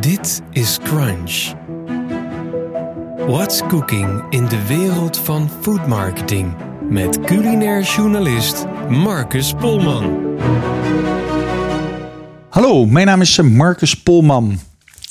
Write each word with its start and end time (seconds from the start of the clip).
Dit 0.00 0.42
is 0.52 0.78
Crunch. 0.82 1.54
What's 3.26 3.62
cooking 3.68 4.22
in 4.30 4.46
de 4.46 4.66
wereld 4.66 5.18
van 5.18 5.50
food 5.60 5.86
marketing 5.86 6.54
met 6.90 7.20
culinair 7.20 7.82
journalist 7.82 8.64
Marcus 8.88 9.52
Polman. 9.52 10.36
Hallo, 12.48 12.86
mijn 12.86 13.06
naam 13.06 13.20
is 13.20 13.40
Marcus 13.40 13.94
Polman. 14.02 14.58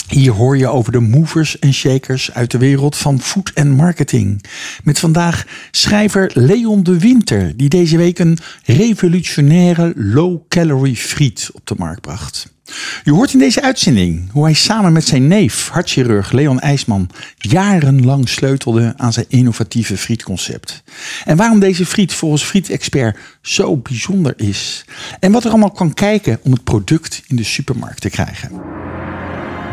Hier 0.07 0.31
hoor 0.31 0.57
je 0.57 0.67
over 0.67 0.91
de 0.91 0.99
movers 0.99 1.59
en 1.59 1.73
shakers 1.73 2.33
uit 2.33 2.51
de 2.51 2.57
wereld 2.57 2.95
van 2.97 3.21
food 3.21 3.51
en 3.53 3.71
marketing. 3.71 4.43
Met 4.83 4.99
vandaag 4.99 5.45
schrijver 5.71 6.31
Leon 6.33 6.83
de 6.83 6.99
Winter, 6.99 7.57
die 7.57 7.69
deze 7.69 7.97
week 7.97 8.19
een 8.19 8.37
revolutionaire 8.63 9.93
low-calorie 9.95 10.97
friet 10.97 11.49
op 11.53 11.67
de 11.67 11.75
markt 11.77 12.01
bracht. 12.01 12.55
Je 13.03 13.11
hoort 13.11 13.33
in 13.33 13.39
deze 13.39 13.61
uitzending 13.61 14.31
hoe 14.31 14.43
hij 14.43 14.53
samen 14.53 14.93
met 14.93 15.05
zijn 15.05 15.27
neef, 15.27 15.69
hartchirurg 15.69 16.31
Leon 16.31 16.59
IJsman, 16.59 17.09
jarenlang 17.37 18.29
sleutelde 18.29 18.93
aan 18.97 19.13
zijn 19.13 19.25
innovatieve 19.29 19.97
frietconcept. 19.97 20.83
En 21.25 21.37
waarom 21.37 21.59
deze 21.59 21.85
friet 21.85 22.13
volgens 22.13 22.43
frietexpert 22.43 23.17
zo 23.41 23.77
bijzonder 23.77 24.33
is. 24.37 24.85
En 25.19 25.31
wat 25.31 25.43
er 25.43 25.49
allemaal 25.49 25.71
kan 25.71 25.93
kijken 25.93 26.39
om 26.43 26.51
het 26.51 26.63
product 26.63 27.23
in 27.27 27.35
de 27.35 27.43
supermarkt 27.43 28.01
te 28.01 28.09
krijgen. 28.09 28.51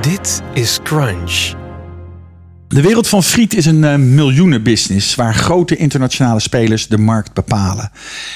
Dit 0.01 0.43
is 0.55 0.79
Crunch. 0.83 1.55
De 2.69 2.81
wereld 2.81 3.09
van 3.09 3.23
friet 3.23 3.55
is 3.55 3.67
een 3.67 3.83
uh, 3.83 3.95
miljoenenbusiness 3.97 5.15
waar 5.15 5.35
grote 5.35 5.77
internationale 5.77 6.41
spelers 6.41 6.87
de 6.87 6.99
markt 6.99 7.33
bepalen. 7.33 7.91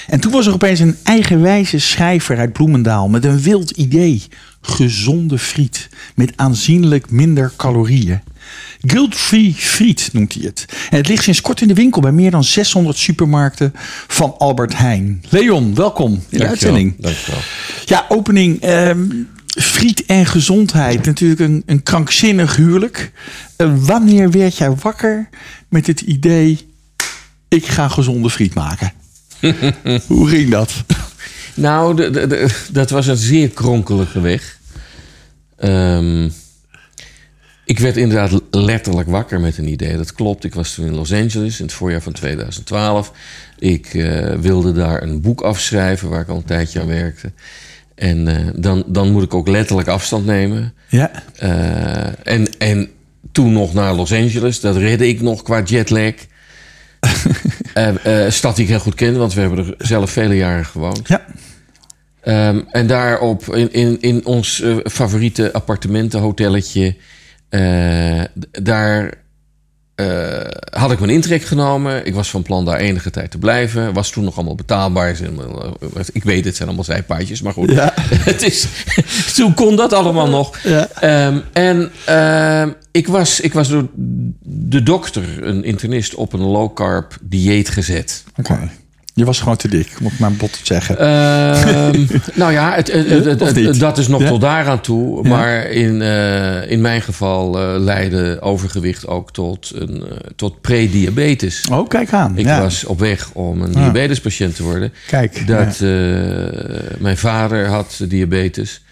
En 0.07 0.21
toen 0.21 0.33
was 0.33 0.47
er 0.47 0.53
opeens 0.53 0.81
een 0.81 0.97
eigenwijze 1.03 1.79
schrijver 1.79 2.39
uit 2.39 2.53
Bloemendaal 2.53 3.09
met 3.09 3.25
een 3.25 3.41
wild 3.41 3.71
idee. 3.71 4.23
Gezonde 4.61 5.39
friet 5.39 5.89
met 6.15 6.33
aanzienlijk 6.37 7.11
minder 7.11 7.53
calorieën. 7.57 8.21
Guilt-free 8.81 9.55
friet 9.55 10.09
noemt 10.13 10.35
hij 10.35 10.43
het. 10.43 10.65
En 10.91 10.97
het 10.97 11.09
ligt 11.09 11.23
sinds 11.23 11.41
kort 11.41 11.61
in 11.61 11.69
de 11.69 11.75
winkel 11.75 12.01
bij 12.01 12.13
meer 12.13 12.31
dan 12.31 12.45
600 12.45 12.97
supermarkten 12.99 13.73
van 14.07 14.35
Albert 14.39 14.77
Heijn. 14.77 15.25
Leon, 15.29 15.75
welkom 15.75 16.13
in 16.13 16.19
de 16.19 16.23
Dankjewel, 16.23 16.49
uitzending. 16.49 16.95
Dankjewel. 16.99 17.41
Ja, 17.85 18.07
opening. 18.09 18.61
ehm, 18.61 19.07
friet 19.47 20.07
en 20.07 20.27
gezondheid. 20.27 21.05
Natuurlijk 21.07 21.41
een, 21.41 21.63
een 21.67 21.83
krankzinnig 21.83 22.57
huwelijk. 22.57 23.13
Eh, 23.57 23.73
wanneer 23.77 24.31
werd 24.31 24.57
jij 24.57 24.71
wakker 24.71 25.29
met 25.69 25.87
het 25.87 26.01
idee... 26.01 26.59
ik 27.49 27.67
ga 27.67 27.89
gezonde 27.89 28.31
friet 28.31 28.55
maken? 28.55 28.93
Hoe 30.07 30.29
ging 30.29 30.51
dat? 30.51 30.73
Nou, 31.59 31.97
de, 31.97 32.11
de- 32.11 32.27
de- 32.27 32.55
dat 32.73 32.91
was 32.91 33.07
een 33.07 33.17
zeer 33.17 33.49
kronkelige 33.49 34.21
weg. 34.21 34.59
Ehm, 35.57 36.29
ik 37.65 37.79
werd 37.79 37.97
inderdaad 37.97 38.41
letterlijk 38.51 39.09
wakker 39.09 39.41
met 39.41 39.59
een 39.59 39.69
idee. 39.69 39.97
Dat 39.97 40.13
klopt. 40.13 40.45
Ik 40.45 40.55
was 40.55 40.75
toen 40.75 40.87
in 40.87 40.95
Los 40.95 41.13
Angeles 41.13 41.59
in 41.59 41.65
het 41.65 41.75
voorjaar 41.75 42.03
van 42.03 42.13
2012. 42.13 43.13
Ik 43.59 43.87
eh, 43.95 44.35
wilde 44.35 44.73
daar 44.73 45.03
een 45.03 45.21
boek 45.21 45.41
afschrijven 45.41 46.09
waar 46.09 46.21
ik 46.21 46.29
al 46.29 46.37
een 46.37 46.45
tijdje 46.45 46.81
aan 46.81 46.87
werkte. 46.87 47.33
En 47.95 48.29
eh, 48.29 48.47
dan, 48.57 48.85
dan 48.87 49.11
moet 49.13 49.23
ik 49.23 49.35
ook 49.35 49.49
letterlijk 49.49 49.89
afstand 49.89 50.27
nemen. 50.27 50.75
Ja, 50.89 51.11
Eh, 51.37 52.33
en, 52.33 52.59
en 52.59 52.89
toen 53.33 53.53
nog 53.53 53.75
naar 53.75 53.95
Los 53.95 54.13
Angeles. 54.13 54.61
Dat 54.61 54.77
redde 54.77 55.09
ik 55.09 55.21
nog 55.21 55.43
qua 55.43 55.63
jetlag. 55.63 56.13
Eh, 57.75 58.25
stad 58.31 58.55
die 58.57 58.65
ik 58.65 58.71
heel 58.71 58.81
goed 58.81 58.95
kende, 58.95 59.19
want 59.19 59.35
we 59.35 59.41
hebben 59.41 59.59
er 59.59 59.75
zelf 59.87 60.11
vele 60.11 60.35
jaren 60.37 60.65
gewoond. 60.65 61.09
ja. 61.09 61.25
Ehm, 62.21 62.61
en 62.71 62.87
daarop 62.87 63.55
in, 63.55 63.73
in, 63.73 64.01
in 64.01 64.27
ons 64.27 64.61
eh, 64.61 64.77
favoriete 64.85 65.53
appartementenhotelletje... 65.53 66.97
eh, 67.49 68.23
daar 68.51 69.27
eh, 69.99 70.45
had 70.71 70.93
ik 70.93 70.99
mijn 70.99 71.11
intrek 71.11 71.43
genomen. 71.43 72.07
Ik 72.07 72.15
was 72.15 72.31
van 72.31 72.43
plan 72.43 72.65
daar 72.65 72.79
enige 72.79 73.11
tijd 73.11 73.31
te 73.31 73.39
blijven. 73.39 73.93
Was 73.93 74.11
toen 74.11 74.25
nog 74.25 74.37
allemaal 74.37 74.55
betaalbaar. 74.55 75.17
Ik 76.13 76.25
weet, 76.25 76.45
het 76.45 76.57
zijn 76.57 76.69
allemaal 76.69 76.87
zijpaadjes, 76.87 77.43
maar 77.43 77.53
goed. 77.53 77.71
Ja. 77.71 77.95
het 78.33 78.43
is, 78.43 78.67
toen 79.35 79.55
kon 79.55 79.77
dat 79.77 79.93
allemaal 79.93 80.29
nog. 80.29 80.59
Ja. 80.63 80.89
Ehm, 80.89 81.39
en 81.53 81.91
ehm, 82.05 82.71
ik, 82.91 83.09
was, 83.09 83.41
ik 83.41 83.53
was 83.53 83.69
door 83.69 83.89
de 84.43 84.83
dokter, 84.83 85.43
een 85.43 85.65
internist, 85.65 86.15
op 86.15 86.33
een 86.33 86.45
low-carb 86.45 87.19
dieet 87.23 87.69
gezet. 87.69 88.25
Oké. 88.37 88.71
Je 89.19 89.25
was 89.25 89.39
gewoon 89.41 89.57
te 89.57 89.69
dik, 89.69 89.89
om 90.01 90.07
het 90.07 90.19
maar 90.19 90.33
bot 90.33 90.61
zeggen. 90.63 90.99
Ehm, 90.99 92.07
nou 92.35 92.53
ja, 92.53 92.75
het, 92.75 92.93
het- 92.93 93.79
dat 93.81 93.99
is 93.99 94.09
nog 94.09 94.21
Ja. 94.23 94.29
tot 94.29 94.41
daaraan 94.41 94.81
toe. 94.81 95.23
Ja. 95.23 95.29
Maar 95.29 95.65
in, 95.71 96.03
eh, 96.03 96.71
in 96.71 96.81
mijn 96.81 97.03
geval 97.03 97.59
eh, 97.61 97.81
leidde 97.81 98.39
overgewicht 98.41 99.07
ook 99.07 99.33
tot, 99.33 99.73
een, 99.75 100.03
eh, 100.11 100.17
tot 100.37 100.61
prediabetes. 100.61 101.67
oh, 101.71 101.89
kijk 101.89 102.13
aan. 102.13 102.39
Ik 102.39 102.45
ja. 102.45 102.61
was 102.61 102.85
op 102.85 102.99
weg 102.99 103.31
om 103.33 103.63
een 103.63 103.73
Ja. 103.73 103.79
diabetespatiënt 103.81 104.57
te 104.57 104.63
worden. 104.63 104.93
Kijk. 105.07 105.47
Dat, 105.47 105.79
mijn 106.99 107.17
vader 107.17 107.67
had 107.67 108.01
diabetes. 108.09 108.83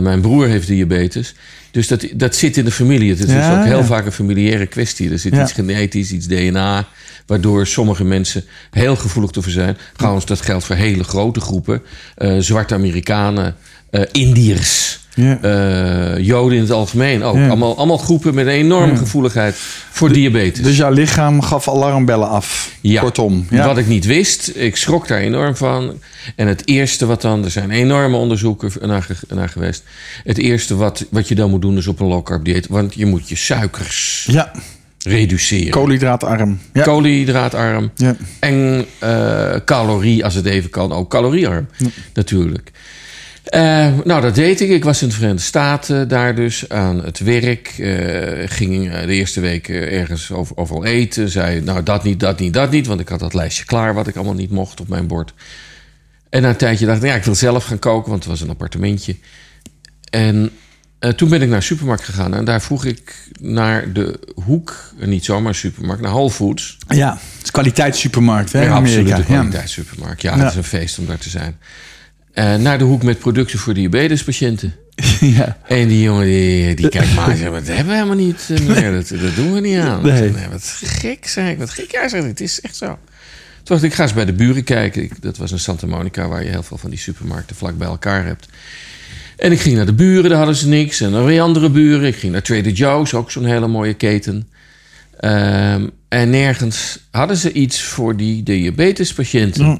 Mijn 0.00 0.20
broer 0.20 0.46
heeft 0.46 0.66
diabetes. 0.66 1.34
Dus 1.74 1.88
dat, 1.88 2.06
dat 2.14 2.36
zit 2.36 2.56
in 2.56 2.64
de 2.64 2.70
familie. 2.70 3.10
Het 3.10 3.18
is 3.20 3.32
Ja, 3.32 3.58
ook 3.58 3.64
heel 3.64 3.78
ja. 3.78 3.84
vaak 3.84 4.06
een 4.06 4.12
familiaire 4.12 4.66
kwestie. 4.66 5.10
Er 5.10 5.18
zit 5.18 5.34
Ja. 5.34 5.42
iets 5.42 5.52
genetisch, 5.52 6.12
iets 6.12 6.26
DNA... 6.26 6.88
waardoor 7.26 7.66
sommige 7.66 8.04
mensen 8.04 8.44
heel 8.70 8.96
gevoelig 8.96 9.30
ervoor 9.30 9.52
zijn. 9.52 9.76
Trouwens, 9.96 10.26
dat 10.26 10.40
geldt 10.40 10.64
voor 10.64 10.76
hele 10.76 11.04
grote 11.04 11.40
groepen. 11.40 11.82
Eh, 12.14 12.36
zwarte 12.38 12.74
Amerikanen, 12.74 13.56
eh, 13.90 14.02
Indiërs... 14.12 15.02
Ja. 15.14 15.38
eh, 15.40 16.24
Joden 16.24 16.56
in 16.56 16.62
het 16.62 16.72
algemeen 16.72 17.22
ook. 17.22 17.36
Allemaal, 17.36 17.76
allemaal 17.76 17.98
groepen 17.98 18.34
met 18.34 18.46
een 18.46 18.52
enorme 18.52 18.96
gevoeligheid 18.96 19.54
voor 19.90 20.12
diabetes. 20.12 20.62
Dus 20.64 20.76
jouw 20.76 20.90
lichaam 20.92 21.40
gaf 21.42 21.68
alarmbellen 21.68 22.28
af. 22.28 22.72
Ja, 22.80 23.00
Kortom. 23.00 23.46
Ja. 23.50 23.66
wat 23.66 23.78
ik 23.78 23.86
niet 23.86 24.04
wist. 24.04 24.50
Ik 24.54 24.76
schrok 24.76 25.08
daar 25.08 25.18
enorm 25.18 25.56
van. 25.56 25.92
En 26.36 26.46
het 26.46 26.62
eerste 26.68 27.06
wat 27.06 27.20
dan... 27.22 27.44
Er 27.44 27.50
zijn 27.50 27.70
enorme 27.70 28.16
onderzoeken 28.16 28.70
naar, 28.80 29.06
naar 29.28 29.48
geweest. 29.48 29.82
Het 30.24 30.38
eerste 30.38 30.76
wat, 30.76 31.04
wat 31.10 31.28
je 31.28 31.34
dan 31.34 31.50
moet 31.50 31.62
doen 31.62 31.76
is 31.76 31.86
op 31.86 32.00
een 32.00 32.06
low 32.06 32.24
carb 32.24 32.44
dieet. 32.44 32.66
Want 32.66 32.94
je 32.94 33.06
moet 33.06 33.28
je 33.28 33.36
suikers 33.36 34.28
ja, 34.30 34.52
reduceren. 35.02 35.70
koolhydraatarm. 35.70 36.58
Ja. 36.72 36.82
Koolhydraatarm. 36.82 37.90
ja. 37.96 38.16
En 38.40 38.84
eh, 38.98 39.54
calorie, 39.64 40.24
als 40.24 40.34
het 40.34 40.46
even 40.46 40.70
kan, 40.70 40.92
ook 40.92 41.10
caloriearm. 41.10 41.66
Natuurlijk. 42.14 42.70
Eh, 43.44 43.88
nou, 44.04 44.20
dat 44.20 44.34
deed 44.34 44.60
ik. 44.60 44.68
Ik 44.70 44.84
was 44.84 45.02
in 45.02 45.08
de 45.08 45.14
Verenigde 45.14 45.42
Staten 45.42 46.08
daar 46.08 46.34
dus 46.34 46.68
aan 46.68 47.04
het 47.04 47.18
werk. 47.18 47.68
Eh, 47.78 48.42
ging 48.50 48.92
eh, 48.92 49.06
de 49.06 49.12
eerste 49.14 49.40
week 49.40 49.68
ergens 49.68 50.32
over, 50.32 50.56
overal 50.56 50.84
eten. 50.84 51.28
Zei, 51.28 51.60
nou, 51.60 51.82
dat 51.82 52.04
niet, 52.04 52.20
dat 52.20 52.38
niet, 52.38 52.52
dat 52.54 52.70
niet. 52.70 52.86
Want 52.86 53.00
ik 53.00 53.08
had 53.08 53.20
dat 53.20 53.34
lijstje 53.34 53.64
klaar 53.64 53.94
wat 53.94 54.06
ik 54.06 54.16
allemaal 54.16 54.34
niet 54.34 54.50
mocht 54.50 54.80
op 54.80 54.88
mijn 54.88 55.06
bord. 55.06 55.34
En 56.30 56.42
na 56.42 56.48
een 56.48 56.56
tijdje 56.56 56.86
dacht 56.86 57.02
ik, 57.02 57.08
ja, 57.08 57.14
ik 57.14 57.24
wil 57.24 57.34
zelf 57.34 57.64
gaan 57.64 57.78
koken. 57.78 58.10
Want 58.10 58.22
het 58.22 58.32
was 58.32 58.40
een 58.40 58.50
appartementje. 58.50 59.16
En 60.10 60.50
toen 61.16 61.28
ben 61.28 61.42
ik 61.42 61.48
naar 61.48 61.58
de 61.58 61.64
supermarkt 61.64 62.04
gegaan. 62.04 62.34
En 62.34 62.44
daar 62.44 62.62
vroeg 62.62 62.84
ik 62.84 63.28
naar 63.40 63.92
de 63.92 64.18
hoek, 64.44 64.92
niet 64.98 65.24
zomaar 65.24 65.48
een 65.48 65.54
supermarkt, 65.54 66.02
naar 66.02 66.10
Whole 66.12 66.30
Foods. 66.30 66.78
ja, 66.88 67.12
het 67.12 67.44
is 67.44 67.50
kwaliteitssupermarkt 67.50 68.52
hè, 68.52 68.60
in 68.60 68.64
Ja, 68.68 68.74
Amerika. 68.74 69.00
absoluut. 69.00 69.18
Een 69.28 69.34
kwaliteitssupermarkt. 69.34 70.22
Ja, 70.22 70.32
Ja. 70.36 70.38
het 70.42 70.50
is 70.50 70.56
een 70.56 70.64
feest 70.64 70.98
om 70.98 71.06
daar 71.06 71.18
te 71.18 71.30
zijn. 71.30 71.58
Eh, 72.34 72.54
naar 72.54 72.78
de 72.78 72.84
hoek 72.84 73.02
met 73.02 73.18
producten 73.18 73.58
voor 73.58 73.74
diabetespatiënten. 73.74 74.74
ja. 75.36 75.58
En 75.66 75.88
die 75.88 76.02
jongen 76.02 76.26
die, 76.26 76.74
die 76.74 76.88
kijkt 76.88 77.14
maar 77.14 77.30
en 77.30 77.36
zegt, 77.36 77.52
dat 77.52 77.66
hebben 77.66 77.86
we 77.86 77.92
helemaal 77.92 78.16
niet 78.16 78.48
eh, 78.50 78.60
meer. 78.60 78.92
Dat, 78.92 79.08
dat 79.08 79.34
doen 79.34 79.52
we 79.52 79.60
niet 79.60 79.78
aan. 79.78 80.02
Nee. 80.02 80.32
Wat 80.50 80.80
gek, 80.84 81.26
zei 81.26 81.50
ik. 81.50 81.58
Wat 81.58 81.70
gek. 81.70 81.92
Ja, 81.92 82.08
zeg 82.08 82.20
ik, 82.20 82.26
het 82.26 82.40
is 82.40 82.60
echt 82.60 82.76
zo. 82.76 82.86
Toen 82.86 82.96
dacht 83.64 83.82
ik, 83.82 83.90
ik 83.90 83.96
ga 83.96 84.02
eens 84.02 84.12
bij 84.12 84.24
de 84.24 84.32
buren 84.32 84.64
kijken. 84.64 85.02
Ik, 85.02 85.22
dat 85.22 85.36
was 85.36 85.52
in 85.52 85.58
Santa 85.58 85.86
Monica, 85.86 86.28
waar 86.28 86.44
je 86.44 86.50
heel 86.50 86.62
veel 86.62 86.78
van 86.78 86.90
die 86.90 86.98
supermarkten 86.98 87.56
vlak 87.56 87.78
bij 87.78 87.88
elkaar 87.88 88.24
hebt. 88.24 88.48
En 89.36 89.52
ik 89.52 89.60
ging 89.60 89.76
naar 89.76 89.86
de 89.86 89.92
buren, 89.92 90.28
daar 90.28 90.38
hadden 90.38 90.56
ze 90.56 90.68
niks. 90.68 91.00
En 91.00 91.10
dan 91.10 91.24
weer 91.24 91.40
andere 91.40 91.70
buren. 91.70 92.06
Ik 92.06 92.16
ging 92.16 92.32
naar 92.32 92.42
Trader 92.42 92.72
Joe's, 92.72 93.14
ook 93.14 93.30
zo'n 93.30 93.44
hele 93.44 93.68
mooie 93.68 93.94
keten. 93.94 94.48
Ehm, 95.20 95.88
en 96.08 96.30
nergens 96.30 96.98
hadden 97.10 97.36
ze 97.36 97.52
iets 97.52 97.82
voor 97.82 98.16
die 98.16 98.42
diabetespatiënten. 98.42 99.64
Ja. 99.64 99.78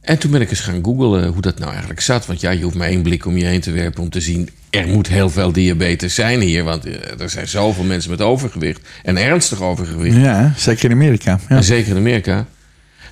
En 0.00 0.18
toen 0.18 0.30
ben 0.30 0.40
ik 0.40 0.50
eens 0.50 0.60
gaan 0.60 0.84
googlen 0.84 1.26
hoe 1.26 1.42
dat 1.42 1.58
nou 1.58 1.70
eigenlijk 1.70 2.00
zat. 2.00 2.26
Want 2.26 2.40
ja, 2.40 2.50
je 2.50 2.62
hoeft 2.62 2.76
maar 2.76 2.88
één 2.88 3.02
blik 3.02 3.26
om 3.26 3.36
je 3.36 3.44
heen 3.44 3.60
te 3.60 3.70
werpen 3.70 4.02
om 4.02 4.10
te 4.10 4.20
zien... 4.20 4.48
er 4.70 4.88
moet 4.88 5.08
heel 5.08 5.30
veel 5.30 5.52
diabetes 5.52 6.14
zijn 6.14 6.40
hier. 6.40 6.64
Want 6.64 6.84
eh, 6.84 7.20
er 7.20 7.30
zijn 7.30 7.48
zoveel 7.48 7.84
mensen 7.84 8.10
met 8.10 8.20
overgewicht. 8.20 8.80
En 9.02 9.16
ernstig 9.16 9.62
overgewicht. 9.62 10.16
Ja, 10.16 10.52
zeker 10.56 10.84
in 10.84 10.96
Amerika. 10.96 11.40
Ja. 11.48 11.56
En 11.56 11.64
zeker 11.64 11.90
in 11.90 11.96
Amerika. 11.96 12.46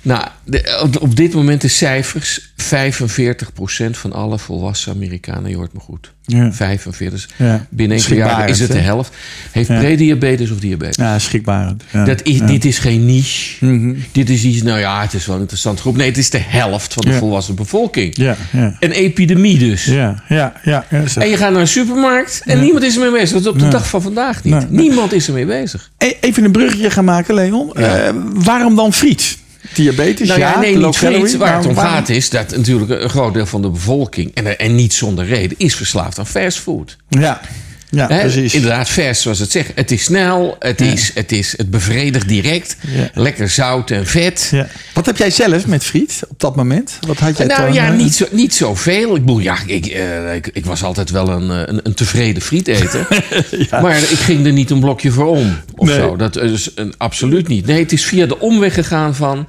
Nou, 0.07 0.23
de- 0.43 0.97
op, 0.99 1.15
dit 1.15 1.33
moment 1.33 1.61
de 1.61 1.67
cijfers. 1.67 2.51
45% 2.55 3.97
van 3.97 4.13
alle 4.13 4.39
volwassen 4.39 4.93
Amerikanen, 4.93 5.49
je 5.49 5.55
hoort 5.55 5.73
me 5.73 5.79
goed. 5.79 6.13
Ja. 6.25 6.53
45. 6.53 7.29
Ja. 7.37 7.65
Binnen 7.69 7.97
enkele 7.97 8.15
jaren 8.15 8.31
Schrikbarend, 8.31 8.49
is 8.49 8.59
het 8.59 8.71
de 8.71 8.77
helft. 8.77 9.15
Heeft 9.51 9.67
Ja. 9.69 9.79
prediabetes 9.79 10.51
of 10.51 10.59
diabetes. 10.59 10.95
Ja, 10.95 11.19
schrikbarend. 11.19 11.83
Dat 12.05 12.23
is. 12.23 12.39
Dit 12.39 12.65
is 12.65 12.79
geen 12.79 13.05
niche. 13.05 13.65
Mhm. 13.65 13.93
Dit 14.11 14.29
is 14.29 14.43
iets, 14.43 14.61
nou 14.61 14.79
ja, 14.79 15.01
het 15.01 15.13
is 15.13 15.25
wel 15.25 15.35
een 15.35 15.41
interessante 15.41 15.81
groep. 15.81 15.95
Nee, 15.97 16.07
het 16.07 16.17
is 16.17 16.29
de 16.29 16.41
helft 16.41 16.93
van 16.93 17.05
de 17.05 17.13
volwassen 17.13 17.55
bevolking. 17.55 18.15
Ja, 18.17 18.35
ja. 18.51 18.75
Een 18.79 18.91
epidemie 18.91 19.57
dus. 19.57 19.85
Ja, 19.85 20.23
ja, 20.29 20.53
ja. 20.63 20.85
En 21.15 21.29
je 21.29 21.37
gaat 21.37 21.51
naar 21.51 21.61
een 21.61 21.67
supermarkt 21.67 22.41
en 22.45 22.59
niemand 22.59 22.83
is 22.83 22.93
ermee 22.95 23.11
bezig. 23.11 23.31
Dat 23.31 23.41
is 23.41 23.47
op 23.47 23.59
de 23.59 23.67
dag 23.67 23.89
van 23.89 24.01
vandaag 24.01 24.43
niet. 24.43 24.69
Niemand 24.69 25.13
is 25.13 25.27
ermee 25.27 25.45
bezig. 25.45 25.91
E- 25.97 26.11
Even 26.21 26.43
een 26.43 26.51
bruggetje 26.51 26.89
gaan 26.89 27.05
maken, 27.05 27.33
Leon. 27.33 27.73
Eh, 27.75 28.09
waarom 28.33 28.75
dan 28.75 28.93
friet? 28.93 29.37
Diabetes? 29.77 30.27
Nou 30.27 30.39
ja, 30.39 30.49
ja, 30.51 30.59
nee, 30.59 30.77
niet 30.77 30.97
calorie. 30.97 31.37
Waar 31.37 31.57
het 31.57 31.65
om 31.65 31.73
waarom- 31.73 31.93
gaat 31.93 32.09
is 32.09 32.29
dat 32.29 32.55
natuurlijk 32.55 33.01
een 33.01 33.09
groot 33.09 33.33
deel 33.33 33.45
van 33.45 33.61
de 33.61 33.69
bevolking... 33.69 34.31
en, 34.33 34.59
en 34.59 34.75
niet 34.75 34.93
zonder 34.93 35.25
reden, 35.25 35.57
is 35.57 35.75
verslaafd 35.75 36.19
aan 36.19 36.27
fastfood. 36.27 36.97
Ja, 37.09 37.41
ja 37.89 38.05
precies. 38.07 38.53
Inderdaad, 38.53 38.89
fast 38.89 39.21
zoals 39.21 39.39
het 39.39 39.51
zegt. 39.51 39.71
Het 39.75 39.91
is 39.91 40.03
snel, 40.03 40.55
het, 40.59 40.81
is, 40.81 41.11
het, 41.13 41.31
is, 41.31 41.53
het 41.57 41.69
bevredigt 41.71 42.27
direct. 42.27 42.77
Ja. 42.87 43.09
Lekker 43.13 43.49
zout 43.49 43.91
en 43.91 44.07
vet. 44.07 44.47
Ja. 44.51 44.67
Wat 44.93 45.05
heb 45.05 45.17
jij 45.17 45.29
zelf 45.31 45.67
met 45.67 45.83
friet 45.83 46.19
op 46.29 46.39
dat 46.39 46.55
moment? 46.55 46.99
Wat 47.07 47.17
had 47.19 47.37
jij 47.37 47.45
Nou 47.45 47.65
toen, 47.65 47.73
ja, 47.73 47.87
eh, 47.87 47.93
niet, 47.93 48.15
zo, 48.15 48.25
niet 48.31 48.53
zoveel. 48.55 49.15
Ik 49.15 49.21
bedoel, 49.25 49.39
ja, 49.39 49.57
ik, 49.65 49.85
eh, 49.85 50.35
ik, 50.35 50.49
ik 50.53 50.65
was 50.65 50.83
altijd 50.83 51.09
wel 51.09 51.29
een, 51.29 51.51
eh, 51.51 51.73
een, 51.73 51.79
een 51.83 51.93
tevreden 51.93 52.41
frieteter. 52.41 53.07
Maar 53.81 53.97
ik 53.97 54.03
ging 54.19 54.45
er 54.45 54.51
niet 54.51 54.69
een 54.69 54.79
blokje 54.79 55.11
voor 55.11 55.27
om. 55.27 55.57
Of 55.75 55.87
Nee. 55.87 55.95
zo. 55.97 56.15
Dat 56.15 56.37
is 56.37 56.71
een, 56.75 56.93
absoluut 56.97 57.47
niet. 57.47 57.65
Nee, 57.65 57.79
het 57.79 57.91
is 57.91 58.05
via 58.05 58.25
de 58.25 58.39
omweg 58.39 58.73
gegaan 58.73 59.15
van... 59.15 59.47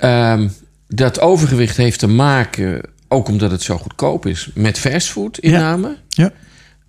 ehm, 0.00 0.48
dat 0.88 1.20
overgewicht 1.20 1.76
heeft 1.76 1.98
te 1.98 2.06
maken, 2.06 2.80
ook 3.08 3.28
omdat 3.28 3.50
het 3.50 3.62
zo 3.62 3.78
goedkoop 3.78 4.26
is... 4.26 4.50
met 4.54 4.78
fastfood 4.78 5.38
inname. 5.38 5.96
Ja. 6.08 6.32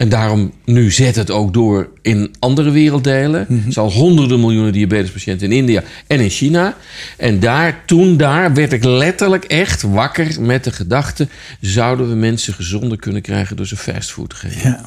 En 0.02 0.10
daarom 0.10 0.54
nu 0.66 0.92
zet 0.92 1.16
het 1.16 1.32
ook 1.32 1.54
door 1.54 1.90
in 2.02 2.36
andere 2.40 2.72
werelddelen. 2.72 3.46
Mhm. 3.50 3.66
Er 3.66 3.74
zijn 3.74 3.86
al 3.86 3.92
honderden 3.92 4.40
miljoenen 4.40 4.74
diabetespatiënten 4.74 5.52
in 5.52 5.58
India 5.58 5.84
en 6.08 6.20
in 6.20 6.30
China. 6.30 6.76
En 7.18 7.40
daar, 7.40 7.82
toen 7.86 8.18
daar 8.18 8.54
werd 8.54 8.74
ik 8.74 8.84
letterlijk 8.84 9.44
echt 9.44 9.82
wakker 9.82 10.42
met 10.42 10.64
de 10.64 10.72
gedachte... 10.72 11.28
zouden 11.60 12.10
we 12.10 12.16
mensen 12.16 12.54
gezonder 12.54 12.98
kunnen 12.98 13.22
krijgen 13.22 13.56
door 13.56 13.68
ze 13.68 13.78
fastfood 13.78 14.30
te 14.30 14.36
geven. 14.36 14.70
Ja. 14.70 14.86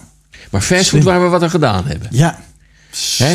Maar 0.50 0.60
fastfood 0.60 0.86
Slim. 0.86 1.02
waar 1.02 1.22
we 1.22 1.28
wat 1.28 1.42
aan 1.42 1.50
gedaan 1.50 1.86
hebben. 1.86 2.08
Ja. 2.10 2.38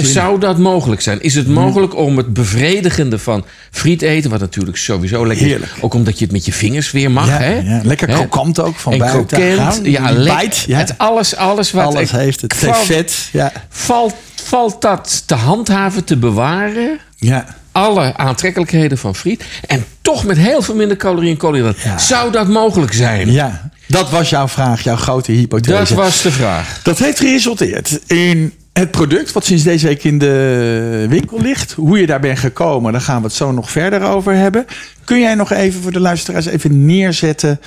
Zou 0.02 0.40
dat 0.40 0.58
mogelijk 0.58 1.02
zijn? 1.02 1.22
Is 1.22 1.36
het 1.36 1.48
mogelijk 1.48 1.96
om 1.96 2.18
het 2.18 2.34
bevredigende 2.34 3.20
van 3.20 3.46
friet 3.72 4.02
eten... 4.02 4.30
wat 4.30 4.40
natuurlijk 4.40 4.78
sowieso 4.78 5.28
lekker 5.28 5.46
Heerlijk. 5.46 5.72
is... 5.76 5.82
ook 5.82 5.94
omdat 5.94 6.18
je 6.18 6.24
het 6.24 6.34
met 6.34 6.46
je 6.46 6.54
vingers 6.54 6.92
weer 6.92 7.12
mag, 7.12 7.28
ja, 7.28 7.38
hè? 7.38 7.54
ja. 7.60 7.82
Lekker 7.84 8.08
krokant 8.08 8.60
ook 8.60 8.76
van 8.76 8.94
en 8.94 8.98
buiten. 9.00 9.26
krokant, 9.28 9.80
ja, 9.84 10.12
lekker. 10.12 10.64
ja. 10.68 10.78
Het 10.78 10.98
alles, 10.98 11.36
alles 11.36 11.72
wat 11.72 11.86
Alles 11.86 12.12
heeft 12.12 12.42
het. 12.42 12.54
Valt- 12.56 12.78
vet. 12.78 13.30
Ja. 13.32 13.52
Valt, 13.70 14.14
valt 14.44 14.82
dat 14.82 15.24
te 15.26 15.36
handhaven, 15.36 16.04
te 16.04 16.18
bewaren? 16.18 17.00
Ja. 17.16 17.58
Alle 17.72 18.18
aantrekkelijkheden 18.18 18.98
van 18.98 19.16
friet. 19.16 19.44
En 19.68 19.86
toch 20.02 20.24
met 20.26 20.38
heel 20.38 20.62
veel 20.62 20.76
minder 20.76 20.98
calorieën 20.98 21.32
en 21.32 21.38
koolhydraten. 21.38 21.82
Ja. 21.84 21.98
Zou 21.98 22.32
dat 22.32 22.48
mogelijk 22.48 22.94
zijn? 22.94 23.32
ja. 23.32 23.70
Dat 23.88 24.10
was 24.10 24.30
jouw 24.30 24.48
vraag, 24.48 24.84
jouw 24.84 24.96
grote 24.96 25.32
hypothese. 25.32 25.78
Dat 25.78 25.90
was 25.90 26.22
de 26.22 26.32
vraag. 26.32 26.80
Dat 26.84 27.00
heeft 27.00 27.20
geresulteerd 27.20 28.00
in 28.08 28.54
het 28.80 28.92
product 28.92 29.32
wat 29.32 29.46
sinds 29.46 29.64
deze 29.64 29.88
week 29.88 30.04
in 30.04 30.18
de 30.18 31.06
winkel 31.10 31.42
ligt. 31.42 31.72
Hoe 31.72 32.00
je 32.00 32.06
daar 32.06 32.20
bent 32.20 32.40
gekomen, 32.40 32.92
daar 32.92 33.02
gaan 33.02 33.18
we 33.18 33.28
het 33.28 33.36
zo 33.36 33.52
nog 33.52 33.72
verder 33.72 34.02
over 34.02 34.34
hebben. 34.34 34.66
Kun 35.04 35.20
jij 35.20 35.36
nog 35.36 35.52
even 35.52 35.82
voor 35.82 35.92
de 35.92 36.00
luisteraars 36.00 36.46
even 36.46 36.86
neerzetten 36.86 37.60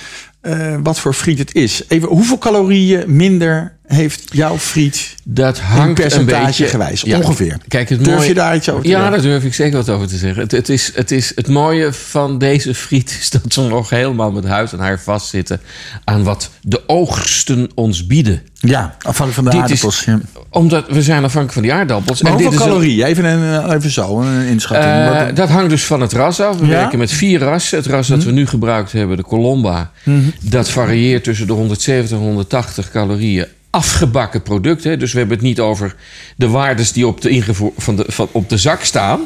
eh, 0.43 0.75
wat 0.83 0.99
voor 0.99 1.13
friet 1.13 1.37
het 1.39 1.55
is? 1.55 1.83
Even, 1.87 2.07
hoeveel 2.09 2.37
calorieën 2.37 3.03
minder 3.15 3.71
heeft 3.87 4.23
jouw 4.31 4.57
friet 4.57 5.15
Dat 5.23 5.59
hangt 5.59 5.87
een 5.87 5.93
percentage 5.93 6.45
beetje... 6.45 6.65
gewijs, 6.67 7.03
ongeveer? 7.03 7.57
Kijk, 7.67 7.89
het 7.89 8.03
Durf 8.03 8.15
mooie- 8.15 8.27
je 8.27 8.33
daar 8.33 8.55
iets 8.55 8.69
over 8.69 8.81
te 8.83 8.87
Ja, 8.89 8.93
zeggen? 8.95 9.11
daar 9.13 9.21
durf 9.31 9.43
ik 9.43 9.53
zeker 9.53 9.77
wat 9.77 9.89
over 9.89 10.07
te 10.07 10.17
zeggen. 10.17 10.41
Het, 10.41 10.51
het, 10.51 10.69
is, 10.69 10.91
het, 10.95 11.11
is, 11.11 11.31
het 11.35 11.47
mooie 11.47 11.93
van 11.93 12.37
deze 12.37 12.75
friet 12.75 13.17
is 13.21 13.29
dat 13.29 13.41
ze 13.47 13.61
nog 13.61 13.89
helemaal 13.89 14.31
met 14.31 14.45
huid 14.45 14.71
en 14.73 14.79
haar 14.79 14.99
vastzitten... 14.99 15.61
aan 16.03 16.23
wat 16.23 16.49
de 16.61 16.81
oogsten 16.87 17.69
ons 17.75 18.07
bieden. 18.07 18.41
Ja, 18.59 18.95
afhankelijk 18.97 19.33
van 19.33 19.43
de 19.43 19.49
Dit 19.49 19.59
aardappels. 19.59 19.99
is- 19.99 20.05
ja. 20.05 20.19
Omdat 20.49 20.87
we 20.87 21.01
zijn 21.01 21.17
afhankelijk 21.23 21.53
van 21.53 21.61
die 21.61 21.73
aardappels. 21.73 22.21
Maar 22.21 22.31
en 22.31 22.37
dit 22.37 22.47
hoeveel 22.47 22.65
calorieën? 22.65 23.05
Even, 23.05 23.25
een, 23.25 23.71
even 23.75 23.89
zo, 23.91 24.21
een 24.21 24.45
inschatting. 24.45 25.27
Eh, 25.29 25.35
dat 25.35 25.49
hangt 25.49 25.69
dus 25.69 25.83
van 25.83 26.01
het 26.01 26.13
ras 26.13 26.39
af. 26.39 26.57
We 26.59 26.65
Ja? 26.65 26.71
werken 26.71 26.97
met 26.99 27.11
vier 27.11 27.39
rassen. 27.39 27.77
Het 27.77 27.87
ras 27.87 28.07
dat 28.07 28.23
we 28.23 28.31
nu 28.31 28.47
gebruikt 28.47 28.91
hebben, 28.91 29.17
de 29.17 29.23
Colomba... 29.23 29.91
dat 30.41 30.69
varieert 30.69 31.23
tussen 31.23 31.47
de 31.47 31.53
170 31.53 32.17
en 32.17 32.23
180 32.23 32.91
calorieën 32.91 33.45
afgebakken 33.69 34.41
product. 34.41 34.83
Hè. 34.83 34.97
Dus 34.97 35.11
we 35.13 35.17
hebben 35.19 35.37
het 35.37 35.45
niet 35.45 35.59
over 35.59 35.95
de 36.35 36.47
waardes 36.47 36.91
die 36.91 37.07
op 37.07 37.21
de, 37.21 37.29
ingevoer, 37.29 37.71
van 37.77 37.95
de, 37.95 38.05
van, 38.07 38.29
op 38.31 38.49
de 38.49 38.57
zak 38.57 38.83
staan. 38.83 39.19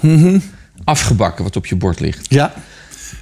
Afgebakken, 0.83 1.43
wat 1.43 1.55
op 1.55 1.65
je 1.65 1.75
bord 1.75 1.99
ligt. 1.99 2.25
ja. 2.29 2.53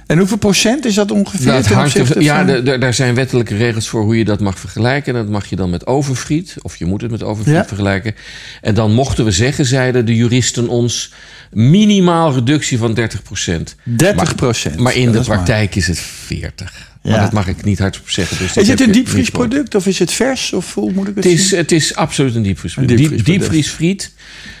En 0.06 0.18
hoeveel 0.18 0.36
procent 0.36 0.84
is 0.84 0.94
dat 0.94 1.10
ongeveer? 1.10 1.52
Dat 1.52 1.66
hangt 1.66 1.94
er- 1.94 2.22
ja, 2.22 2.44
daar 2.78 2.94
zijn 2.94 3.14
wettelijke 3.14 3.56
regels 3.56 3.88
voor 3.88 4.02
hoe 4.02 4.18
je 4.18 4.24
dat 4.24 4.40
mag 4.40 4.58
vergelijken. 4.58 5.14
En 5.14 5.20
dat 5.22 5.30
mag 5.30 5.46
je 5.46 5.56
dan 5.56 5.70
met 5.70 5.86
overfriet, 5.86 6.54
of 6.62 6.76
je 6.76 6.84
moet 6.84 7.00
het 7.00 7.10
met 7.10 7.22
overfriet 7.22 7.54
Ja. 7.54 7.64
vergelijken. 7.66 8.14
En 8.62 8.74
dan 8.74 8.92
mochten 8.92 9.24
we 9.24 9.30
zeggen, 9.30 9.66
zeiden 9.66 10.06
de 10.06 10.14
juristen 10.14 10.68
ons, 10.68 11.12
minimaal 11.52 12.34
reductie 12.34 12.78
van 12.78 12.94
30% 12.94 13.76
30 13.82 14.34
procent. 14.34 14.78
Maar 14.78 14.94
in 14.94 15.12
de 15.12 15.20
praktijk 15.20 15.74
is 15.74 15.86
het 15.86 15.98
40. 15.98 16.94
Maar 17.06 17.14
Ja. 17.14 17.20
dat 17.22 17.32
mag 17.32 17.48
ik 17.48 17.64
niet 17.64 17.78
hardop 17.78 18.10
zeggen. 18.10 18.38
Dus 18.38 18.56
Is 18.56 18.68
het 18.68 18.80
een 18.80 18.92
diepvriesproduct 18.92 19.74
of 19.74 19.86
is 19.86 19.98
het 19.98 20.12
vers? 20.12 20.52
Of 20.52 20.74
hoe 20.74 20.92
moet 20.92 21.08
ik 21.08 21.14
het, 21.14 21.24
Het 21.24 21.32
is, 21.32 21.48
zien? 21.48 21.58
het 21.58 21.72
is 21.72 21.94
absoluut 21.94 22.34
een 22.34 22.42
diepvriesproduct. 22.42 23.00
Een. 23.00 23.20
Diepvriesfriet 23.24 24.12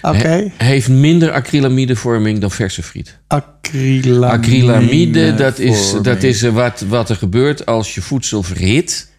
he- 0.02 0.48
heeft 0.56 0.88
minder 0.88 1.30
acrylamidevorming 1.32 2.38
dan 2.38 2.50
verse 2.50 2.82
friet. 2.82 3.18
Acrylamide. 3.26 4.26
Acrylamide, 4.26 5.34
dat 5.34 5.58
is, 5.58 5.94
dat 6.02 6.22
is 6.22 6.42
wat, 6.42 6.84
wat 6.88 7.10
er 7.10 7.16
gebeurt 7.16 7.66
als 7.66 7.94
je 7.94 8.00
voedsel 8.02 8.42
verhit. 8.42 9.14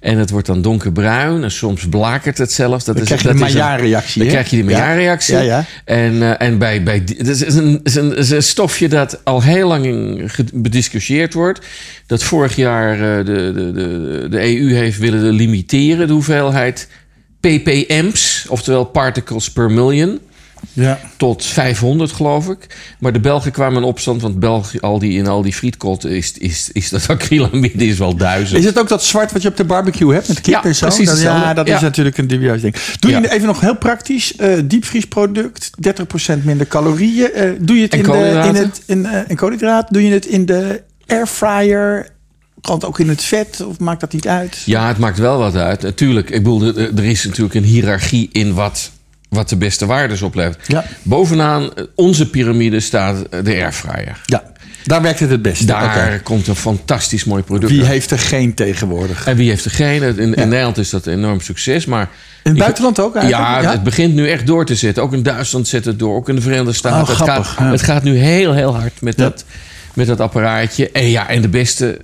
En 0.00 0.18
het 0.18 0.30
wordt 0.30 0.46
dan 0.46 0.62
donkerbruin 0.62 1.42
en 1.42 1.50
soms 1.50 1.88
blakert 1.88 2.38
het 2.38 2.52
zelfs. 2.52 2.84
Dat 2.84 2.94
Dan 2.94 3.02
is, 3.04 3.08
krijg 3.08 3.22
je 3.22 3.28
dat 3.28 3.36
de 3.36 3.42
Maillard-reactie, 3.42 4.20
Dan 4.20 4.30
krijg 4.30 4.50
je 4.50 4.56
die. 4.56 4.64
Maillard-reactie. 4.64 5.34
Ja, 5.34 5.40
ja. 5.40 5.64
En, 5.84 6.22
eh, 6.22 6.46
en 6.46 6.58
bij, 6.58 6.82
bij, 6.82 7.04
dat 7.04 7.26
is 7.26 7.54
een, 7.54 7.80
is 7.82 7.94
een, 7.94 8.16
is 8.16 8.30
een 8.30 8.42
stofje 8.42 8.88
dat 8.88 9.24
al 9.24 9.42
heel 9.42 9.68
lang 9.68 10.52
bediscussieerd 10.52 11.34
wordt. 11.34 11.66
Dat 12.06 12.22
vorig 12.22 12.56
jaar 12.56 12.92
eh, 12.92 13.26
de, 13.26 13.52
de, 13.54 13.72
de, 13.72 14.26
de 14.30 14.58
EU 14.58 14.74
heeft 14.74 14.98
willen 14.98 15.30
limiteren 15.30 16.06
de 16.06 16.12
hoeveelheid 16.12 16.88
ppm's, 17.40 18.46
oftewel 18.48 18.84
particles 18.84 19.50
per 19.50 19.70
million 19.70 20.18
Ja. 20.72 21.00
tot 21.16 21.44
500, 21.44 22.12
geloof 22.12 22.48
ik. 22.48 22.66
Maar 22.98 23.12
de 23.12 23.20
Belgen 23.20 23.52
kwamen 23.52 23.82
in 23.82 23.88
opstand, 23.88 24.22
want 24.22 24.38
België, 24.40 24.78
al 24.80 24.98
die, 24.98 25.12
in 25.12 25.26
al 25.26 25.42
die 25.42 25.52
frietkot 25.54 26.04
is, 26.06 26.32
is, 26.38 26.68
is 26.72 26.88
dat 26.88 27.08
acrylamide 27.18 27.86
is 27.86 27.98
wel 27.98 28.16
duizend. 28.16 28.58
Is 28.58 28.64
het 28.64 28.78
ook 28.78 28.88
dat 28.88 29.04
zwart 29.04 29.32
wat 29.32 29.42
je 29.42 29.48
op 29.48 29.56
de 29.56 29.64
barbecue 29.64 30.12
hebt 30.14 30.28
met 30.28 30.40
kip 30.40 30.52
Ja, 30.54 30.64
en 30.64 30.74
zo? 30.74 30.86
precies 30.86 31.08
Dat- 31.08 31.20
ja, 31.20 31.54
dat 31.54 31.68
is 31.68 31.80
natuurlijk 31.80 32.18
een 32.18 32.26
dubieus 32.26 32.60
ding. 32.60 32.74
Doe 33.00 33.10
je 33.10 33.30
even 33.32 33.46
nog 33.46 33.60
heel 33.60 33.76
praktisch. 33.76 34.36
eh 34.36 34.52
diepvriesproduct, 34.64 35.70
30% 36.38 36.44
minder 36.44 36.66
calorieën. 36.66 37.32
Eh, 37.32 37.50
doe 37.60 37.76
je 37.76 37.82
het 37.82 37.92
En 37.92 37.98
in 37.98 38.04
de, 38.04 38.42
in 38.48 38.54
het 38.54 38.82
in, 38.86 39.06
en 39.06 39.36
koolhydraat? 39.36 39.86
Doe 39.90 40.02
je 40.04 40.12
het 40.12 40.26
in 40.26 40.46
de 40.46 40.82
airfryer? 41.06 42.08
Kan 42.60 42.74
het 42.74 42.84
ook 42.84 42.98
in 42.98 43.08
het 43.08 43.22
vet? 43.22 43.64
Of 43.66 43.78
maakt 43.78 44.00
dat 44.00 44.12
niet 44.12 44.28
uit? 44.28 44.62
Ja, 44.66 44.88
het 44.88 44.98
maakt 44.98 45.18
wel 45.18 45.38
wat 45.38 45.56
uit. 45.56 45.82
Natuurlijk, 45.82 46.30
ik 46.30 46.42
bedoel, 46.42 46.76
er 46.76 47.04
is 47.04 47.24
natuurlijk 47.24 47.54
een 47.54 47.64
hiërarchie 47.64 48.28
in 48.32 48.54
wat, 48.54 48.90
wat 49.30 49.48
de 49.48 49.56
beste 49.56 49.86
waardes 49.86 50.22
oplevert. 50.22 50.66
Ja. 50.66 50.84
Bovenaan 51.02 51.74
eh, 51.74 51.84
onze 51.94 52.30
piramide 52.30 52.80
staat 52.80 53.16
eh, 53.22 53.44
de 53.44 53.50
airfryer. 53.54 54.20
Ja, 54.26 54.42
daar 54.84 55.02
werkt 55.02 55.20
het 55.20 55.30
het 55.30 55.42
beste. 55.42 55.64
Daar 55.66 56.20
komt 56.20 56.46
een 56.46 56.56
fantastisch 56.56 57.24
mooi 57.24 57.42
product 57.42 57.72
Wie 57.72 57.80
uit. 57.80 57.90
heeft 57.90 58.10
er 58.10 58.18
geen 58.18 58.54
tegenwoordig? 58.54 59.26
En 59.26 59.36
wie 59.36 59.48
heeft 59.48 59.64
er 59.64 59.70
geen? 59.70 60.02
In, 60.02 60.18
in 60.18 60.28
Ja. 60.36 60.44
Nederland 60.44 60.78
is 60.78 60.90
dat 60.90 61.06
een 61.06 61.12
enorm 61.12 61.40
succes. 61.40 61.84
Maar 61.86 62.08
In 62.42 62.50
het 62.50 62.58
buitenland 62.58 63.00
ook 63.00 63.14
eigenlijk? 63.16 63.62
Ja, 63.62 63.70
het 63.70 63.82
begint 63.82 64.14
nu 64.14 64.28
echt 64.30 64.46
door 64.46 64.66
te 64.66 64.74
zetten. 64.74 65.02
Ook 65.02 65.12
in 65.12 65.22
Duitsland 65.22 65.68
zet 65.68 65.84
het 65.84 65.98
door. 65.98 66.16
Ook 66.16 66.28
in 66.28 66.34
de 66.34 66.40
Verenigde 66.42 66.72
Staten. 66.72 67.00
Oh, 67.02 67.06
het, 67.08 67.16
grappig, 67.16 67.48
gaat, 67.48 67.58
ja. 67.58 67.70
het 67.70 67.82
gaat 67.82 68.02
nu 68.02 68.16
heel, 68.16 68.52
heel 68.52 68.76
hard 68.76 69.00
met, 69.00 69.16
dat, 69.16 69.44
met 69.94 70.06
dat 70.06 70.20
apparaatje. 70.20 70.90
En 70.90 71.08
ja, 71.08 71.28
en 71.28 71.42
de 71.42 71.48
beste 71.48 71.98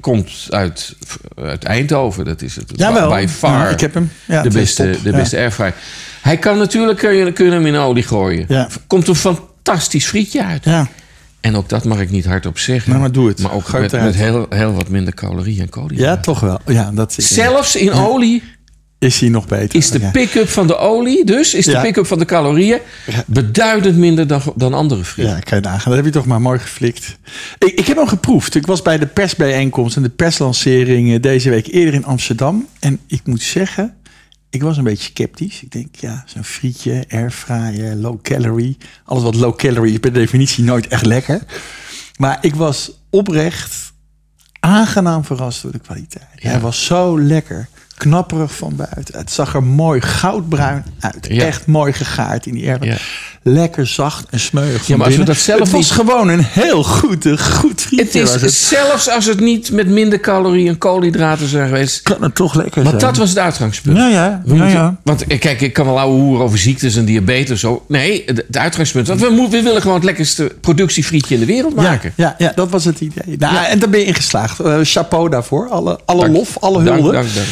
komt 0.00 0.30
uit, 0.50 0.94
uit 1.36 1.64
Eindhoven. 1.64 2.24
Dat 2.24 2.42
is 2.42 2.56
het. 2.56 2.72
Jawel. 2.76 3.10
By 3.10 3.26
far. 3.28 3.64
Ja, 3.64 3.68
ik 3.68 3.80
heb 3.80 3.94
hem. 3.94 4.10
Ja, 4.24 4.42
de 4.42 4.50
beste, 4.50 4.96
de 5.02 5.10
beste 5.10 5.36
airfryer. 5.36 5.74
Hij 6.20 6.36
kan 6.38 6.58
natuurlijk 6.58 6.98
kun 6.98 7.14
je, 7.14 7.32
kun 7.32 7.44
je 7.46 7.50
hem 7.52 7.66
in 7.66 7.76
olie 7.76 8.02
gooien. 8.02 8.44
Ja. 8.48 8.68
Komt 8.86 9.08
een 9.08 9.14
fantastisch 9.14 10.06
frietje 10.06 10.44
uit. 10.44 10.64
Ja, 10.64 10.88
En 11.40 11.56
ook 11.56 11.68
dat 11.68 11.84
mag 11.84 12.00
ik 12.00 12.10
niet 12.10 12.24
hardop 12.24 12.58
zeggen. 12.58 12.88
Nou, 12.90 13.00
maar 13.02 13.12
doe 13.12 13.28
het. 13.28 13.38
Maar 13.42 13.52
ook 13.52 13.68
Gooi 13.68 13.82
met, 13.82 13.92
met 13.92 14.14
heel, 14.14 14.46
heel 14.50 14.72
wat 14.72 14.88
minder 14.88 15.14
calorieën 15.14 15.60
en 15.60 15.68
koolhydraten. 15.68 16.14
ja 16.16 16.20
toch 16.22 16.40
wel. 16.40 16.58
Ja, 16.66 16.90
dat 16.94 17.14
in. 17.18 17.24
Zelfs 17.24 17.76
in 17.76 17.92
olie 17.92 18.42
Is 18.98 19.18
die 19.18 19.30
nog 19.30 19.46
beter? 19.46 19.78
is 19.78 19.90
de 19.90 20.00
pick-up 20.12 20.48
van 20.48 20.66
de 20.66 20.76
olie, 20.76 21.24
dus 21.24 21.54
is 21.54 21.64
de 21.64 21.70
Ja. 21.70 21.80
pick-up 21.80 22.06
van 22.06 22.18
de 22.18 22.24
calorieën 22.24 22.78
beduidend 23.26 23.96
minder 23.96 24.26
dan, 24.26 24.42
dan 24.56 24.74
andere 24.74 25.04
frieten. 25.04 25.34
Ja, 25.34 25.40
kan 25.40 25.58
je 25.58 25.64
nagaan. 25.64 25.84
Dat 25.92 25.94
heb 25.96 26.04
je 26.04 26.10
toch 26.10 26.26
maar 26.26 26.40
mooi 26.40 26.58
geflikt. 26.58 27.16
Ik, 27.58 27.72
ik 27.78 27.86
heb 27.86 27.96
hem 27.96 28.06
geproefd. 28.08 28.54
Ik 28.54 28.66
was 28.66 28.82
bij 28.82 28.98
de 28.98 29.06
persbijeenkomst 29.06 29.96
en 29.96 30.02
de 30.02 30.08
perslancering 30.08 31.12
eh, 31.14 31.20
deze 31.22 31.50
week 31.50 31.66
eerder 31.66 31.94
in 31.94 32.04
Amsterdam. 32.04 32.66
En 32.80 33.00
ik 33.06 33.20
moet 33.24 33.42
zeggen, 33.42 33.94
ik 34.50 34.62
was 34.62 34.76
een 34.76 34.84
beetje 34.84 35.12
sceptisch. 35.14 35.62
Ik 35.62 35.70
denk, 35.70 35.94
ja, 35.96 36.24
zo'n 36.26 36.44
frietje, 36.44 37.04
airfryer, 37.08 37.94
low 37.94 38.22
calorie. 38.22 38.76
Alles 39.04 39.22
wat 39.22 39.34
low 39.34 39.56
calorie 39.56 39.92
is 39.92 39.98
per 39.98 40.12
definitie 40.12 40.64
nooit 40.64 40.88
echt 40.88 41.06
lekker. 41.06 41.40
Maar 42.16 42.38
ik 42.40 42.54
was 42.54 42.92
oprecht 43.10 43.92
aangenaam 44.60 45.24
verrast 45.24 45.62
door 45.62 45.72
de 45.72 45.78
kwaliteit. 45.78 46.28
Ja. 46.34 46.50
Hij 46.50 46.60
was 46.60 46.84
zo 46.84 47.20
lekker. 47.20 47.68
Knapperig 47.94 48.56
van 48.56 48.76
buiten. 48.76 49.18
Het 49.18 49.30
zag 49.30 49.54
er 49.54 49.62
mooi 49.62 50.00
goudbruin 50.00 50.84
uit. 51.00 51.26
Ja. 51.26 51.44
Echt 51.44 51.66
mooi 51.66 51.92
gegaard 51.92 52.46
in 52.46 52.54
die 52.54 52.68
air. 52.68 53.02
Ja. 53.42 53.50
Lekker 53.52 53.86
zacht 53.86 54.24
en 54.30 54.40
smeuig 54.40 54.84
van 54.84 54.96
maar 54.98 55.06
als 55.06 55.16
we 55.16 55.24
dat 55.24 55.36
zelf 55.36 55.58
het 55.60 55.70
was 55.70 55.80
niet- 55.80 55.90
gewoon 55.90 56.28
een 56.28 56.44
heel 56.44 56.82
goed, 56.84 57.26
goed 57.40 57.80
frietje. 57.80 58.20
Het 58.20 58.34
is 58.36 58.40
het. 58.40 58.52
zelfs 58.52 59.08
als 59.10 59.26
het 59.26 59.40
niet 59.40 59.72
met 59.72 59.88
minder 59.88 60.20
calorieën 60.20 60.68
en 60.68 60.78
koolhydraten 60.78 61.46
zijn 61.48 61.68
geweest. 61.68 62.02
kan 62.02 62.22
het 62.22 62.34
toch 62.34 62.54
lekker 62.54 62.82
Want 62.82 63.00
zijn. 63.00 63.12
dat 63.12 63.20
was 63.20 63.28
het 63.28 63.38
uitgangspunt. 63.38 63.96
Ja, 63.96 64.08
ja. 64.08 64.42
Ja, 64.46 64.66
ja. 64.66 64.96
Want 65.02 65.26
eh, 65.26 65.38
kijk, 65.38 65.60
ik 65.60 65.72
kan 65.72 65.86
wel 65.86 65.98
ouwe 65.98 66.20
hoeren 66.20 66.44
over 66.44 66.58
ziektes 66.58 66.96
en 66.96 67.04
diabetes. 67.04 67.60
Zo. 67.60 67.84
Nee, 67.88 68.22
het 68.26 68.56
uitgangspunt. 68.56 69.08
Want 69.08 69.20
we, 69.20 69.46
we 69.50 69.62
willen 69.62 69.80
gewoon 69.80 69.96
het 69.96 70.04
lekkerste 70.04 70.52
productiefrietje 70.60 71.34
in 71.34 71.40
de 71.40 71.46
wereld 71.46 71.74
maken. 71.74 72.12
Ja, 72.16 72.34
ja, 72.38 72.52
dat 72.54 72.70
was 72.70 72.84
het 72.84 73.00
idee. 73.00 73.36
Nou, 73.38 73.64
En 73.66 73.78
daar 73.78 73.90
ben 73.90 74.00
je 74.00 74.06
in 74.06 74.14
geslaagd. 74.14 74.60
Eh, 74.60 74.78
chapeau 74.82 75.28
daarvoor. 75.30 75.68
Alle, 75.68 75.98
alle 76.04 76.20
Dank. 76.20 76.34
lof, 76.36 76.56
alle 76.60 76.82
Dank, 76.84 76.98
hulde. 77.00 77.12
dank, 77.12 77.28
dank. 77.34 77.46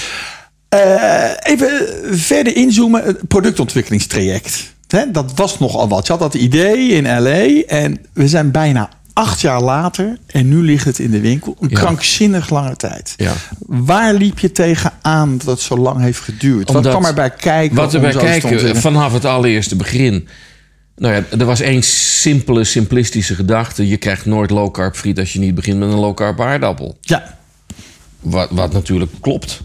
Eh, 0.68 1.52
even 1.52 1.70
verder 2.18 2.56
inzoomen. 2.56 3.02
Het 3.04 3.28
productontwikkelingstraject. 3.28 4.76
Hè, 4.88 5.10
dat 5.10 5.32
was 5.34 5.58
nogal 5.58 5.88
wat. 5.88 6.06
Je 6.06 6.12
had 6.12 6.20
dat 6.20 6.34
idee 6.34 6.88
in 6.88 7.02
LA. 7.22 7.62
En 7.66 7.98
we 8.12 8.28
zijn 8.28 8.50
bijna 8.50 8.88
acht 9.12 9.40
jaar 9.40 9.62
later. 9.62 10.18
En 10.26 10.48
nu 10.48 10.62
ligt 10.62 10.84
het 10.84 10.98
in 10.98 11.10
de 11.10 11.20
winkel. 11.20 11.56
Een 11.60 11.68
Ja. 11.68 11.78
krankzinnig 11.80 12.50
lange 12.50 12.76
tijd. 12.76 13.14
Ja. 13.16 13.32
Waar 13.66 14.14
liep 14.14 14.38
je 14.38 14.52
tegenaan 14.52 15.38
dat 15.38 15.46
het 15.46 15.60
zo 15.60 15.76
lang 15.76 16.00
heeft 16.00 16.20
geduurd? 16.20 16.66
wat 16.66 16.76
Omdat- 16.76 16.92
kwam 16.92 17.04
erbij 17.04 17.30
kijken? 17.30 17.76
Wat 17.76 17.94
erbij 17.94 18.12
kijken, 18.12 18.76
vanaf 18.76 19.12
het 19.12 19.24
allereerste 19.24 19.76
begin. 19.76 20.28
Nou 20.96 21.14
ja, 21.14 21.38
er 21.38 21.44
was 21.44 21.60
één 21.60 21.82
simpele, 21.82 22.64
simplistische 22.64 23.34
gedachte. 23.34 23.88
Je 23.88 23.96
krijgt 23.96 24.26
nooit 24.26 24.50
low 24.50 24.70
carb 24.72 24.96
friet 24.96 25.18
als 25.18 25.32
je 25.32 25.38
niet 25.38 25.54
begint 25.54 25.78
met 25.78 25.88
een 25.88 25.98
low 25.98 26.14
carb 26.16 26.40
aardappel. 26.40 26.98
Ja, 27.00 27.36
Wat, 28.20 28.48
wat 28.50 28.72
natuurlijk 28.72 29.10
klopt. 29.20 29.60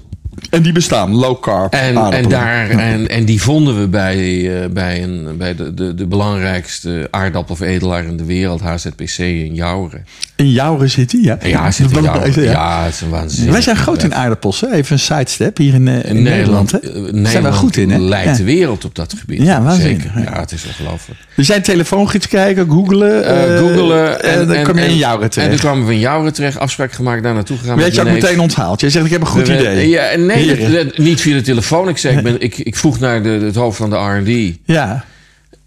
En 0.49 0.61
die 0.61 0.71
bestaan. 0.71 1.15
Low 1.15 1.41
carb 1.41 1.73
En, 1.73 1.95
en, 2.11 2.29
daar, 2.29 2.69
en, 2.69 3.07
en 3.09 3.25
die 3.25 3.41
vonden 3.41 3.79
we 3.79 3.87
bij, 3.87 4.17
eh, 4.63 4.69
bij, 4.69 5.03
een, 5.03 5.37
bij 5.37 5.55
de, 5.55 5.73
de, 5.73 5.93
de 5.93 6.05
belangrijkste 6.07 7.07
aardappelveredelaar 7.11 8.05
in 8.05 8.17
de 8.17 8.25
wereld, 8.25 8.61
HZPC 8.61 9.17
in 9.17 9.53
Jouren. 9.53 10.05
In 10.35 10.51
Jouren 10.51 10.89
zit 10.89 11.09
die, 11.09 11.23
ja? 11.23 11.37
Ja, 11.43 11.71
zit 11.71 11.91
in 11.91 12.01
Jouren. 12.03 12.41
Ja, 12.43 12.83
het 12.83 12.93
is 12.93 13.01
een 13.01 13.09
waanzinnig. 13.09 13.51
Wij 13.53 13.61
zijn 13.61 13.75
groot 13.75 14.03
in 14.03 14.15
aardappels. 14.15 14.61
Hè? 14.61 14.71
Even 14.71 14.93
een 14.93 14.99
sidestep 14.99 15.57
hier 15.57 15.73
in, 15.73 15.87
eh, 15.87 16.09
in 16.09 16.23
Nederland. 16.23 16.71
hè? 16.71 16.77
eh, 16.79 17.13
Daar 17.13 17.31
zijn 17.31 17.43
we 17.43 17.51
goed 17.51 17.77
in, 17.77 17.89
hè? 17.89 17.97
leidt 17.99 18.29
Ja. 18.29 18.35
de 18.37 18.43
wereld 18.43 18.85
op 18.85 18.95
dat 18.95 19.13
gebied. 19.19 19.41
Ja, 19.41 19.61
waanzinnig, 19.61 20.01
Zeker. 20.01 20.19
ja. 20.19 20.31
Ja, 20.33 20.39
het 20.39 20.51
is 20.51 20.65
ongelooflijk. 20.67 21.19
We 21.35 21.43
zijn 21.43 21.61
telefoongids 21.61 22.27
kijken, 22.27 22.69
googelen. 22.69 23.25
Eh 23.25 23.53
eh, 23.53 23.59
googelen. 23.59 24.23
En, 24.23 24.47
dan 24.47 24.63
kom 24.63 24.77
je 24.77 24.85
in 24.85 24.97
Jouren 24.97 25.21
En 25.23 25.29
terecht. 25.29 25.51
toen 25.51 25.59
kwamen 25.59 25.85
we 25.87 25.93
in 25.93 25.99
Jouren 25.99 26.33
terecht, 26.33 26.57
afspraak 26.59 26.91
gemaakt, 26.91 27.23
daar 27.23 27.33
naartoe 27.33 27.57
gegaan. 27.57 27.77
Met 27.77 27.95
je 27.95 28.01
ook 28.01 28.07
meteen 28.07 28.39
onthaald. 28.39 28.79
Jij 28.81 28.89
zegt, 28.89 29.05
ik 29.05 29.11
heb 29.11 29.21
een 29.21 29.27
goed 29.27 29.47
idee. 29.47 29.89
Ja, 29.89 30.15
nee, 30.25 30.69
dat- 30.71 30.97
niet 30.97 31.21
via 31.21 31.35
de 31.35 31.41
telefoon. 31.41 31.89
Ik, 31.89 31.97
zei, 31.97 32.17
ik, 32.17 32.23
ben, 32.23 32.41
ik, 32.41 32.57
ik 32.57 32.75
vroeg 32.75 32.99
naar 32.99 33.23
de, 33.23 33.29
het 33.29 33.55
hoofd 33.55 33.77
van 33.77 33.89
de 33.89 33.95
R&D. 33.95 34.57
Ja. 34.65 35.05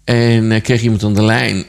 En 0.03 0.51
eh, 0.51 0.61
kreeg 0.61 0.81
iemand 0.81 1.03
aan 1.03 1.13
de 1.13 1.23
lijn. 1.23 1.65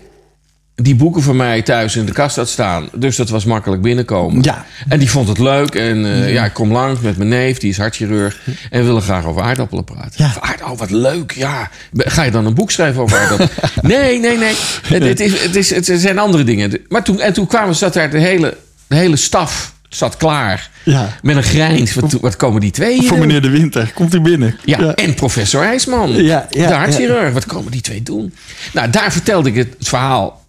Die 0.74 0.94
boeken 0.94 1.22
van 1.22 1.36
mij 1.36 1.62
thuis 1.62 1.96
in 1.96 2.06
de 2.06 2.12
kast 2.12 2.36
had 2.36 2.48
staan. 2.48 2.88
Dus 2.94 3.16
dat 3.16 3.28
was 3.28 3.44
makkelijk 3.44 3.82
binnenkomen. 3.82 4.42
Ja. 4.42 4.64
En 4.88 4.98
die 4.98 5.10
vond 5.10 5.28
het 5.28 5.38
leuk. 5.38 5.74
En 5.74 6.04
eh, 6.06 6.32
ja, 6.32 6.44
ik 6.44 6.52
kom 6.52 6.72
langs 6.72 7.00
met 7.00 7.16
mijn 7.16 7.28
neef, 7.28 7.58
die 7.58 7.70
is 7.70 7.78
hartchirurg. 7.78 8.40
En 8.70 8.80
we 8.80 8.86
willen 8.86 9.02
graag 9.02 9.24
over 9.24 9.42
aardappelen 9.42 9.84
praten. 9.84 10.12
Ja. 10.14 10.56
Oh, 10.64 10.78
wat 10.78 10.90
leuk. 10.90 11.32
Ja. 11.32 11.70
Ga 11.96 12.22
je 12.22 12.30
dan 12.30 12.46
een 12.46 12.54
boek 12.54 12.70
schrijven 12.70 13.02
over 13.02 13.18
aardappelen? 13.18 13.50
nee, 14.00 14.18
nee, 14.20 14.38
nee. 14.38 14.54
Het, 14.82 15.02
het, 15.02 15.20
is, 15.20 15.42
het, 15.42 15.56
is, 15.56 15.70
het 15.70 16.00
zijn 16.00 16.18
andere 16.18 16.44
dingen. 16.44 16.80
Maar 16.88 17.02
toen, 17.04 17.20
en 17.20 17.32
toen 17.32 17.46
kwamen, 17.46 17.74
zat 17.74 17.92
daar 17.92 18.10
de 18.10 18.18
hele, 18.18 18.56
de 18.86 18.96
hele 18.96 19.16
staf 19.16 19.74
zat 19.88 20.16
klaar. 20.16 20.70
Ja. 20.90 21.16
Met 21.22 21.36
een 21.36 21.42
grijns. 21.42 21.94
Wat, 21.94 22.12
wat 22.12 22.36
komen 22.36 22.60
die 22.60 22.70
twee 22.70 22.98
hier 22.98 23.08
Voor 23.08 23.18
meneer 23.18 23.42
De 23.42 23.50
Winter. 23.50 23.92
Komt 23.94 24.14
u 24.14 24.20
binnen. 24.20 24.56
Ja, 24.64 24.94
en 24.94 25.14
professor 25.14 25.62
IJsman. 25.62 26.10
Ja, 26.10 26.46
ja, 26.50 26.66
de 26.66 26.74
hartchirurg. 26.74 27.32
Wat 27.32 27.46
komen 27.46 27.72
die 27.72 27.80
twee 27.80 28.02
doen? 28.02 28.34
Nou, 28.72 28.90
daar 28.90 29.12
vertelde 29.12 29.48
ik 29.48 29.54
het 29.54 29.74
verhaal. 29.78 30.46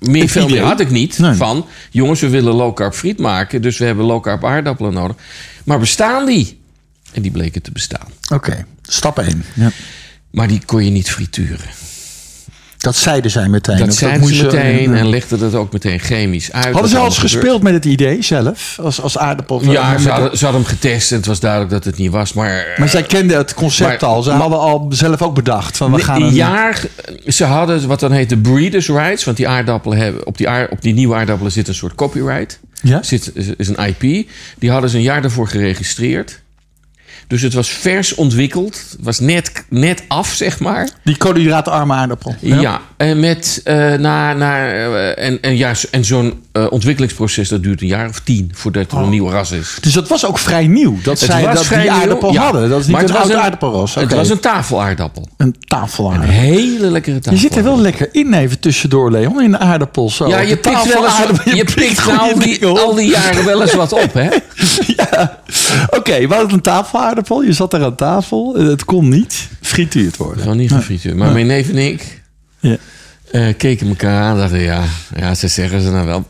Meer, 0.00 0.28
veel 0.28 0.48
meer 0.48 0.62
had 0.62 0.80
ik 0.80 0.90
niet. 0.90 1.18
Nee. 1.18 1.34
Van, 1.34 1.66
jongens, 1.90 2.20
we 2.20 2.28
willen 2.28 2.54
low 2.54 2.74
carb 2.74 2.94
friet 2.94 3.18
maken. 3.18 3.62
Dus 3.62 3.78
we 3.78 3.84
hebben 3.84 4.04
low 4.04 4.22
carb 4.22 4.44
aardappelen 4.44 4.92
nodig. 4.92 5.16
Maar 5.64 5.78
bestaan 5.78 6.26
die? 6.26 6.60
En 7.12 7.22
die 7.22 7.30
bleken 7.30 7.62
te 7.62 7.72
bestaan. 7.72 8.08
Oké, 8.32 8.66
stap 8.82 9.18
1. 9.18 9.44
Ja. 9.54 9.70
Maar 10.30 10.48
die 10.48 10.60
kon 10.66 10.84
je 10.84 10.90
niet 10.90 11.10
frituren. 11.10 11.68
Dat 12.84 12.96
zeiden 12.96 13.30
zij 13.30 13.48
meteen. 13.48 13.76
Dat 13.78 13.94
zeiden 13.94 14.20
moest 14.20 14.34
ze 14.36 14.44
meteen 14.44 14.94
en 14.94 15.08
legden 15.08 15.38
dat 15.38 15.54
ook 15.54 15.72
meteen 15.72 15.98
chemisch 15.98 16.52
uit. 16.52 16.72
Hadden 16.72 16.90
ze 16.90 16.98
al 16.98 17.04
eens 17.04 17.14
gebeurt. 17.18 17.32
gespeeld 17.34 17.62
met 17.62 17.72
het 17.72 17.84
idee 17.84 18.22
zelf? 18.22 18.78
Als, 18.82 19.00
als 19.00 19.18
aardappel? 19.18 19.62
Ja, 19.70 19.98
ze 19.98 20.04
de- 20.04 20.10
hadden, 20.10 20.38
ze 20.38 20.44
hadden 20.44 20.62
hem 20.62 20.70
getest 20.70 21.10
en 21.10 21.16
het 21.16 21.26
was 21.26 21.40
duidelijk 21.40 21.70
dat 21.72 21.84
het 21.84 21.96
niet 21.96 22.10
was. 22.10 22.32
Maar, 22.32 22.74
Maar 22.76 22.88
zij 22.88 23.02
kenden 23.02 23.36
het 23.36 23.54
concept 23.54 24.00
Maar- 24.00 24.10
al. 24.10 24.22
Ze 24.22 24.30
hadden 24.30 24.58
al 24.58 24.86
zelf 24.88 25.22
ook 25.22 25.34
bedacht. 25.34 25.76
Van 25.76 25.92
we 25.92 25.98
gaan 25.98 26.22
een 26.22 26.34
jaar, 26.34 26.82
ze 27.26 27.44
hadden 27.44 27.86
wat 27.86 28.00
dan 28.00 28.12
heet 28.12 28.28
de 28.28 28.36
breeders' 28.38 28.88
rights. 28.88 29.24
Want 29.24 29.36
die 29.36 29.48
aardappelen 29.48 29.98
hebben, 29.98 30.26
op, 30.26 30.36
die 30.36 30.48
aard, 30.48 30.70
op 30.70 30.82
die 30.82 30.94
nieuwe 30.94 31.14
aardappelen 31.14 31.52
zit 31.52 31.68
een 31.68 31.74
soort 31.74 31.94
copyright. 31.94 32.60
Ja? 32.82 33.02
Zit, 33.02 33.30
is, 33.34 33.46
is 33.56 33.68
een 33.68 33.86
IP. 33.86 34.28
Die 34.58 34.70
hadden 34.70 34.90
ze 34.90 34.96
een 34.96 35.02
jaar 35.02 35.22
daarvoor 35.22 35.48
geregistreerd. 35.48 36.42
Dus 37.26 37.42
het 37.42 37.52
was 37.52 37.68
vers 37.68 38.14
ontwikkeld. 38.14 38.74
Het 38.90 39.04
was 39.04 39.20
net, 39.20 39.64
net 39.68 40.02
af, 40.08 40.28
zeg 40.28 40.60
maar. 40.60 40.88
Die 41.04 41.16
koolhydraatarme 41.16 41.94
aardappel. 41.94 42.34
Ja, 42.40 42.80
en, 42.96 43.20
met, 43.20 43.60
eh, 43.64 43.76
na, 43.94 44.32
na, 44.32 44.72
eh, 44.72 45.26
en, 45.26 45.40
en, 45.40 45.56
ja, 45.56 45.72
en 45.90 46.04
zo'n 46.04 46.43
eh, 46.54 46.66
ontwikkelingsproces 46.70 47.48
dat 47.48 47.62
duurt 47.62 47.80
een 47.80 47.86
jaar 47.86 48.08
of 48.08 48.20
tien 48.20 48.50
voordat 48.54 48.92
er 48.92 48.98
een 48.98 49.08
nieuw 49.08 49.30
ras 49.30 49.50
is. 49.50 49.76
Dus 49.80 49.92
dat 49.92 50.08
was 50.08 50.26
ook 50.26 50.38
vrij 50.38 50.66
nieuw. 50.66 50.98
Dat 51.02 51.20
Het 51.20 51.30
zij 51.30 51.44
was 51.44 51.54
dat 51.54 51.68
die 51.68 51.78
nieuw, 51.78 51.88
aardappel 51.90 52.32
ja. 52.32 52.42
hadden. 52.42 52.68
Dat 52.68 52.80
is 52.80 52.86
niet 52.86 52.92
Maar 52.94 53.00
een 53.04 53.06
het 53.08 53.16
was 53.16 53.22
oude 53.26 53.34
een- 53.38 53.44
aardappelras. 53.44 53.94
Het 53.94 54.12
was 54.14 54.28
een 54.30 54.40
tafelaardappel. 54.40 55.28
een 55.36 55.46
Een 55.46 55.54
tafelaardappel. 55.58 56.30
hele 56.34 56.90
lekkere 56.90 57.14
Je 57.16 57.22
tafel. 57.22 57.38
zit 57.40 57.56
er 57.56 57.62
wel 57.62 57.78
lekker 57.80 58.08
in 58.12 58.34
even 58.34 58.60
tussendoor, 58.60 59.10
Leon. 59.10 59.42
In 59.42 59.50
de 59.50 59.58
aardappel. 59.58 60.10
Zo. 60.10 60.28
Ja, 60.28 60.38
je 60.40 60.56
pikt, 60.56 60.92
wel 60.92 61.04
eens, 61.04 61.18
wat- 61.26 61.54
je 61.56 61.64
pikt 61.74 62.08
al 62.18 62.38
die, 62.38 62.58
dingen 62.58 62.70
op. 62.70 62.78
al 62.78 62.94
die 62.94 63.10
jaren 63.10 63.44
wel 63.44 63.62
eens 63.62 63.74
wat 63.74 63.92
op, 63.92 64.12
hè? 64.14 64.28
Ja. 64.96 65.40
Oké, 65.90 66.26
we 66.26 66.34
hadden 66.34 66.52
een 66.52 66.60
tafelaardappel. 66.60 67.42
Je 67.42 67.52
zat 67.52 67.70
daar 67.70 67.84
aan 67.84 67.94
tafel. 67.96 68.54
Het 68.54 68.84
kon 68.84 69.08
niet 69.08 69.48
frituurd 69.60 70.16
worden. 70.16 70.42
Gewoon 70.42 70.56
niet 70.56 70.72
gefrituurd. 70.72 71.16
Maar 71.16 71.32
mijn 71.32 71.46
neef 71.46 71.68
en 71.68 71.76
ik 71.78 72.22
Ja. 72.60 72.76
eh, 73.30 73.46
keken 73.56 73.88
elkaar 73.88 74.22
aan 74.22 74.32
en 74.34 74.38
dachten, 74.38 74.60
ja, 74.60 74.82
ja, 75.16 75.34
ze 75.34 75.48
zeggen 75.48 75.80
ze 75.80 75.90
nou 75.90 76.06
wel. 76.06 76.24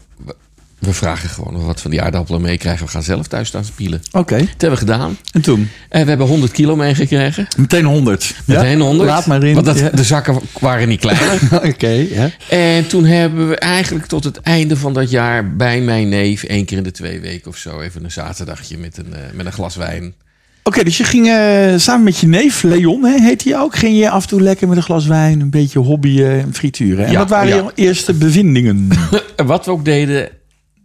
We 0.84 0.92
vragen 0.92 1.28
gewoon 1.28 1.52
nog 1.52 1.64
wat 1.66 1.80
van 1.80 1.90
die 1.90 2.02
aardappelen 2.02 2.40
meekrijgen. 2.40 2.84
We 2.86 2.90
gaan 2.90 3.02
zelf 3.02 3.26
thuis 3.26 3.48
staan 3.48 3.64
spielen. 3.64 4.00
Oké, 4.12 4.36
Dat 4.38 4.46
hebben 4.48 4.70
we 4.70 4.76
gedaan. 4.76 5.16
en 5.32 5.40
toen? 5.40 5.68
En 5.88 6.02
we 6.02 6.08
hebben 6.08 6.26
100 6.26 6.52
kilo 6.52 6.76
meegekregen. 6.76 7.46
Meteen 7.56 7.84
100. 7.84 8.34
Meteen 8.44 8.80
100. 8.80 9.08
Laat 9.08 9.26
maar 9.26 9.42
in. 9.44 9.54
Want 9.54 9.66
dat, 9.66 9.78
Ja. 9.78 9.88
de 9.88 10.04
zakken 10.04 10.40
waren 10.60 10.88
niet 10.88 11.00
kleiner. 11.00 11.38
Oké, 11.72 12.06
ja. 12.10 12.30
en 12.48 12.86
toen 12.86 13.04
hebben 13.04 13.48
we 13.48 13.56
eigenlijk 13.56 14.06
tot 14.06 14.24
het 14.24 14.40
einde 14.40 14.76
van 14.76 14.92
dat 14.92 15.10
jaar... 15.10 15.56
bij 15.56 15.80
mijn 15.80 16.08
neef 16.08 16.42
één 16.42 16.64
keer 16.64 16.76
in 16.76 16.82
de 16.82 16.90
twee 16.90 17.20
weken 17.20 17.50
of 17.50 17.56
zo... 17.56 17.80
even 17.80 18.04
een 18.04 18.10
zaterdagje 18.12 18.78
met 18.78 18.98
een, 18.98 19.14
eh, 19.14 19.20
met 19.34 19.46
een 19.46 19.52
glas 19.52 19.76
wijn. 19.76 20.14
Oké, 20.62 20.84
dus 20.84 20.96
je 20.96 21.04
ging 21.04 21.26
eh, 21.28 21.72
samen 21.76 22.04
met 22.04 22.18
je 22.18 22.26
neef, 22.26 22.62
Leon, 22.62 23.04
hè, 23.04 23.20
heet 23.20 23.44
hij 23.44 23.58
ook, 23.58 23.76
ging 23.76 23.98
je 23.98 24.10
af 24.10 24.22
en 24.22 24.28
toe 24.28 24.40
lekker 24.40 24.68
met 24.68 24.76
een 24.76 24.82
glas 24.82 25.06
wijn, 25.06 25.40
een 25.40 25.50
beetje 25.50 25.78
hobbyen 25.78 26.40
en 26.40 26.54
frituren. 26.54 27.04
En 27.06 27.12
Ja, 27.12 27.18
wat 27.18 27.28
waren 27.30 27.48
ja. 27.48 27.56
je 27.56 27.70
eerste 27.74 28.12
bevindingen? 28.14 28.88
En 29.36 29.46
wat 29.54 29.64
we 29.64 29.70
ook 29.70 29.84
deden, 29.84 30.28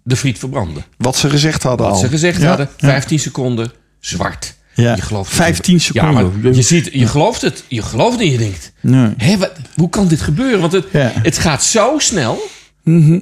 de 0.03 0.15
friet 0.15 0.39
verbranden. 0.39 0.83
Wat 0.97 1.15
ze 1.17 1.29
gezegd 1.29 1.63
hadden 1.63 1.85
Wat 1.85 1.95
al. 1.95 2.01
ze 2.01 2.07
gezegd 2.07 2.41
Ja, 2.41 2.47
hadden, 2.47 2.69
ja. 2.77 2.87
15 2.87 3.19
seconden, 3.19 3.71
zwart. 3.99 4.57
Ja, 4.73 4.95
Je 4.95 5.01
gelooft 5.01 5.33
15 5.33 5.73
Ja, 5.73 5.79
seconden. 5.79 6.39
maar 6.41 6.53
je, 6.53 6.61
ziet, 6.61 6.89
je 6.93 7.07
gelooft 7.07 7.41
het. 7.41 7.63
Je 7.67 7.81
gelooft 7.81 8.19
en 8.19 8.31
je 8.31 8.37
denkt... 8.37 8.71
Nee. 8.81 9.13
Hé, 9.17 9.37
wat, 9.37 9.51
hoe 9.75 9.89
kan 9.89 10.07
dit 10.07 10.21
gebeuren? 10.21 10.59
Want 10.59 10.71
het, 10.71 10.85
Ja. 10.91 11.11
het 11.15 11.37
gaat 11.37 11.63
zo 11.63 11.93
snel. 11.97 12.41
Mhm. 12.83 13.19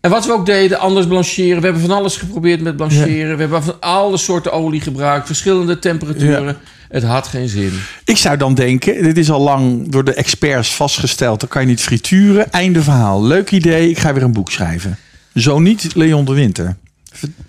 En 0.00 0.10
wat 0.10 0.26
we 0.26 0.32
ook 0.32 0.46
deden, 0.46 0.78
anders 0.78 1.06
blancheren. 1.06 1.58
We 1.60 1.64
hebben 1.64 1.82
van 1.86 1.96
alles 1.96 2.16
geprobeerd 2.16 2.60
met 2.60 2.76
blancheren. 2.76 3.34
We 3.34 3.40
hebben 3.40 3.62
van 3.62 3.80
alle 3.80 4.16
soorten 4.16 4.52
olie 4.52 4.80
gebruikt. 4.80 5.26
Verschillende 5.26 5.78
temperaturen. 5.78 6.56
Het 6.88 7.02
had 7.02 7.26
geen 7.26 7.48
zin. 7.48 7.72
Ik 8.04 8.16
zou 8.16 8.36
dan 8.36 8.54
denken, 8.54 9.02
dit 9.02 9.18
is 9.18 9.30
al 9.30 9.40
lang 9.40 9.88
door 9.88 10.04
de 10.04 10.14
experts 10.14 10.74
vastgesteld, 10.74 11.40
dan 11.40 11.48
kan 11.48 11.62
je 11.62 11.68
niet 11.68 11.80
frituren. 11.80 12.52
Einde 12.52 12.82
verhaal. 12.82 13.24
Leuk 13.24 13.50
idee, 13.50 13.90
ik 13.90 13.98
ga 13.98 14.12
weer 14.14 14.22
een 14.22 14.32
boek 14.32 14.50
schrijven. 14.50 14.96
Zo 15.34 15.58
niet 15.58 15.94
Leon 15.94 16.24
de 16.24 16.32
Winter. 16.32 16.76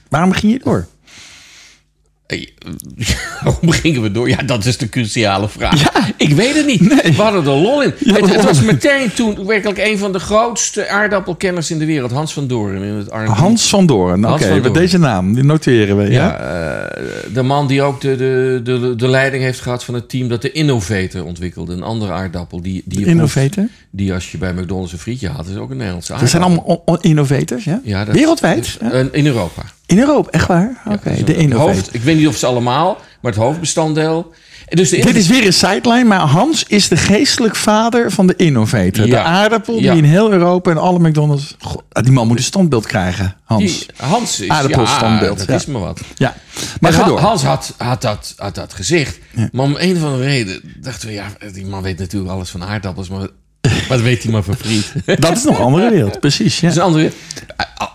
Waarom 0.09 0.31
ging 0.31 0.51
je 0.51 0.59
door? 0.63 0.87
Waarom 3.43 3.71
gingen 3.71 4.01
we 4.01 4.11
door? 4.11 4.29
Ja, 4.29 4.37
dat 4.37 4.65
is 4.65 4.77
de 4.77 4.89
cruciale 4.89 5.49
vraag. 5.49 6.11
Ik 6.17 6.29
weet 6.29 6.55
het 6.55 6.65
niet. 6.65 6.81
Nee. 6.81 7.15
We 7.15 7.21
hadden 7.21 7.41
er 7.41 7.49
lol 7.49 7.83
in. 7.83 7.93
Ja, 7.99 8.13
het, 8.13 8.43
was 8.43 8.61
meteen 8.61 9.13
toen 9.13 9.45
werkelijk 9.45 9.79
een 9.79 9.97
van 9.97 10.11
de 10.11 10.19
grootste 10.19 10.87
aardappelkenners 10.87 11.71
in 11.71 11.79
de 11.79 11.85
wereld. 11.85 12.11
Hans 12.11 12.33
van 12.33 12.47
Doorn 12.47 12.83
in 12.83 12.93
het. 12.93 13.09
Hans 13.09 13.69
van 13.69 13.85
Doorn. 13.85 14.27
Oké, 14.27 14.59
met 14.59 14.73
deze 14.73 14.97
naam, 14.97 15.33
die 15.33 15.43
noteren 15.43 15.97
we. 15.97 16.03
Ja? 16.03 16.09
Ja, 16.09 16.37
eh, 16.37 17.03
de 17.33 17.41
man 17.41 17.67
die 17.67 17.81
ook 17.81 18.01
de, 18.01 18.15
de, 18.15 18.59
de, 18.63 18.95
de 18.95 19.07
leiding 19.07 19.43
heeft 19.43 19.59
gehad 19.59 19.83
van 19.83 19.93
het 19.93 20.09
team 20.09 20.27
dat 20.27 20.41
de 20.41 20.51
Innovator 20.51 21.23
ontwikkelde. 21.23 21.73
Een 21.73 21.83
andere 21.83 22.11
aardappel. 22.11 22.61
Die, 22.61 22.81
die, 22.85 22.99
je 22.99 23.05
Innovator? 23.05 23.67
Die 23.93 24.13
als 24.13 24.31
je 24.31 24.37
bij 24.37 24.53
McDonald's 24.53 24.91
een 24.93 24.99
frietje 24.99 25.29
had, 25.29 25.47
is 25.47 25.55
ook 25.55 25.69
een 25.71 25.77
Nederlandse 25.77 26.13
Dat 26.17 26.29
zijn 26.29 26.43
aardappel. 26.43 26.81
allemaal 26.85 27.03
innovators, 27.03 27.63
ja? 27.63 27.81
Ja, 27.83 28.05
dat- 28.05 28.15
Wereldwijd? 28.15 28.77
Ja? 28.81 28.91
Eh, 28.91 29.05
In 29.11 29.25
Europa. 29.25 29.61
In 29.85 29.99
Europa, 29.99 30.29
echt 30.29 30.47
waar? 30.47 30.81
Oké, 30.85 31.09
Ja, 31.09 31.23
dus 31.25 31.47
de 31.49 31.55
hoofd, 31.55 31.93
ik 31.93 32.01
weet 32.01 32.17
niet 32.17 32.27
of 32.27 32.35
ze 32.35 32.45
allemaal, 32.45 32.97
maar 33.21 33.31
het 33.31 33.41
hoofdbestanddeel. 33.41 34.33
Dus 34.69 34.89
de 34.89 35.01
Dit 35.01 35.15
is 35.15 35.27
weer 35.27 35.45
een 35.45 35.53
sideline, 35.53 36.03
maar 36.03 36.19
Hans 36.19 36.63
is 36.67 36.87
de 36.87 36.97
geestelijk 36.97 37.55
vader 37.55 38.11
van 38.11 38.27
de 38.27 38.35
innovator. 38.35 39.05
De 39.05 39.19
aardappel 39.19 39.73
die 39.73 39.83
Ja. 39.83 39.93
in 39.93 40.03
heel 40.03 40.31
Europa 40.31 40.71
en 40.71 40.77
alle 40.77 40.99
McDonald's... 40.99 41.55
Goh, 41.59 41.81
die 41.89 42.11
man 42.11 42.27
moet 42.27 42.37
een 42.37 42.43
standbeeld 42.43 42.85
krijgen, 42.85 43.35
Hans. 43.43 43.63
Die, 43.63 43.85
Hans 43.97 44.39
is, 44.39 44.47
Aardappelstandbeeld, 44.49 45.39
ja, 45.39 45.45
dat 45.45 45.59
is 45.59 45.65
maar 45.65 45.81
wat. 45.81 45.99
Ja, 46.15 46.35
maar 46.79 46.91
En 46.91 46.97
ga 46.97 47.03
door. 47.05 47.19
Hans 47.19 47.43
had, 47.43 47.73
had, 47.77 48.01
dat, 48.01 48.33
had 48.37 48.55
dat 48.55 48.73
gezegd. 48.73 49.19
Maar 49.51 49.65
om 49.65 49.75
een 49.79 49.95
of 49.95 50.03
andere 50.03 50.23
reden 50.23 50.61
dachten 50.81 51.07
we, 51.07 51.13
ja, 51.13 51.27
die 51.53 51.65
man 51.65 51.81
weet 51.81 51.97
natuurlijk 51.99 52.31
alles 52.31 52.49
van 52.49 52.63
aardappels, 52.63 53.09
maar 53.09 53.27
wat 53.91 54.01
weet 54.01 54.23
hij 54.23 54.31
maar 54.31 54.43
van 54.43 54.55
friet? 54.55 54.93
Dat 55.19 55.37
is 55.37 55.43
nog 55.43 55.57
een 55.57 55.63
andere 55.63 55.89
wereld, 55.89 56.19
precies. 56.19 56.59
Ja. 56.59 56.61
Dat 56.61 56.71
is 56.71 56.77
een 56.77 56.83
andere. 56.83 57.11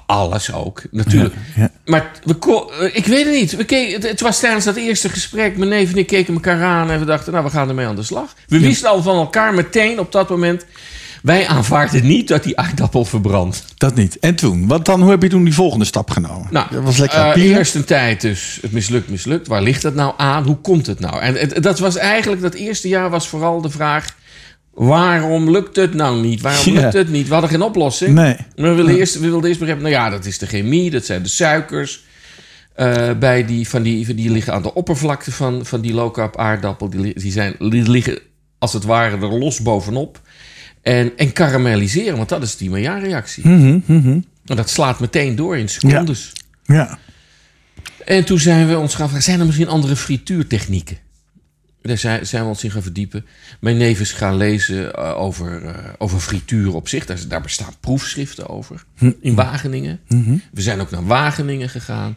Alles 0.06 0.52
ook, 0.52 0.82
natuurlijk. 0.90 1.34
ja. 1.56 1.70
Maar 1.84 2.10
we 2.24 2.36
eh, 2.80 2.96
ik 2.96 3.06
weet 3.06 3.24
het 3.24 3.34
niet. 3.34 3.56
We 3.56 3.64
keken, 3.64 4.08
het, 4.08 4.20
was 4.20 4.40
tijdens 4.40 4.64
dat 4.64 4.76
eerste 4.76 5.08
gesprek. 5.08 5.56
Mijn 5.56 5.70
neef 5.70 5.92
en 5.92 5.98
ik 5.98 6.06
keken 6.06 6.34
elkaar 6.34 6.62
aan 6.62 6.90
en 6.90 6.98
we 6.98 7.04
dachten, 7.04 7.32
nou, 7.32 7.44
we 7.44 7.50
gaan 7.50 7.68
ermee 7.68 7.86
aan 7.86 7.96
de 7.96 8.02
slag. 8.02 8.34
We 8.48 8.60
wisten 8.60 8.88
al 8.90 9.02
van 9.02 9.16
elkaar 9.16 9.54
meteen 9.54 9.98
op 9.98 10.12
dat 10.12 10.28
moment. 10.28 10.64
Wij 11.22 11.46
aanvaarden 11.46 12.06
niet 12.06 12.28
dat 12.28 12.42
die 12.42 12.58
aardappel 12.58 13.04
verbrandt. 13.04 13.64
Dat 13.76 13.94
niet. 13.94 14.18
En 14.18 14.34
toen? 14.34 14.66
Wat 14.66 14.84
dan, 14.84 15.00
hoe 15.00 15.10
heb 15.10 15.22
je 15.22 15.28
toen 15.28 15.44
die 15.44 15.54
volgende 15.54 15.84
stap 15.84 16.10
genomen? 16.10 16.48
Nou, 16.50 16.66
dat 16.70 16.82
was 16.82 16.96
lekker 16.98 17.32
pielen. 17.32 17.56
eerst 17.56 17.74
een 17.74 17.84
tijd 17.84 18.20
dus, 18.20 18.58
het 18.62 18.72
mislukt, 18.72 19.08
mislukt. 19.08 19.46
Waar 19.46 19.62
ligt 19.62 19.82
het 19.82 19.94
nou 19.94 20.14
aan? 20.16 20.44
Hoe 20.44 20.56
komt 20.56 20.86
het 20.86 21.00
nou? 21.00 21.20
En 21.20 21.34
het- 21.34 21.62
dat 21.62 21.78
was 21.78 21.96
eigenlijk, 21.96 22.42
dat 22.42 22.54
eerste 22.54 22.88
jaar 22.88 23.10
was 23.10 23.28
vooral 23.28 23.60
de 23.60 23.70
vraag... 23.70 24.14
waarom 24.76 25.50
lukt 25.50 25.76
het 25.76 25.95
nou 25.95 26.21
niet? 26.21 26.40
Waarom 26.40 26.75
lukt 26.75 26.92
het 26.92 27.09
niet? 27.09 27.26
We 27.26 27.33
hadden 27.33 27.50
geen 27.50 27.62
oplossing. 27.62 28.14
Nee. 28.14 28.37
We 28.54 28.73
wilden, 28.73 28.97
eerst, 28.97 29.14
we 29.14 29.28
wilden 29.28 29.49
eerst 29.49 29.59
begrijpen, 29.59 29.90
nou 29.90 30.02
ja, 30.02 30.11
dat 30.11 30.25
is 30.25 30.38
de 30.38 30.47
chemie, 30.47 30.90
dat 30.90 31.04
zijn 31.04 31.23
de 31.23 31.28
suikers. 31.28 32.04
eh, 32.75 33.11
bij 33.18 33.45
die, 33.45 33.68
van 33.68 33.83
die, 33.83 34.14
die 34.14 34.30
liggen 34.30 34.52
aan 34.52 34.62
de 34.62 34.75
oppervlakte 34.75 35.33
van, 35.33 35.66
van 35.66 35.80
die 35.80 35.95
low-carb 35.95 36.37
aardappel. 36.37 36.90
Die, 36.90 37.21
die, 37.21 37.33
zijn, 37.33 37.54
die 37.59 37.90
liggen 37.90 38.18
als 38.59 38.73
het 38.73 38.85
ware 38.85 39.16
er 39.16 39.38
los 39.38 39.61
bovenop. 39.61 40.21
En, 40.83 41.12
en 41.16 41.33
karamelliseren, 41.33 42.16
want 42.16 42.28
dat 42.28 42.42
is 42.42 42.56
die 42.56 42.71
Maillard-reactie. 42.71 43.49
Mhm, 43.49 43.78
mhm. 43.85 44.21
En 44.47 44.56
dat 44.56 44.71
slaat 44.71 45.00
meteen 45.00 45.37
door 45.37 45.56
in 45.56 45.68
secondes. 45.68 46.33
Ja. 46.64 46.99
En 48.04 48.25
toen 48.25 48.38
zijn 48.38 48.68
we 48.68 48.78
ons 48.78 48.95
gaan 48.95 49.06
vragen, 49.06 49.25
zijn 49.25 49.40
er 49.40 49.47
misschien 49.47 49.68
andere 49.68 49.97
frituurtechnieken? 49.97 50.99
Daar 51.86 51.98
zijn, 51.98 52.26
zijn 52.26 52.42
we 52.42 52.48
ons 52.48 52.64
in 52.64 52.70
gaan 52.70 52.82
verdiepen. 52.82 53.26
Mijn 53.60 53.76
neef 53.76 54.00
is 54.00 54.12
gaan 54.12 54.36
lezen 54.36 54.94
eh, 54.94 55.20
over, 55.20 55.64
eh, 55.64 55.74
over 55.98 56.20
frituur 56.20 56.74
op 56.74 56.88
zich. 56.88 57.06
Daar, 57.06 57.18
daar 57.28 57.40
bestaan 57.40 57.74
proefschriften 57.80 58.48
over. 58.48 58.84
In 59.20 59.34
Wageningen. 59.34 60.00
We 60.52 60.62
zijn 60.62 60.80
ook 60.80 60.90
naar 60.90 61.06
Wageningen 61.06 61.68
gegaan. 61.68 62.16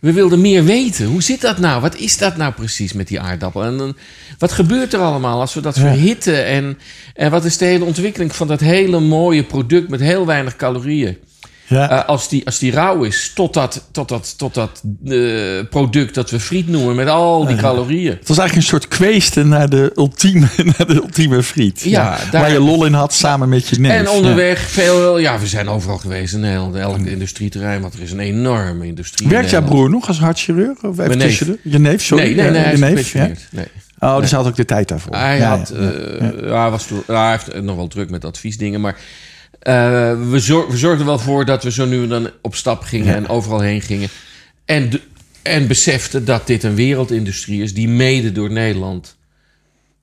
We 0.00 0.12
wilden 0.12 0.40
meer 0.40 0.64
weten. 0.64 1.06
Hoe 1.06 1.22
zit 1.22 1.40
dat 1.40 1.58
nou? 1.58 1.80
Wat 1.80 1.96
is 1.96 2.18
dat 2.18 2.36
nou 2.36 2.52
precies 2.52 2.92
met 2.92 3.08
die 3.08 3.20
aardappel? 3.20 3.64
En 3.64 3.96
wat 4.38 4.52
gebeurt 4.52 4.92
er 4.92 5.00
allemaal 5.00 5.40
als 5.40 5.54
we 5.54 5.60
dat 5.60 5.78
verhitten? 5.78 6.46
En, 6.46 6.78
en 7.14 7.30
wat 7.30 7.44
is 7.44 7.56
de 7.56 7.64
hele 7.64 7.84
ontwikkeling 7.84 8.34
van 8.34 8.46
dat 8.46 8.60
hele 8.60 9.00
mooie 9.00 9.44
product 9.44 9.88
met 9.88 10.00
heel 10.00 10.26
weinig 10.26 10.56
calorieën? 10.56 11.18
Ja. 11.70 11.90
Eh, 11.90 12.08
als, 12.08 12.28
die, 12.28 12.46
als 12.46 12.58
die 12.58 12.72
rauw 12.72 13.02
is, 13.02 13.32
tot 13.34 13.54
dat, 13.54 13.88
tot 13.92 14.08
dat, 14.08 14.38
tot 14.38 14.54
dat 14.54 14.82
eh, 15.04 15.68
product 15.70 16.14
dat 16.14 16.30
we 16.30 16.40
friet 16.40 16.68
noemen 16.68 16.94
met 16.96 17.08
al 17.08 17.46
die 17.46 17.56
calorieën. 17.56 18.10
Het 18.18 18.28
was 18.28 18.38
eigenlijk 18.38 18.56
een 18.56 18.78
soort 18.78 18.88
kweesten 18.88 19.48
naar 19.48 19.68
de 19.68 19.92
ultieme, 19.96 20.46
naar 20.78 20.86
de 20.86 20.94
ultieme 20.94 21.42
friet. 21.42 21.82
Ja, 21.82 22.18
daar- 22.30 22.40
Waar 22.42 22.52
je 22.52 22.60
lol 22.60 22.84
in 22.84 22.92
had 22.92 23.12
samen 23.12 23.48
met 23.48 23.68
je 23.68 23.78
neef. 23.80 23.92
En 23.92 24.08
onderweg 24.08 24.58
veel, 24.60 25.18
ja, 25.18 25.38
we 25.38 25.46
zijn 25.46 25.68
overal 25.68 25.98
geweest 25.98 26.34
in 26.34 26.40
Nederland, 26.40 26.74
elk 26.74 26.98
industrieterrein, 26.98 27.80
want 27.80 27.94
er 27.94 28.02
is 28.02 28.12
een 28.12 28.20
enorme 28.20 28.86
industrie. 28.86 29.28
Werkt 29.28 29.50
jouw 29.50 29.62
broer 29.64 29.90
nog 29.90 30.08
als 30.08 30.18
hartchirurg? 30.18 30.82
Of 30.82 30.98
even 30.98 31.18
neef. 31.18 31.44
Je 31.62 31.78
neef, 31.78 32.02
sorry. 32.02 32.24
Nee, 32.24 32.34
nee, 32.34 32.50
nee, 32.50 32.60
hij 32.60 32.68
je 32.68 32.74
is 32.74 32.80
neef, 32.94 33.12
ja. 33.12 33.30
Nee. 33.50 33.66
Oh, 33.98 34.20
dus 34.20 34.30
hij 34.30 34.38
had 34.38 34.48
ook 34.48 34.56
de 34.56 34.64
tijd 34.64 34.88
daarvoor. 34.88 35.14
Hij, 35.16 35.40
had, 35.40 35.70
eh, 35.70 35.80
ja, 36.42 36.60
hij 36.60 36.70
was, 36.70 36.86
hij 37.06 37.30
heeft 37.30 37.62
nog 37.62 37.76
wel 37.76 37.86
druk 37.88 38.10
met 38.10 38.24
adviesdingen, 38.24 38.80
maar 38.80 38.96
we, 39.60 40.36
zor- 40.36 40.70
we 40.70 40.76
zorgden 40.76 41.06
wel 41.06 41.18
voor 41.18 41.44
dat 41.44 41.62
we 41.62 41.70
zo 41.70 41.86
nu 41.86 42.02
en 42.02 42.08
dan 42.08 42.30
op 42.42 42.54
stap 42.54 42.82
gingen 42.82 43.14
en 43.14 43.28
overal 43.28 43.60
heen 43.60 43.80
gingen. 43.80 44.08
En, 44.64 44.90
en 45.42 45.66
beseften 45.66 46.24
dat 46.24 46.46
dit 46.46 46.62
een 46.62 46.74
wereldindustrie 46.74 47.62
is 47.62 47.74
die 47.74 47.88
mede 47.88 48.32
door 48.32 48.50
Nederland 48.50 49.16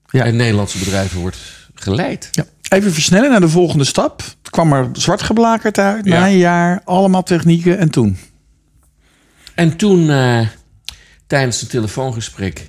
Ja. 0.10 0.24
en 0.26 0.36
Nederlandse 0.36 0.78
bedrijven 0.78 1.20
wordt 1.20 1.38
geleid. 1.74 2.30
Ja. 2.32 2.46
Even 2.70 2.94
versnellen 2.94 3.30
naar 3.30 3.40
de 3.40 3.50
volgende 3.50 3.84
stap. 3.84 4.20
Het 4.20 4.50
kwam 4.50 4.74
er 4.74 4.90
zwart 4.94 5.22
geblakerd 5.22 5.78
uit. 5.78 6.06
Ja. 6.06 6.20
Na 6.20 6.28
een 6.28 6.38
jaar, 6.38 6.82
allemaal 6.86 7.24
technieken. 7.24 7.78
En 7.78 7.90
toen? 7.90 8.18
En 9.56 9.78
toen, 9.78 10.10
eh, 10.10 10.48
tijdens 11.28 11.62
een 11.62 11.68
telefoongesprek 11.68 12.68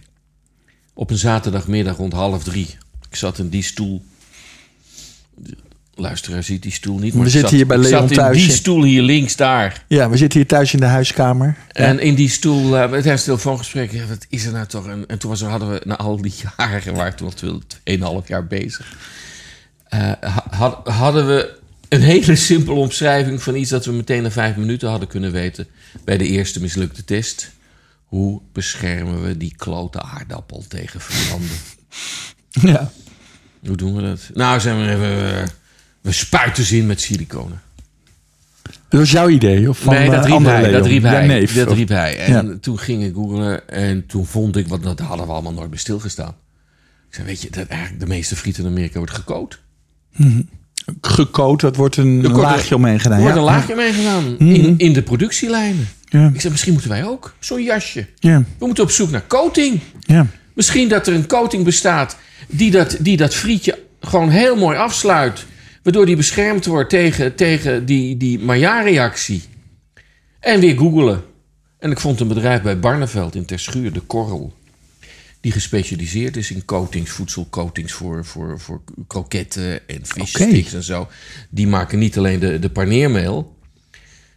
op 0.94 1.10
een 1.10 1.18
zaterdagmiddag 1.18 1.96
rond 1.96 2.12
half 2.12 2.42
drie, 2.44 2.76
ik 3.10 3.16
zat 3.16 3.38
in 3.38 3.48
die 3.48 3.62
stoel. 3.62 4.04
Luisteraar 6.00 6.42
ziet 6.42 6.62
die 6.62 6.72
stoel 6.72 6.98
niet, 6.98 7.14
maar 7.14 7.24
We 7.24 7.30
zitten 7.30 7.48
zat, 7.48 7.58
hier 7.58 7.66
bij 7.66 7.76
Leon 7.78 7.90
zat 7.90 8.10
in 8.10 8.16
thuis. 8.16 8.36
die 8.36 8.50
stoel 8.50 8.82
hier 8.82 9.02
links 9.02 9.36
daar. 9.36 9.84
Ja, 9.88 10.10
we 10.10 10.16
zitten 10.16 10.38
hier 10.38 10.48
thuis 10.48 10.72
in 10.72 10.80
de 10.80 10.86
huiskamer. 10.86 11.56
En 11.72 11.98
in 12.00 12.14
die 12.14 12.28
stoel, 12.28 12.76
eh, 12.76 12.82
tijdens 12.88 13.04
het 13.06 13.24
telefoongesprek, 13.24 13.92
ja, 13.92 14.06
wat 14.06 14.26
is 14.28 14.44
er 14.44 14.52
nou 14.52 14.66
toch? 14.66 14.86
En, 14.86 15.04
en 15.06 15.18
toen 15.18 15.30
was 15.30 15.40
hadden 15.42 15.70
we 15.70 15.80
na 15.84 15.96
al 15.96 16.22
die 16.22 16.34
jaren, 16.56 16.82
we 16.84 16.92
waren 16.92 17.16
toen 17.16 17.32
al 18.06 18.22
2,5 18.22 18.26
jaar 18.28 18.46
bezig, 18.46 18.96
eh, 19.88 19.98
ha- 20.20 20.44
had- 20.50 20.88
hadden 20.88 21.26
we 21.26 21.56
een 21.88 22.02
hele 22.02 22.36
simpele 22.36 22.78
omschrijving 22.80 23.42
van 23.42 23.54
iets 23.56 23.70
dat 23.70 23.84
we 23.84 23.92
meteen 23.92 24.22
na 24.22 24.30
vijf 24.30 24.56
minuten 24.56 24.88
hadden 24.88 25.08
kunnen 25.08 25.32
weten 25.32 25.66
bij 26.04 26.16
de 26.18 26.26
eerste 26.26 26.60
mislukte 26.60 27.04
test. 27.04 27.50
Hoe 28.04 28.40
beschermen 28.52 29.22
we 29.22 29.36
die 29.36 29.54
klote 29.56 30.02
aardappel 30.02 30.64
tegen 30.68 31.00
verbranden? 31.00 31.56
Ja. 32.72 32.90
Hoe 33.66 33.76
doen 33.76 33.94
we 33.94 34.02
dat? 34.02 34.20
Nou, 34.34 34.60
zijn 34.60 34.86
we, 34.86 34.96
we, 34.96 35.44
we 36.08 36.14
spuiten 36.14 36.64
ze 36.64 36.76
in 36.76 36.86
met 36.86 37.00
siliconen. 37.00 37.60
Dat 38.88 39.00
was 39.00 39.10
jouw 39.10 39.28
idee? 39.28 39.68
Of 39.68 39.78
van 39.78 39.94
nee, 39.94 40.10
dat 40.10 40.14
eh, 40.18 40.24
riep 40.24 40.32
andere 40.32 40.54
hij. 40.54 40.70
Dat 40.70 40.86
riep 40.86 41.02
hij. 41.02 41.26
neef. 41.26 41.54
dat 41.54 41.72
riep 41.72 41.88
hij. 41.88 42.18
En 42.18 42.46
Ja. 42.46 42.54
toen 42.60 42.78
ging 42.78 43.04
ik 43.04 43.14
googlen 43.14 43.68
en 43.68 44.06
toen 44.06 44.26
vond 44.26 44.56
ik, 44.56 44.68
want 44.68 44.82
dat 44.82 44.98
hadden 45.00 45.26
we 45.26 45.32
allemaal 45.32 45.52
nooit 45.52 45.70
bij 45.70 45.78
stilgestaan. 45.78 46.34
Ik 47.08 47.14
zei, 47.14 47.26
weet 47.26 47.42
je, 47.42 47.50
dat 47.50 47.66
eigenlijk 47.66 48.00
de 48.00 48.06
meeste 48.06 48.36
frieten 48.36 48.64
in 48.64 48.70
Amerika 48.70 48.98
wordt 48.98 49.14
gekookt. 49.14 49.58
Gekoot, 51.00 51.60
dat 51.60 51.76
wordt 51.76 51.96
een 51.96 52.20
wordt- 52.22 52.36
laagje 52.36 52.74
omheen 52.74 53.00
gedaan. 53.00 53.16
Er 53.16 53.22
wordt 53.22 53.36
ja. 53.36 53.42
een 53.42 53.48
laagje 53.48 53.74
mee 53.74 53.92
gedaan 53.92 54.38
in, 54.38 54.78
in 54.78 54.92
de 54.92 55.02
productielijnen. 55.02 55.88
Ja. 56.08 56.30
Ik 56.34 56.40
zei, 56.40 56.50
misschien 56.52 56.72
moeten 56.72 56.90
wij 56.90 57.04
ook 57.04 57.34
zo'n 57.38 57.62
jasje. 57.62 58.06
Ja. 58.18 58.44
We 58.58 58.66
moeten 58.66 58.84
op 58.84 58.90
zoek 58.90 59.10
naar 59.10 59.26
coating. 59.26 59.80
Ja. 60.00 60.26
Misschien 60.54 60.88
dat 60.88 61.06
er 61.06 61.14
een 61.14 61.26
coating 61.26 61.64
bestaat 61.64 62.16
die 62.48 62.70
dat, 62.70 62.96
die 63.00 63.16
dat 63.16 63.34
frietje 63.34 63.78
gewoon 64.00 64.28
heel 64.28 64.56
mooi 64.56 64.76
afsluit. 64.76 65.46
Waardoor 65.88 66.06
die 66.06 66.16
beschermd 66.16 66.66
wordt 66.66 66.90
tegen, 66.90 67.34
tegen 67.34 67.86
die, 67.86 68.16
die 68.16 68.38
Maillard-reactie. 68.38 69.42
En 70.40 70.60
weer 70.60 70.76
googelen. 70.76 71.22
En 71.78 71.90
ik 71.90 72.00
vond 72.00 72.20
een 72.20 72.28
bedrijf 72.28 72.62
bij 72.62 72.78
Barneveld 72.78 73.34
in 73.34 73.44
Terschuur, 73.44 73.92
de 73.92 74.00
Korrel. 74.00 74.52
Die 75.40 75.52
gespecialiseerd 75.52 76.36
is 76.36 76.50
in 76.50 76.64
coatings, 76.64 77.10
voedselcoatings 77.10 77.92
voor, 77.92 78.24
voor, 78.24 78.60
voor 78.60 78.80
kroketten 79.06 79.88
en 79.88 80.00
vissticks 80.02 80.74
en 80.74 80.82
zo. 80.82 81.08
Die 81.50 81.66
maken 81.66 81.98
niet 81.98 82.18
alleen 82.18 82.38
de, 82.38 82.58
de 82.58 82.70
paneermeel, 82.70 83.56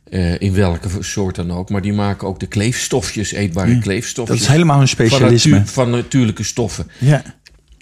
eh, 0.04 0.42
in 0.42 0.54
welke 0.54 0.90
soort 1.00 1.36
dan 1.36 1.52
ook, 1.52 1.70
maar 1.70 1.82
die 1.82 1.94
maken 1.94 2.28
ook 2.28 2.40
de 2.40 2.48
kleefstofjes, 2.48 3.32
eetbare 3.32 3.80
kleefstofjes. 3.80 4.40
Dat 4.40 4.48
is 4.48 4.54
helemaal 4.54 4.82
een 4.82 4.88
van, 4.88 5.06
specialisme. 5.08 5.58
natu- 5.58 5.72
van 5.72 5.90
natuurlijke 5.90 6.44
stoffen. 6.44 6.88
Ja. 6.98 7.24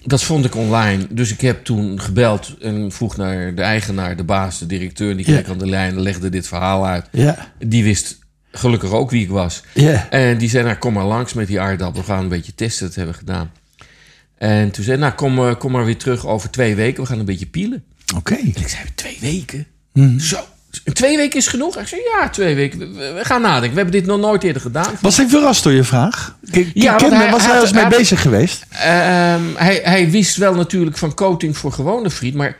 Dat 0.04 0.22
vond 0.22 0.44
ik 0.44 0.54
online. 0.54 1.06
Dus 1.10 1.32
ik 1.32 1.40
heb 1.40 1.64
toen 1.64 2.00
gebeld 2.00 2.56
en 2.60 2.92
vroeg 2.92 3.16
naar 3.16 3.54
de 3.54 3.62
eigenaar, 3.62 4.16
de 4.16 4.24
baas, 4.24 4.58
de 4.58 4.66
directeur. 4.66 5.16
Die 5.16 5.26
Ja. 5.30 5.32
kreeg 5.32 5.48
aan 5.50 5.58
de 5.58 5.66
lijn 5.68 5.94
en 5.94 6.00
legde 6.00 6.28
dit 6.28 6.46
verhaal 6.48 6.86
uit. 6.86 7.06
Ja. 7.12 7.52
Die 7.58 7.84
wist 7.84 8.18
gelukkig 8.52 8.90
ook 8.90 9.10
wie 9.10 9.22
ik 9.22 9.28
was. 9.30 9.62
Ja. 9.74 10.10
En 10.10 10.38
die 10.38 10.48
zei, 10.48 10.64
nou 10.64 10.76
kom 10.76 10.92
maar 10.92 11.04
langs 11.04 11.32
met 11.32 11.46
die 11.46 11.60
aardappel. 11.60 12.00
We 12.00 12.06
gaan 12.06 12.22
een 12.22 12.28
beetje 12.28 12.54
testen, 12.54 12.86
dat 12.86 12.94
hebben 12.94 13.12
we 13.14 13.18
gedaan. 13.20 13.50
En 14.38 14.70
toen 14.70 14.84
zei 14.84 14.98
nou 14.98 15.12
kom, 15.12 15.38
eh, 15.38 15.54
kom 15.58 15.72
maar 15.72 15.84
weer 15.84 15.96
terug 15.98 16.26
over 16.26 16.50
twee 16.50 16.74
weken. 16.74 17.02
We 17.02 17.08
gaan 17.08 17.18
een 17.18 17.24
beetje 17.24 17.46
pielen. 17.46 17.84
Oké. 18.16 18.34
En 18.34 18.46
ik 18.46 18.68
zei, 18.68 18.82
twee 18.94 19.16
weken? 19.20 19.66
Mhm. 19.92 20.18
Zo, 20.18 20.38
Twee 20.92 21.16
weken 21.16 21.38
is 21.38 21.46
genoeg? 21.46 21.78
Ik 21.78 21.86
zei, 21.88 22.00
ja, 22.00 22.28
twee 22.28 22.54
weken. 22.54 22.78
We, 22.96 23.18
gaan 23.22 23.40
nadenken. 23.42 23.70
We 23.70 23.76
hebben 23.82 24.00
dit 24.00 24.06
nog 24.06 24.18
nooit 24.20 24.42
eerder 24.42 24.62
gedaan. 24.62 24.92
Was 25.00 25.16
hij 25.16 25.28
verrast 25.28 25.62
door 25.62 25.72
je 25.72 25.84
vraag? 25.84 26.36
K- 26.50 26.64
Ja, 26.74 26.96
hij- 26.96 27.30
was 27.30 27.46
hij 27.46 27.60
eens 27.60 27.72
mee 27.72 27.86
bezig 27.88 28.22
geweest? 28.22 28.66
Ehm, 28.70 29.42
hij, 29.54 29.80
hij 29.84 30.10
wist 30.10 30.36
wel 30.36 30.54
natuurlijk 30.54 30.96
van 30.98 31.14
coating 31.14 31.56
voor 31.56 31.72
gewone 31.72 32.10
friet, 32.10 32.34
maar 32.34 32.56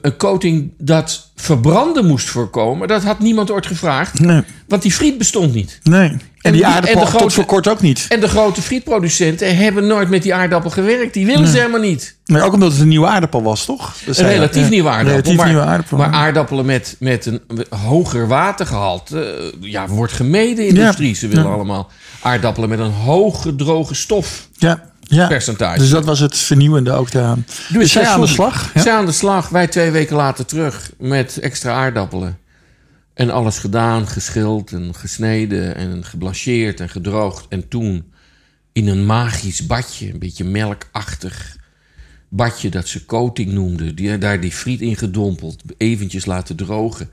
een 0.00 0.16
coating 0.16 0.72
dat 0.78 1.30
verbranden 1.36 2.06
moest 2.06 2.28
voorkomen, 2.28 2.88
dat 2.88 3.02
had 3.04 3.18
niemand 3.18 3.50
ooit 3.50 3.66
gevraagd. 3.66 4.20
Nee. 4.20 4.42
Want 4.68 4.82
die 4.82 4.92
friet 4.92 5.18
bestond 5.18 5.54
niet. 5.54 5.78
Nee. 5.82 6.08
En, 6.08 6.20
En 6.40 6.52
die 6.52 6.66
aardappel 6.66 7.06
en 7.06 7.18
tot 7.18 7.32
voor 7.32 7.44
kort 7.44 7.68
ook 7.68 7.80
niet. 7.80 8.06
En 8.08 8.20
de 8.20 8.28
grote 8.28 8.62
frietproducenten 8.62 9.56
hebben 9.56 9.86
nooit 9.86 10.08
met 10.08 10.22
die 10.22 10.34
aardappel 10.34 10.70
gewerkt. 10.70 11.14
Die 11.14 11.26
willen 11.26 11.48
ze 11.48 11.56
helemaal 11.56 11.80
niet. 11.80 12.16
Maar 12.26 12.42
ook 12.44 12.52
omdat 12.52 12.72
het 12.72 12.80
een 12.80 12.88
nieuwe 12.88 13.06
aardappel 13.06 13.42
was, 13.42 13.64
toch? 13.64 13.94
Dat 14.06 14.18
Een 14.18 14.26
relatief 14.28 14.62
Ja. 14.62 14.68
nieuwe 14.68 14.88
aardappel. 14.88 15.12
Relatief 15.12 15.36
maar, 15.36 15.46
nieuwe 15.46 15.62
aardappel. 15.62 15.96
maar 15.96 16.10
aardappelen 16.12 16.66
met, 16.66 16.96
met 16.98 17.26
een 17.26 17.40
hoger 17.70 18.28
watergehalte 18.28 19.52
eh, 19.62 19.70
ja, 19.70 19.88
wordt 19.88 20.12
gemeden 20.12 20.66
in 20.66 20.74
de 20.74 20.80
Ja. 20.80 20.80
industrie. 20.80 21.14
Ze 21.14 21.28
willen 21.28 21.44
Ja. 21.44 21.50
allemaal 21.50 21.90
aardappelen 22.22 22.68
met 22.68 22.78
een 22.78 22.92
hoge 22.92 23.56
droge 23.56 23.94
stof. 23.94 24.48
ja, 24.56 24.82
ja. 25.06 25.26
percentage. 25.26 25.78
Dus 25.78 25.90
dat 25.90 26.04
was 26.04 26.20
het 26.20 26.36
vernieuwende 26.36 26.92
ook 26.92 27.10
daaraan. 27.10 27.46
Dus, 27.68 27.92
zij 27.92 28.06
aan 28.06 28.20
de 28.20 28.26
slag? 28.26 28.70
Ja? 28.74 28.82
Zij 28.82 28.92
aan 28.92 29.06
de 29.06 29.12
slag. 29.12 29.48
Wij 29.48 29.66
twee 29.66 29.90
weken 29.90 30.16
later 30.16 30.46
terug 30.46 30.92
met 30.98 31.38
extra 31.38 31.72
aardappelen. 31.72 32.38
En 33.14 33.30
alles 33.30 33.58
gedaan, 33.58 34.08
geschild 34.08 34.72
en 34.72 34.94
gesneden 34.94 35.76
en 35.76 36.04
geblancheerd 36.04 36.80
en 36.80 36.88
gedroogd. 36.88 37.46
En 37.48 37.68
toen 37.68 38.12
in 38.72 38.88
een 38.88 39.06
magisch 39.06 39.66
badje, 39.66 40.12
een 40.12 40.18
beetje 40.18 40.44
melkachtig 40.44 41.56
badje 42.28 42.68
dat 42.68 42.88
ze 42.88 43.04
coating 43.04 43.52
noemden. 43.52 43.94
Die, 43.94 44.18
daar 44.18 44.40
die 44.40 44.52
friet 44.52 44.80
in 44.80 44.96
gedompeld, 44.96 45.62
eventjes 45.76 46.26
laten 46.26 46.56
drogen. 46.56 47.08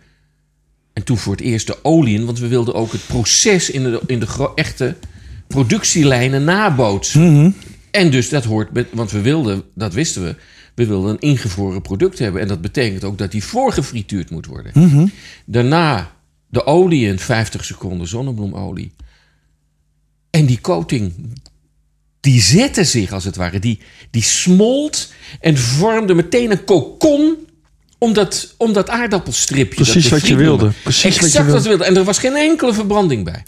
En 0.94 1.04
toen 1.04 1.18
voor 1.18 1.32
het 1.32 1.42
eerst 1.42 1.68
de 1.68 1.84
olie 1.84 2.20
in, 2.20 2.26
want 2.26 2.40
we 2.40 2.48
wilden 2.48 2.74
ook 2.74 2.92
het 2.92 3.08
proces 3.08 3.70
in 3.70 3.84
de, 3.84 4.02
in 4.06 4.20
de 4.20 4.52
echte 4.56 4.96
productielijnen 5.48 6.44
nabootsen. 6.44 7.56
En 7.94 8.12
dus 8.12 8.30
dat 8.30 8.44
hoort, 8.44 8.74
met, 8.74 8.88
want 8.92 9.12
we 9.12 9.22
wilden, 9.22 9.64
dat 9.76 9.94
wisten 9.94 10.24
we, 10.24 10.36
we 10.76 10.86
wilden 10.86 11.12
een 11.12 11.20
ingevroren 11.20 11.82
product 11.82 12.20
hebben. 12.20 12.42
En 12.42 12.48
dat 12.48 12.62
betekent 12.62 13.04
ook 13.04 13.18
dat 13.18 13.32
die 13.32 13.44
voorgefrituurd 13.44 14.30
moet 14.30 14.46
worden. 14.46 15.12
Daarna 15.46 16.12
de 16.48 16.66
olie 16.66 17.08
in 17.08 17.20
50 17.20 17.66
seconden 17.66 18.08
zonnebloemolie. 18.08 18.92
En 20.30 20.46
die 20.46 20.62
coating, 20.62 21.14
die 22.20 22.42
zette 22.42 22.84
zich 22.84 23.12
als 23.12 23.24
het 23.24 23.36
ware. 23.36 23.60
Die, 23.60 23.80
die 24.12 24.24
smolt 24.24 25.14
en 25.40 25.58
vormde 25.58 26.14
meteen 26.14 26.52
een 26.52 26.64
kokon 26.64 27.36
om 27.98 28.14
dat, 28.14 28.56
om 28.58 28.74
dat 28.74 28.90
aardappelstripje. 28.90 29.84
Precies 29.84 30.10
dat 30.10 30.20
wat 30.20 30.28
je 30.28 30.36
wilde. 30.36 30.72
Precies 30.84 31.04
wat 31.04 31.14
je 31.14 31.20
exact 31.20 31.46
wilde. 31.46 31.52
wat 31.52 31.64
we 31.64 31.70
wilden. 31.70 31.88
En 31.88 31.98
er 31.98 32.04
was 32.04 32.18
geen 32.18 32.36
enkele 32.36 32.74
verbranding 32.74 33.24
bij. 33.24 33.44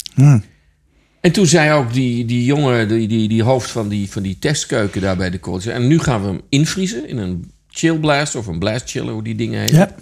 En 1.26 1.32
toen 1.32 1.46
zei 1.46 1.72
ook 1.72 1.94
die, 1.94 2.26
die 2.26 2.46
jongen, 2.46 2.88
die, 2.88 3.08
die, 3.08 3.28
die 3.28 3.44
hoofd 3.44 3.70
van 3.72 3.88
die, 3.88 4.12
van 4.12 4.22
die 4.22 4.40
testkeuken 4.40 5.02
daar 5.02 5.18
bij 5.18 5.30
de 5.30 5.40
college. 5.40 5.72
En 5.72 5.88
nu 5.88 6.00
gaan 6.00 6.22
we 6.22 6.28
hem 6.28 6.42
invriezen 6.50 7.08
in 7.08 7.18
een 7.18 7.52
chill 7.70 7.98
blast 7.98 8.36
of 8.36 8.48
een 8.48 8.60
blast 8.60 8.90
chiller, 8.90 9.14
hoe 9.14 9.24
die 9.24 9.36
dingen 9.36 9.60
heten. 9.60 9.78
Ja. 9.78 9.96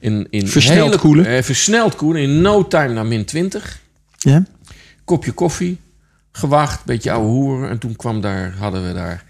In, 0.00 0.26
in 0.30 0.46
Versneld 0.48 0.84
hele- 0.88 0.98
koelen. 0.98 1.26
eh, 1.26 1.42
versneld 1.42 1.96
koelen. 1.96 2.22
In 2.22 2.40
no 2.40 2.68
time 2.68 2.92
naar 2.94 3.06
min 3.06 3.24
20. 3.24 3.80
Ja? 4.18 4.44
Kopje 5.04 5.32
koffie. 5.32 5.78
Gewacht, 6.32 6.84
beetje 6.84 7.10
ouwe 7.10 7.26
hoeren. 7.28 7.70
En 7.70 7.78
toen 7.78 7.96
kwam 7.96 8.20
daar, 8.20 8.54
hadden 8.58 8.86
we 8.86 8.92
daar 8.94 9.24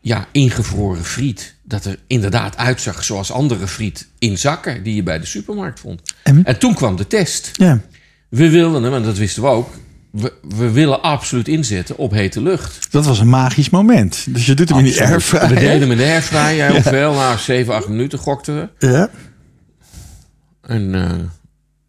ja, 0.00 0.28
ingevroren 0.32 1.04
friet. 1.04 1.54
Dat 1.62 1.84
er 1.84 1.98
inderdaad 2.06 2.56
uitzag 2.56 3.04
zoals 3.04 3.30
andere 3.32 3.66
friet 3.66 4.08
in 4.18 4.38
zakken 4.38 4.82
die 4.82 4.94
je 4.94 5.02
bij 5.02 5.18
de 5.18 5.26
supermarkt 5.26 5.80
vond. 5.80 6.00
En? 6.22 6.44
En 6.44 6.58
toen 6.58 6.74
kwam 6.74 6.96
de 6.96 7.06
test. 7.06 7.50
Ja. 7.52 7.80
We 8.28 8.50
wilden 8.50 8.82
hem, 8.82 8.94
en 8.94 9.02
dat 9.02 9.18
wisten 9.18 9.42
we 9.42 9.48
ook. 9.48 9.68
We, 10.14 10.32
we 10.48 10.70
willen 10.70 11.02
absoluut 11.02 11.48
inzetten 11.48 11.96
op 11.96 12.10
hete 12.10 12.42
lucht. 12.42 12.92
Dat 12.92 13.04
was 13.06 13.18
een 13.18 13.28
magisch 13.28 13.70
moment. 13.70 14.26
Dus 14.28 14.46
je 14.46 14.54
doet 14.54 14.68
hem 14.68 14.78
in 14.78 14.84
die 14.84 14.92
Absoluut. 15.02 15.30
We 15.30 15.38
airfryer. 15.40 15.60
deden 15.60 15.80
hem 15.80 15.90
in 15.90 15.96
de 15.96 16.04
airfryer. 16.12 16.70
Hoeveel? 16.72 17.12
Nou, 17.12 17.38
7, 17.38 17.74
8 17.74 17.88
minuten 17.88 18.18
gokten 18.18 18.54
we. 18.78 18.86
Ja. 18.86 19.08
En 20.62 20.94
eh, 20.94 21.10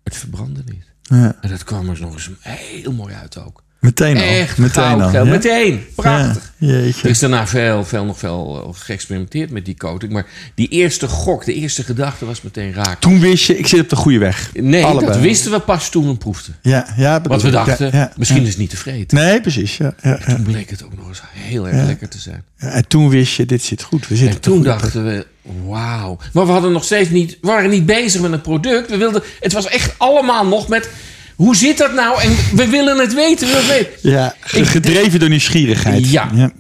het 0.04 0.18
verbrandde 0.18 0.62
niet. 0.66 0.92
ja. 1.02 1.36
En 1.42 1.50
dat 1.50 1.64
kwam 1.64 1.90
er 1.90 2.02
nog 2.02 2.14
eens 2.14 2.30
heel 2.40 2.92
mooi 2.94 3.14
uit 3.14 3.38
ook. 3.38 3.64
Meteen 3.86 4.18
al. 4.18 4.24
Echt 4.24 4.58
Meteen 4.58 5.02
al. 5.02 5.12
ja? 5.12 5.24
Meteen. 5.24 5.86
Prachtig. 5.96 6.54
Ja, 6.58 6.74
Er 6.74 7.06
is 7.06 7.20
daarna 7.20 7.48
veel, 7.48 7.86
veel, 7.86 8.06
nog 8.06 8.18
veel 8.20 8.64
eh, 8.68 8.82
geëxperimenteerd 8.82 9.50
met 9.50 9.66
die 9.66 9.76
coating. 9.78 10.12
Maar 10.12 10.26
die 10.56 10.68
eerste 10.68 11.08
gok, 11.08 11.46
de 11.46 11.54
eerste 11.54 11.84
gedachte 11.84 12.26
was 12.26 12.42
meteen 12.42 12.74
raak. 12.74 13.00
Toen 13.00 13.20
wist 13.20 13.46
je, 13.46 13.58
ik 13.58 13.68
zit 13.68 13.80
op 13.80 13.90
de 13.90 13.96
goede 13.96 14.18
weg. 14.18 14.50
Nee, 14.54 14.84
Allebei. 14.84 15.12
dat 15.12 15.22
wisten 15.22 15.52
we 15.52 15.60
pas 15.60 15.90
toen 15.90 16.08
we 16.08 16.16
proefden. 16.16 16.56
Ja, 16.62 16.88
ja. 16.98 17.14
bedoel 17.16 17.30
Want 17.30 17.42
we 17.42 17.50
dachten, 17.50 17.90
ja, 17.94 18.12
misschien 18.18 18.42
is 18.42 18.48
het 18.48 18.58
niet 18.58 18.70
te 18.70 18.78
vreten. 18.78 19.18
Nee, 19.18 19.42
precies. 19.42 19.78
Ja. 19.78 19.94
Toen 20.26 20.44
bleek 20.44 20.70
het 20.70 20.84
ook 20.84 20.98
nog 20.98 21.08
eens 21.08 21.22
heel 21.34 21.68
erg 21.68 21.86
lekker 21.86 22.10
te 22.10 22.20
zijn. 22.20 22.44
En 22.58 22.88
toen 22.88 23.10
wist 23.10 23.36
je, 23.36 23.46
dit 23.46 23.62
zit 23.62 23.82
goed. 23.82 24.08
We 24.08 24.16
zitten 24.16 24.36
En 24.36 24.42
toen 24.42 24.64
dachten 24.64 25.06
we, 25.06 25.26
wauw. 25.68 26.18
Maar 26.34 26.46
we 26.46 26.52
hadden 26.52 26.72
nog 26.72 26.84
steeds 26.84 27.10
niet, 27.10 27.38
waren 27.42 27.70
niet 27.70 27.86
bezig 27.86 28.22
met 28.22 28.32
een 28.32 28.42
product. 28.42 28.90
We 28.90 28.98
wilden, 28.98 29.24
het 29.40 29.54
was 29.54 29.68
echt 29.68 29.94
allemaal 29.98 30.46
nog 30.48 30.68
met, 30.68 30.90
hoe 31.36 31.56
zit 31.56 31.78
dat 31.78 31.94
nou? 31.94 32.22
En 32.22 32.36
we 32.56 32.68
willen 32.68 32.98
het 33.00 33.14
weten, 33.14 33.48
we 33.48 33.54
het 33.54 33.68
weten. 33.68 34.12
Ja, 34.12 34.36
Ik- 34.52 34.66
gedreven 34.66 35.20
door 35.20 35.30
nieuwsgierigheid. 35.30 36.10
Ja. 36.12 36.30
ja. 36.36 36.52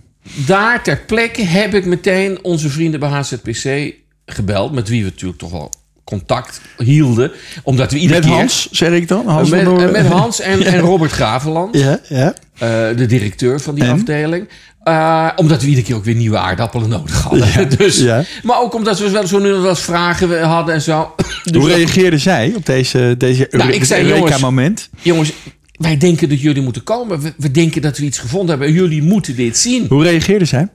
Daar 0.45 0.83
ter 0.83 0.97
plekke 0.97 1.41
heb 1.43 1.73
ik 1.73 1.85
meteen 1.85 2.39
onze 2.43 2.69
vrienden 2.69 2.99
bij 2.99 3.09
HZPC 3.09 3.93
gebeld. 4.25 4.71
Met 4.71 4.87
wie 4.89 5.03
we 5.03 5.09
natuurlijk 5.09 5.39
toch 5.39 5.51
wel 5.51 5.69
contact 6.03 6.61
hielden. 6.77 7.31
Omdat 7.63 7.91
we 7.91 7.97
iedere 7.97 8.19
Met 8.19 8.27
keer... 8.29 8.37
Hans, 8.37 8.67
zeg 8.71 8.91
ik 8.91 9.07
dan? 9.07 9.27
Hans 9.27 9.49
met, 9.49 9.91
met 9.91 10.05
Hans 10.05 10.39
en, 10.39 10.63
en 10.73 10.79
Robert 10.79 11.11
Graveland. 11.11 11.77
Ja, 11.77 11.99
ja. 12.09 12.33
eh, 12.57 12.97
de 12.97 13.05
directeur 13.05 13.59
van 13.59 13.75
die 13.75 13.83
En? 13.83 13.91
afdeling. 13.91 14.47
Eh, 14.85 15.29
omdat 15.35 15.61
we 15.61 15.67
iedere 15.67 15.85
keer 15.85 15.95
ook 15.95 16.03
weer 16.03 16.15
nieuwe 16.15 16.37
aardappelen 16.37 16.89
nodig 16.89 17.21
hadden. 17.21 17.47
Ja, 17.47 17.63
dus, 17.77 17.99
ja. 17.99 18.23
Maar 18.43 18.59
ook 18.59 18.73
omdat 18.73 18.99
we 18.99 19.09
wel 19.09 19.27
zo 19.27 19.39
nu 19.39 19.51
wel 19.51 19.69
eens 19.69 19.81
vragen 19.81 20.43
hadden 20.43 20.73
en 20.73 20.81
zo. 20.81 21.15
Dus 21.43 21.61
Hoe 21.61 21.67
reageerde 21.73 22.17
zij 22.17 22.53
op 22.55 22.65
deze, 22.65 23.15
deze 23.17 23.47
Nou, 23.51 23.71
ik 23.71 23.83
zei, 23.83 24.01
jongens- 24.01 24.19
Eureka-moment? 24.21 24.89
jongens, 25.01 25.31
wij 25.71 25.97
denken 25.97 26.29
dat 26.29 26.41
jullie 26.41 26.61
moeten 26.61 26.83
komen. 26.83 27.19
We, 27.21 27.33
we 27.37 27.51
denken 27.51 27.81
dat 27.81 27.97
we 27.97 28.05
iets 28.05 28.17
gevonden 28.17 28.49
hebben. 28.49 28.67
En 28.67 28.73
jullie 28.73 29.01
moeten 29.01 29.35
dit 29.35 29.57
zien. 29.57 29.85
Hoe 29.89 30.03
reageerde 30.03 30.45
zij? 30.45 30.67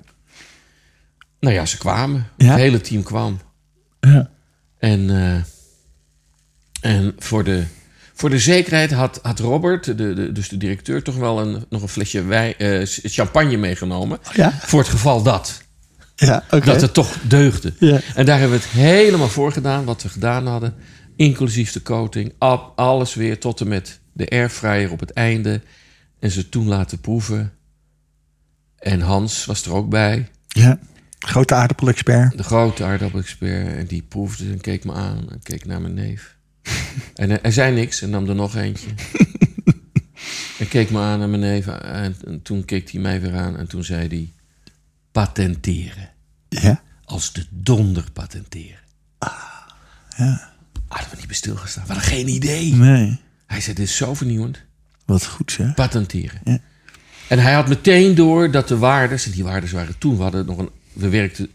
Nou 1.40 1.54
ja, 1.54 1.66
ze 1.66 1.78
kwamen. 1.78 2.26
Ja? 2.36 2.46
Het 2.46 2.58
hele 2.58 2.80
team 2.80 3.02
kwam. 3.02 3.40
Ja. 4.00 4.30
En, 4.78 5.10
eh, 6.80 6.92
en 6.92 7.14
voor, 7.18 7.44
de, 7.44 7.62
voor 8.20 8.30
de 8.30 8.38
zekerheid 8.38 8.92
had, 8.92 9.18
had 9.22 9.38
Robert, 9.38 9.84
de, 9.84 9.94
de, 9.94 10.32
dus 10.32 10.48
de 10.48 10.56
directeur, 10.56 11.02
toch 11.02 11.16
wel 11.16 11.40
een, 11.40 11.64
nog 11.68 11.82
een 11.82 11.88
flesje 11.88 12.22
wijn, 12.24 12.54
eh, 12.58 12.80
champagne 12.86 13.56
meegenomen. 13.56 14.18
Ja? 14.32 14.52
Voor 14.60 14.78
het 14.80 14.88
geval 14.88 15.22
dat. 15.22 15.62
Ja. 16.16 16.44
Dat 16.50 16.80
het 16.80 16.94
toch 16.94 17.16
deugde. 17.22 17.72
Ja. 17.78 18.00
En 18.14 18.26
daar 18.26 18.38
hebben 18.38 18.58
we 18.58 18.64
het 18.64 18.72
helemaal 18.72 19.28
voor 19.28 19.52
gedaan, 19.52 19.84
wat 19.84 20.02
we 20.02 20.08
gedaan 20.08 20.46
hadden. 20.46 20.74
Inclusief 21.16 21.72
de 21.72 21.82
coating. 21.82 22.32
Ab- 22.38 22.72
Alles 22.78 23.14
weer 23.14 23.38
tot 23.38 23.60
en 23.60 23.68
met 23.68 24.00
de 24.12 24.28
airfryer 24.28 24.90
op 24.90 25.00
het 25.00 25.10
einde. 25.12 25.60
En 26.18 26.30
ze 26.30 26.48
toen 26.48 26.66
laten 26.68 27.00
proeven. 27.00 27.52
En 28.78 29.00
Hans 29.00 29.44
was 29.44 29.64
er 29.64 29.72
ook 29.72 29.88
bij. 29.88 30.28
Ja. 30.48 30.78
Grote 31.18 31.54
aardappelexpert. 31.54 32.36
De 32.36 32.42
grote 32.42 32.84
aardappelexpert. 32.84 33.76
En 33.76 33.86
die 33.86 34.02
proefde 34.02 34.44
en 34.50 34.60
keek 34.60 34.84
me 34.84 34.92
aan. 34.92 35.30
En 35.30 35.40
keek 35.42 35.64
naar 35.66 35.80
mijn 35.80 35.94
neef. 35.94 36.36
en 37.14 37.28
hij, 37.30 37.38
hij 37.42 37.50
zei 37.50 37.74
niks 37.74 38.02
en 38.02 38.10
nam 38.10 38.28
er 38.28 38.34
nog 38.34 38.56
eentje. 38.56 38.88
en 40.60 40.68
keek 40.68 40.90
me 40.90 40.98
aan 40.98 41.18
naar 41.18 41.28
mijn 41.28 41.40
neef. 41.40 41.66
En, 41.66 42.16
en 42.26 42.42
toen 42.42 42.64
keek 42.64 42.90
hij 42.90 43.00
mij 43.00 43.20
weer 43.20 43.36
aan. 43.36 43.56
En 43.56 43.66
toen 43.66 43.84
zei 43.84 44.08
hij... 44.08 44.32
Patenteren. 45.12 46.10
Ja. 46.48 46.82
Als 47.04 47.32
de 47.32 47.46
donder 47.50 48.04
patenteren. 48.12 48.78
Ja. 50.16 50.52
Hadden 50.88 51.10
we 51.10 51.16
niet 51.16 51.26
bij 51.26 51.36
stilgestaan. 51.36 51.86
We 51.86 51.92
hadden 51.92 52.10
geen 52.10 52.28
idee. 52.28 52.74
Nee. 52.74 53.18
Hij 53.46 53.60
zei, 53.60 53.76
dit 53.76 53.86
is 53.86 53.96
zo 53.96 54.14
vernieuwend. 54.14 54.62
Wat 55.04 55.26
goed 55.26 55.52
zeg. 55.52 55.74
Patenteren. 55.74 56.40
Ja. 56.44 56.58
En 57.28 57.38
hij 57.38 57.52
had 57.52 57.68
meteen 57.68 58.14
door 58.14 58.50
dat 58.50 58.68
de 58.68 58.78
waardes... 58.78 59.26
En 59.26 59.30
die 59.30 59.44
waardes 59.44 59.72
waren 59.72 59.98
toen... 59.98 60.16
We 60.16 60.22
hadden 60.22 60.46
nog 60.46 60.58
een... 60.58 60.70
We 60.92 61.08
werkten... 61.08 61.50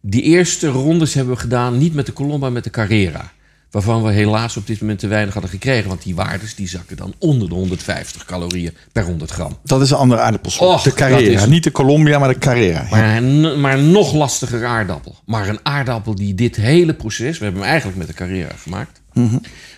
Die 0.00 0.22
eerste 0.22 0.68
rondes 0.68 1.14
hebben 1.14 1.34
we 1.34 1.40
gedaan... 1.40 1.78
Niet 1.78 1.94
met 1.94 2.06
de 2.06 2.12
Colomba, 2.12 2.50
met 2.50 2.64
de 2.64 2.70
Carrera. 2.70 3.32
Waarvan 3.72 4.02
we 4.02 4.12
helaas 4.12 4.56
op 4.56 4.66
dit 4.66 4.80
moment 4.80 4.98
te 4.98 5.06
weinig 5.06 5.32
hadden 5.32 5.50
gekregen. 5.50 5.88
Want 5.88 6.02
die 6.02 6.14
waardes 6.14 6.54
die 6.54 6.68
zakken 6.68 6.96
dan 6.96 7.14
onder 7.18 7.48
de 7.48 7.54
150 7.54 8.24
calorieën 8.24 8.76
per 8.92 9.04
100 9.04 9.30
gram. 9.30 9.58
Dat 9.64 9.80
is 9.82 9.90
een 9.90 9.96
andere 9.96 10.20
aardappelsoort. 10.20 10.74
Och, 10.74 10.82
de 10.82 10.92
Carrera. 10.94 11.40
is- 11.40 11.46
Niet 11.46 11.64
de 11.64 11.70
Colombia, 11.70 12.18
maar 12.18 12.28
de 12.28 12.38
Carrera. 12.38 12.86
Maar 12.90 13.22
maar 13.58 13.78
een 13.78 13.90
nog 13.90 14.12
lastiger 14.12 14.64
aardappel. 14.66 15.16
Maar 15.26 15.48
een 15.48 15.58
aardappel 15.62 16.14
die 16.14 16.34
dit 16.34 16.56
hele 16.56 16.94
proces... 16.94 17.38
We 17.38 17.44
hebben 17.44 17.60
hem 17.62 17.70
eigenlijk 17.70 17.98
met 17.98 18.08
de 18.08 18.14
Carrera 18.14 18.54
gemaakt. 18.62 19.00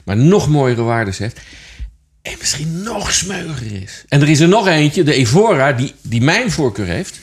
Maar 0.04 0.16
nog 0.16 0.48
mooiere 0.48 0.82
waardes 0.82 1.18
heeft. 1.18 1.40
En 2.22 2.32
misschien 2.38 2.82
nog 2.82 3.12
smeuiger 3.12 3.82
is. 3.82 4.04
En 4.08 4.20
er 4.20 4.28
is 4.28 4.40
er 4.40 4.48
nog 4.48 4.66
eentje, 4.66 5.02
de 5.02 5.14
Evora, 5.14 5.72
die, 5.72 5.94
die 6.02 6.20
mijn 6.22 6.50
voorkeur 6.50 6.86
heeft. 6.86 7.20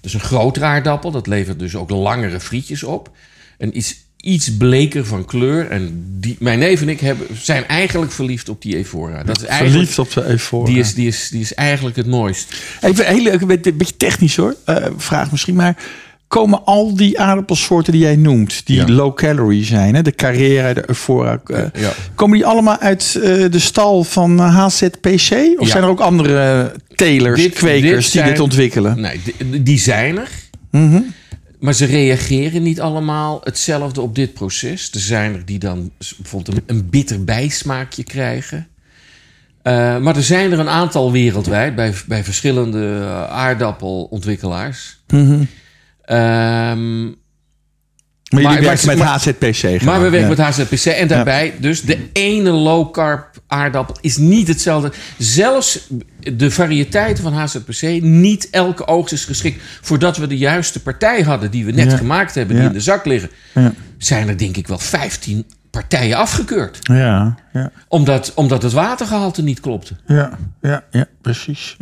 Dat 0.00 0.04
is 0.04 0.14
een 0.14 0.20
grotere 0.20 0.64
aardappel. 0.64 1.10
Dat 1.10 1.26
levert 1.26 1.58
dus 1.58 1.74
ook 1.76 1.90
langere 1.90 2.40
frietjes 2.40 2.82
op. 2.82 3.10
En 3.58 3.76
iets, 3.76 3.96
iets 4.26 4.56
bleker 4.56 5.06
van 5.06 5.24
kleur. 5.24 5.70
En 5.70 6.04
die, 6.20 6.36
mijn 6.38 6.58
neef 6.58 6.80
en 6.80 6.88
ik 6.88 7.00
hebben, 7.00 7.26
zijn 7.42 7.66
eigenlijk 7.66 8.12
verliefd 8.12 8.48
op 8.48 8.62
die 8.62 8.76
Evora. 8.76 9.22
Dat 9.22 9.36
is 9.36 9.44
eigenlijk, 9.44 9.72
Verliefd 9.90 9.98
op 9.98 10.12
de 10.12 10.32
Evora. 10.32 10.64
die 10.70 10.78
is, 10.78 10.94
die, 10.94 11.06
is, 11.06 11.28
die 11.30 11.40
is 11.40 11.54
eigenlijk 11.54 11.96
het 11.96 12.06
mooist. 12.06 12.54
Even 12.80 13.06
heel 13.06 13.22
leuk, 13.22 13.40
een 13.40 13.46
beetje, 13.46 13.96
technisch 13.96 14.36
hoor. 14.36 14.56
Eh, 14.64 14.76
vraag 14.96 15.30
misschien 15.30 15.54
maar. 15.54 15.76
Komen 16.28 16.64
al 16.64 16.96
die 16.96 17.20
aardappelsoorten 17.20 17.92
die 17.92 18.00
jij 18.02 18.16
noemt, 18.16 18.66
die 18.66 18.76
Ja. 18.76 18.86
low 18.88 19.14
calorie 19.16 19.64
zijn, 19.64 19.94
hè, 19.94 20.02
de 20.02 20.12
Carrera, 20.14 20.72
de 20.74 20.82
Euphoria, 20.86 21.40
eh, 21.46 21.58
Ja. 21.82 21.92
komen 22.14 22.36
die 22.36 22.46
allemaal 22.46 22.78
uit 22.78 23.18
eh, 23.22 23.44
de 23.50 23.58
stal 23.58 24.04
van 24.04 24.38
HZPC? 24.38 25.30
Of 25.58 25.66
Ja. 25.66 25.66
zijn 25.66 25.82
er 25.82 25.88
ook 25.88 26.00
andere 26.00 26.72
telers, 26.94 27.40
Dit- 27.42 27.54
kwekers 27.54 28.10
dit 28.10 28.22
die 28.22 28.30
dit 28.32 28.40
ontwikkelen? 28.40 29.00
Nee, 29.00 29.20
die, 29.50 29.62
die 29.62 29.78
zijn 29.78 30.18
er. 30.18 30.28
Mhm. 30.70 31.00
Maar 31.60 31.74
ze 31.74 31.84
reageren 31.84 32.62
niet 32.62 32.80
allemaal 32.80 33.40
hetzelfde 33.44 34.00
op 34.00 34.14
dit 34.14 34.32
proces. 34.34 34.90
Er 34.92 35.00
zijn 35.00 35.34
er 35.34 35.44
die 35.44 35.58
dan 35.58 35.90
bijvoorbeeld 36.16 36.56
een, 36.56 36.62
een 36.76 36.90
bitter 36.90 37.24
bijsmaakje 37.24 38.04
krijgen. 38.04 38.68
Eh, 39.62 39.98
maar 39.98 40.16
er 40.16 40.22
zijn 40.22 40.52
er 40.52 40.58
een 40.58 40.68
aantal 40.68 41.12
wereldwijd 41.12 41.74
bij, 41.74 41.94
bij 42.06 42.24
verschillende 42.24 42.98
eh, 43.00 43.24
aardappelontwikkelaars. 43.24 44.98
Mhm. 45.06 45.44
Ehm, 46.02 47.06
Maar 48.42 48.52
jullie 48.52 48.66
Maar- 48.68 48.76
werken 48.86 48.98
maar- 48.98 49.12
met 49.14 49.22
HZPC 49.52 49.82
maar 49.82 50.02
we 50.02 50.08
werken 50.10 50.36
ja. 50.36 50.44
met 50.46 50.56
HZPC. 50.56 50.84
En 50.86 51.08
daarbij 51.08 51.54
dus 51.60 51.82
de 51.82 51.98
ene 52.12 52.50
low 52.50 52.92
carb 52.92 53.34
aardappel 53.46 53.96
is 54.00 54.16
niet 54.16 54.48
hetzelfde. 54.48 54.92
Zelfs 55.18 55.86
de 56.34 56.50
variëteiten 56.50 57.22
van 57.22 57.32
HZPC, 57.32 58.02
niet 58.02 58.50
elke 58.50 58.86
oogst 58.86 59.12
is 59.12 59.24
geschikt. 59.24 59.62
Voordat 59.80 60.16
we 60.16 60.26
de 60.26 60.36
juiste 60.38 60.82
partij 60.82 61.22
hadden 61.22 61.50
die 61.50 61.64
we 61.64 61.72
net 61.72 61.90
Ja. 61.90 61.96
gemaakt 61.96 62.34
hebben, 62.34 62.54
die 62.54 62.64
Ja. 62.64 62.70
in 62.70 62.76
de 62.76 62.82
zak 62.82 63.04
liggen, 63.04 63.30
Ja. 63.54 63.72
zijn 63.98 64.28
er 64.28 64.38
denk 64.38 64.56
ik 64.56 64.66
wel 64.66 64.78
15 64.78 65.44
partijen 65.70 66.16
afgekeurd. 66.16 66.78
Ja, 66.82 67.34
ja, 67.52 67.70
Omdat, 67.88 68.32
omdat 68.34 68.62
het 68.62 68.72
watergehalte 68.72 69.42
niet 69.42 69.60
klopte. 69.60 69.96
ja, 70.06 70.30
ja, 70.62 70.84
ja, 70.90 71.06
precies. 71.22 71.76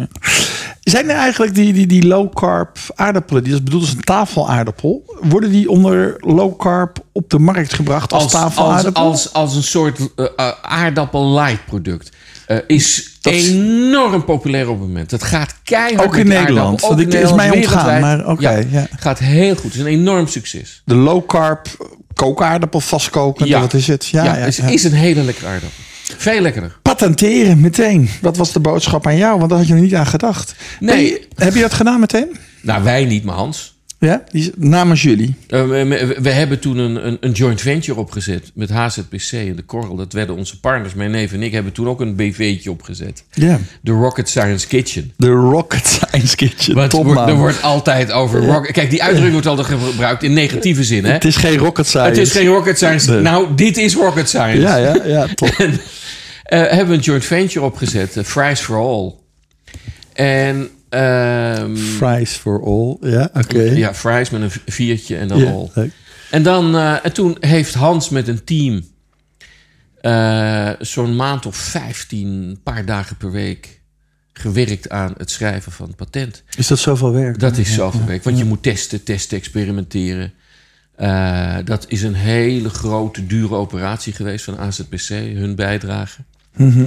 Zijn 0.85 1.11
er 1.11 1.17
eigenlijk 1.17 1.55
die, 1.55 1.73
die, 1.73 1.87
die 1.87 2.07
low 2.07 2.33
carb 2.35 2.79
aardappelen, 2.95 3.45
die 3.45 3.53
is 3.53 3.63
bedoeld 3.63 3.83
als 3.83 3.93
een 3.93 4.01
tafelaardappel, 4.05 5.03
worden 5.21 5.51
die 5.51 5.71
onder 5.71 6.17
low 6.19 6.59
carb 6.59 6.99
op 7.13 7.31
de 7.31 7.39
markt 7.39 7.75
gebracht 7.75 8.13
als, 8.13 8.23
Als, 8.23 8.33
tafelaardappel? 8.33 9.03
als, 9.03 9.33
als 9.33 9.57
een 9.57 9.63
soort 9.63 9.99
eh, 10.17 10.27
eh, 10.37 10.51
aardappel-light 10.63 11.65
product. 11.67 12.11
Eh, 12.47 12.59
is 12.67 13.19
Dat 13.21 13.33
enorm 13.33 14.25
populair 14.25 14.69
op 14.69 14.79
het 14.79 14.89
moment. 14.89 15.11
Het 15.11 15.23
gaat 15.23 15.55
keihard 15.63 16.07
Ook 16.07 16.17
in 16.17 16.27
Nederland, 16.27 16.83
aardappel. 16.83 16.91
Ook 17.07 17.13
in 17.13 17.21
is 17.23 17.33
mij 17.33 17.49
Nederland, 17.49 17.83
ontgaan, 17.83 18.01
maar 18.01 18.27
oké, 18.27 18.65
ja. 18.71 18.87
Gaat 18.97 19.19
heel 19.19 19.55
goed. 19.55 19.65
Het 19.65 19.75
is 19.75 19.81
een 19.81 19.87
enorm 19.87 20.27
succes. 20.27 20.83
De 20.85 20.95
low 20.95 21.27
carb 21.27 21.67
kookaardappel 22.15 22.81
vastkoken, 22.81 23.47
Ja. 23.47 23.61
wat 23.61 23.75
is 23.75 23.87
het? 23.87 24.07
Ja, 24.07 24.25
Ja, 24.25 24.37
ja, 24.37 24.45
is, 24.45 24.59
is 24.59 24.85
een 24.85 24.93
hele 24.93 25.23
lekkere 25.23 25.47
aardappel. 25.47 25.83
Veel 26.17 26.41
lekkerder. 26.41 26.77
Patenteren 26.83 27.61
meteen. 27.61 28.09
Wat 28.21 28.37
was 28.37 28.53
de 28.53 28.61
boodschap 28.61 29.07
aan 29.07 29.17
jou? 29.17 29.39
Want 29.39 29.51
daar 29.51 29.59
had 29.59 29.69
je 29.69 29.75
nog 29.75 29.83
niet 29.83 29.95
aan 29.95 30.07
gedacht. 30.07 30.55
Nee. 30.81 31.05
Je- 31.05 31.27
heb 31.35 31.55
je 31.55 31.61
dat 31.61 31.75
gedaan 31.75 32.01
meteen? 32.01 32.37
Nou, 32.61 32.83
wij 32.83 33.05
niet, 33.05 33.25
maar 33.25 33.35
Hans. 33.35 33.75
Ja, 34.05 34.23
die, 34.31 34.53
namens 34.57 35.03
jullie. 35.03 35.35
Eh, 35.49 35.63
we, 36.19 36.31
hebben 36.31 36.59
toen 36.59 36.79
een, 36.79 37.07
een, 37.07 37.17
een 37.21 37.33
joint 37.33 37.61
venture 37.61 37.99
opgezet 37.99 38.51
met 38.55 38.71
HZPC 38.71 39.33
en 39.33 39.57
de 39.57 39.63
Korrel. 39.67 39.97
Dat 39.97 40.13
werden 40.13 40.37
onze 40.37 40.61
partners. 40.61 40.95
Mijn 40.95 41.11
neef 41.11 41.33
en 41.33 41.43
ik 41.43 41.53
hebben 41.53 41.73
toen 41.73 41.89
ook 41.89 42.01
een 42.01 42.17
BV'tje 42.17 42.71
opgezet. 42.71 43.25
Ja. 43.33 43.59
De 43.81 43.93
Rocket 43.93 44.29
Science 44.29 44.67
Kitchen. 44.67 45.13
De 45.17 45.29
Rocket 45.31 45.87
Science 45.87 46.37
Kitchen. 46.37 46.75
Want 46.75 46.93
er 46.93 47.05
wordt, 47.05 47.29
er 47.29 47.37
wordt 47.37 47.63
altijd 47.63 48.13
over 48.13 48.47
rocket... 48.47 48.73
Kijk, 48.73 48.91
die 48.91 49.03
uitdrukking 49.03 49.33
wordt 49.33 49.47
altijd 49.47 49.67
gebruikt 49.67 50.23
in 50.23 50.33
negatieve 50.33 50.85
zin, 50.85 51.05
hè? 51.05 51.13
Het 51.13 51.25
is 51.25 51.37
geen 51.37 51.57
rocket 51.57 51.87
science. 51.87 52.09
Het 52.09 52.19
is 52.19 52.33
geen 52.33 52.47
rocket 52.47 52.77
science. 52.77 53.11
Nee. 53.11 53.21
Nou, 53.21 53.55
dit 53.55 53.77
is 53.77 53.95
rocket 53.95 54.29
science. 54.29 54.61
Ja, 54.61 54.77
ja, 54.77 54.97
ja, 55.05 55.27
top. 55.35 55.49
En, 55.49 55.81
hebben 56.59 56.89
we 56.89 56.95
een 56.95 57.01
joint 57.01 57.25
venture 57.25 57.65
opgezet, 57.65 58.17
eh, 58.17 58.25
Fries 58.25 58.61
for 58.61 58.77
All. 58.77 59.15
En 60.13 60.69
ehm, 60.89 61.77
Fries 61.77 62.33
for 62.33 62.65
all. 62.65 63.11
Ja, 63.11 63.31
oké. 63.33 63.63
ja, 63.63 63.95
fries 63.95 64.31
met 64.31 64.43
een 64.43 64.51
viertje 64.67 65.17
en 65.17 65.29
dan 65.29 65.39
Ja, 65.39 65.51
all. 65.51 65.91
En, 66.31 66.43
dan, 66.43 66.77
eh, 66.77 67.05
en 67.05 67.13
toen 67.13 67.37
heeft 67.41 67.75
Hans 67.75 68.09
met 68.09 68.29
een 68.29 68.45
team 68.45 68.85
eh, 70.01 70.71
zo'n 70.81 71.17
maand 71.17 71.47
of 71.47 71.57
15, 71.57 72.29
een 72.29 72.61
paar 72.63 72.85
dagen 72.85 73.17
per 73.17 73.31
week 73.31 73.81
gewerkt 74.33 74.89
aan 74.89 75.15
het 75.17 75.31
schrijven 75.31 75.73
van 75.73 75.87
het 75.87 75.97
patent. 75.97 76.43
Is 76.57 76.67
dat 76.67 76.79
zoveel 76.79 77.13
werk? 77.13 77.39
Dat 77.39 77.57
is 77.57 77.75
zoveel 77.75 78.05
werk, 78.07 78.25
want 78.25 78.39
je 78.39 78.45
moet 78.45 78.63
testen, 78.63 79.03
testen, 79.03 79.39
experimenteren. 79.39 80.33
Eh, 80.97 81.57
dat 81.65 81.85
is 81.89 82.03
een 82.03 82.15
hele 82.15 82.69
grote, 82.69 83.27
dure 83.27 83.55
operatie 83.55 84.13
geweest 84.13 84.45
van 84.45 84.59
AZPC, 84.59 85.09
hun 85.09 85.55
bijdrage. 85.55 86.21
Mhm. 86.57 86.85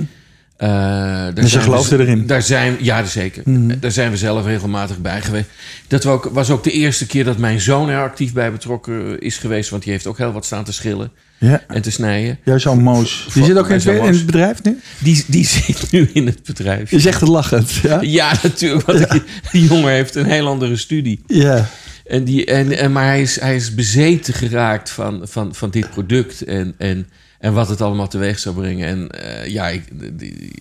Eh, 0.58 0.68
daar 0.70 1.34
we- 1.34 1.48
geloofden 1.50 2.00
erin. 2.00 2.26
Daar 2.28 2.42
zijn, 2.42 2.76
ja, 2.80 3.06
zeker. 3.06 3.42
Mhm. 3.46 3.80
Daar 3.80 3.92
zijn 3.92 4.12
we 4.12 4.18
zelf 4.18 4.46
regelmatig 4.46 5.00
bij 5.00 5.22
geweest. 5.22 5.50
Dat 5.88 6.04
was 6.04 6.14
ook, 6.14 6.30
was 6.34 6.50
ook 6.50 6.64
de 6.64 6.72
eerste 6.72 7.06
keer 7.06 7.24
dat 7.24 7.38
mijn 7.38 7.62
zoon 7.62 7.90
er 7.90 8.02
actief 8.02 8.34
bij 8.34 8.52
betrokken 8.52 9.20
is 9.20 9.38
geweest. 9.38 9.70
Want 9.70 9.84
die 9.84 9.92
heeft 9.92 10.08
ook 10.08 10.18
heel 10.18 10.32
wat 10.32 10.46
staan 10.46 10.64
te 10.64 10.74
schillen 10.74 11.12
Ja. 11.38 11.64
en 11.68 11.82
te 11.82 11.92
snijden. 11.92 12.40
Jouw 12.44 12.58
zoon 12.58 12.82
Moos. 12.82 13.28
Die 13.34 13.44
zit 13.44 13.58
ook 13.58 13.70
in 13.70 13.82
in 13.82 14.04
het 14.14 14.26
bedrijf 14.26 14.64
nu? 14.64 14.80
Die, 15.00 15.24
die 15.28 15.46
zit 15.66 15.92
nu 15.92 16.10
in 16.14 16.26
het 16.26 16.44
bedrijf. 16.44 16.92
Je 16.92 17.00
zegt 17.00 17.20
het 17.20 17.30
lachend. 17.30 17.72
Ja. 17.72 18.02
Ja, 18.02 18.34
natuurlijk. 18.44 18.86
Want 18.86 19.12
die, 19.12 19.22
die 19.52 19.68
jongen 19.68 19.92
heeft 19.92 20.16
een 20.16 20.26
heel 20.26 20.48
andere 20.48 20.76
studie. 20.78 21.22
Ja. 21.28 21.70
En 22.06 22.24
die, 22.24 22.46
en, 22.46 22.78
en, 22.78 22.92
maar 22.92 23.06
hij 23.06 23.22
is, 23.22 23.40
hij 23.40 23.56
is 23.56 23.76
bezeten 23.76 24.34
geraakt 24.34 24.90
van, 24.90 25.22
van, 25.24 25.56
van 25.56 25.70
dit 25.70 25.90
product 25.90 26.42
en, 26.42 26.74
en, 26.78 27.08
en 27.40 27.54
wat 27.54 27.70
het 27.70 27.82
allemaal 27.82 28.08
teweeg 28.08 28.40
zou 28.40 28.56
brengen. 28.56 28.88
En 28.88 29.10
eh, 29.10 29.50
ja, 29.52 29.68
ik, 29.70 29.84
die- 30.20 30.52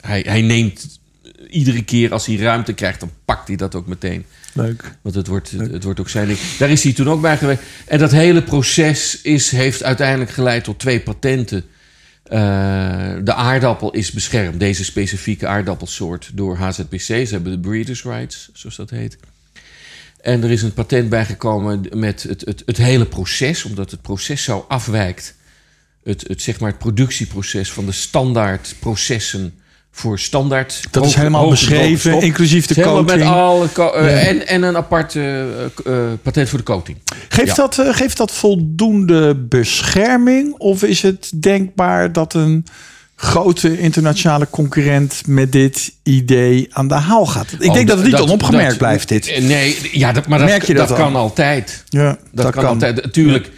hij, 0.00 0.24
hij 0.28 0.42
neemt 0.42 0.98
iedere 1.50 1.84
keer 1.84 2.12
als 2.12 2.26
hij 2.26 2.36
ruimte 2.36 2.72
krijgt, 2.72 3.00
dan 3.00 3.10
pakt 3.24 3.48
hij 3.48 3.56
dat 3.56 3.74
ook 3.74 3.86
meteen. 3.86 4.24
Leuk. 4.52 4.94
Want 5.02 5.14
het 5.14 5.26
wordt, 5.26 5.50
het, 5.50 5.70
het 5.72 5.84
wordt 5.84 6.00
ook 6.00 6.08
zijn 6.08 6.26
ding. 6.26 6.38
Daar 6.58 6.70
is 6.70 6.82
hij 6.82 6.92
toen 6.92 7.08
ook 7.10 7.20
bij 7.20 7.36
geweest. 7.36 7.60
En 7.86 7.98
dat 7.98 8.10
hele 8.10 8.42
proces 8.42 9.20
is, 9.22 9.50
heeft 9.50 9.82
uiteindelijk 9.82 10.30
geleid 10.30 10.64
tot 10.64 10.78
twee 10.78 11.00
patenten. 11.00 11.64
Eh, 12.24 12.38
de 13.24 13.34
aardappel 13.34 13.90
is 13.92 14.10
beschermd, 14.10 14.60
deze 14.60 14.84
specifieke 14.84 15.46
aardappelsoort, 15.46 16.30
door 16.34 16.56
HZPC. 16.56 16.98
Ze 16.98 17.12
hebben 17.30 17.52
de 17.52 17.58
breeders' 17.68 18.02
rights, 18.02 18.50
zoals 18.52 18.76
dat 18.76 18.90
heet. 18.90 19.16
En 20.20 20.42
er 20.42 20.50
is 20.50 20.62
een 20.62 20.72
patent 20.72 21.08
bijgekomen 21.08 21.86
met 21.92 22.22
het, 22.22 22.40
het, 22.44 22.62
het 22.66 22.76
hele 22.76 23.06
proces, 23.06 23.64
omdat 23.64 23.90
het 23.90 24.02
proces 24.02 24.42
zo 24.42 24.64
afwijkt. 24.68 25.34
Het, 26.04 26.24
het, 26.28 26.42
zeg 26.42 26.60
maar 26.60 26.70
het 26.70 26.78
productieproces 26.78 27.72
van 27.72 27.86
de 27.86 27.92
standaard 27.92 28.74
processen 28.78 29.54
voor 29.90 30.18
standaard. 30.18 30.80
Dat 30.90 31.06
is 31.06 31.14
helemaal 31.14 31.48
beschreven, 31.48 32.20
inclusief 32.22 32.66
de 32.66 32.74
coating. 32.82 33.18
Met 33.18 33.28
alle 33.28 33.72
co- 33.72 33.90
eh, 33.92 34.10
Ja. 34.10 34.16
en, 34.28 34.46
en 34.46 34.62
een 34.62 34.76
apart 34.76 35.16
eh, 35.16 35.64
eh, 35.64 35.68
patent 36.22 36.48
voor 36.48 36.58
de 36.58 36.64
coating. 36.64 36.98
Geeft, 37.28 37.48
Ja. 37.48 37.54
dat, 37.54 37.80
geeft 37.96 38.16
dat 38.16 38.32
voldoende 38.32 39.34
bescherming? 39.34 40.54
Of 40.58 40.82
is 40.82 41.02
het 41.02 41.30
denkbaar 41.40 42.12
dat 42.12 42.34
een 42.34 42.66
grote 43.16 43.78
internationale 43.78 44.46
concurrent 44.50 45.22
met 45.26 45.52
dit 45.52 45.92
idee 46.02 46.66
aan 46.70 46.88
de 46.88 46.94
haal 46.94 47.26
gaat? 47.26 47.52
Ik 47.58 47.72
denk 47.72 47.88
dat 47.88 47.98
het 47.98 48.06
niet 48.06 48.20
onopgemerkt 48.20 48.68
dat- 48.68 48.78
blijft, 48.78 49.08
dit. 49.08 49.40
Nee, 49.40 49.76
ja, 49.92 50.12
dat, 50.12 50.26
maar 50.26 50.38
dat, 50.38 50.66
je 50.66 50.74
dat, 50.74 50.92
kan 50.92 51.16
altijd. 51.16 51.84
Ja, 51.88 52.18
Dat, 52.32 52.50
kan, 52.50 52.64
altijd. 52.66 53.02
Natuurlijk. 53.02 53.50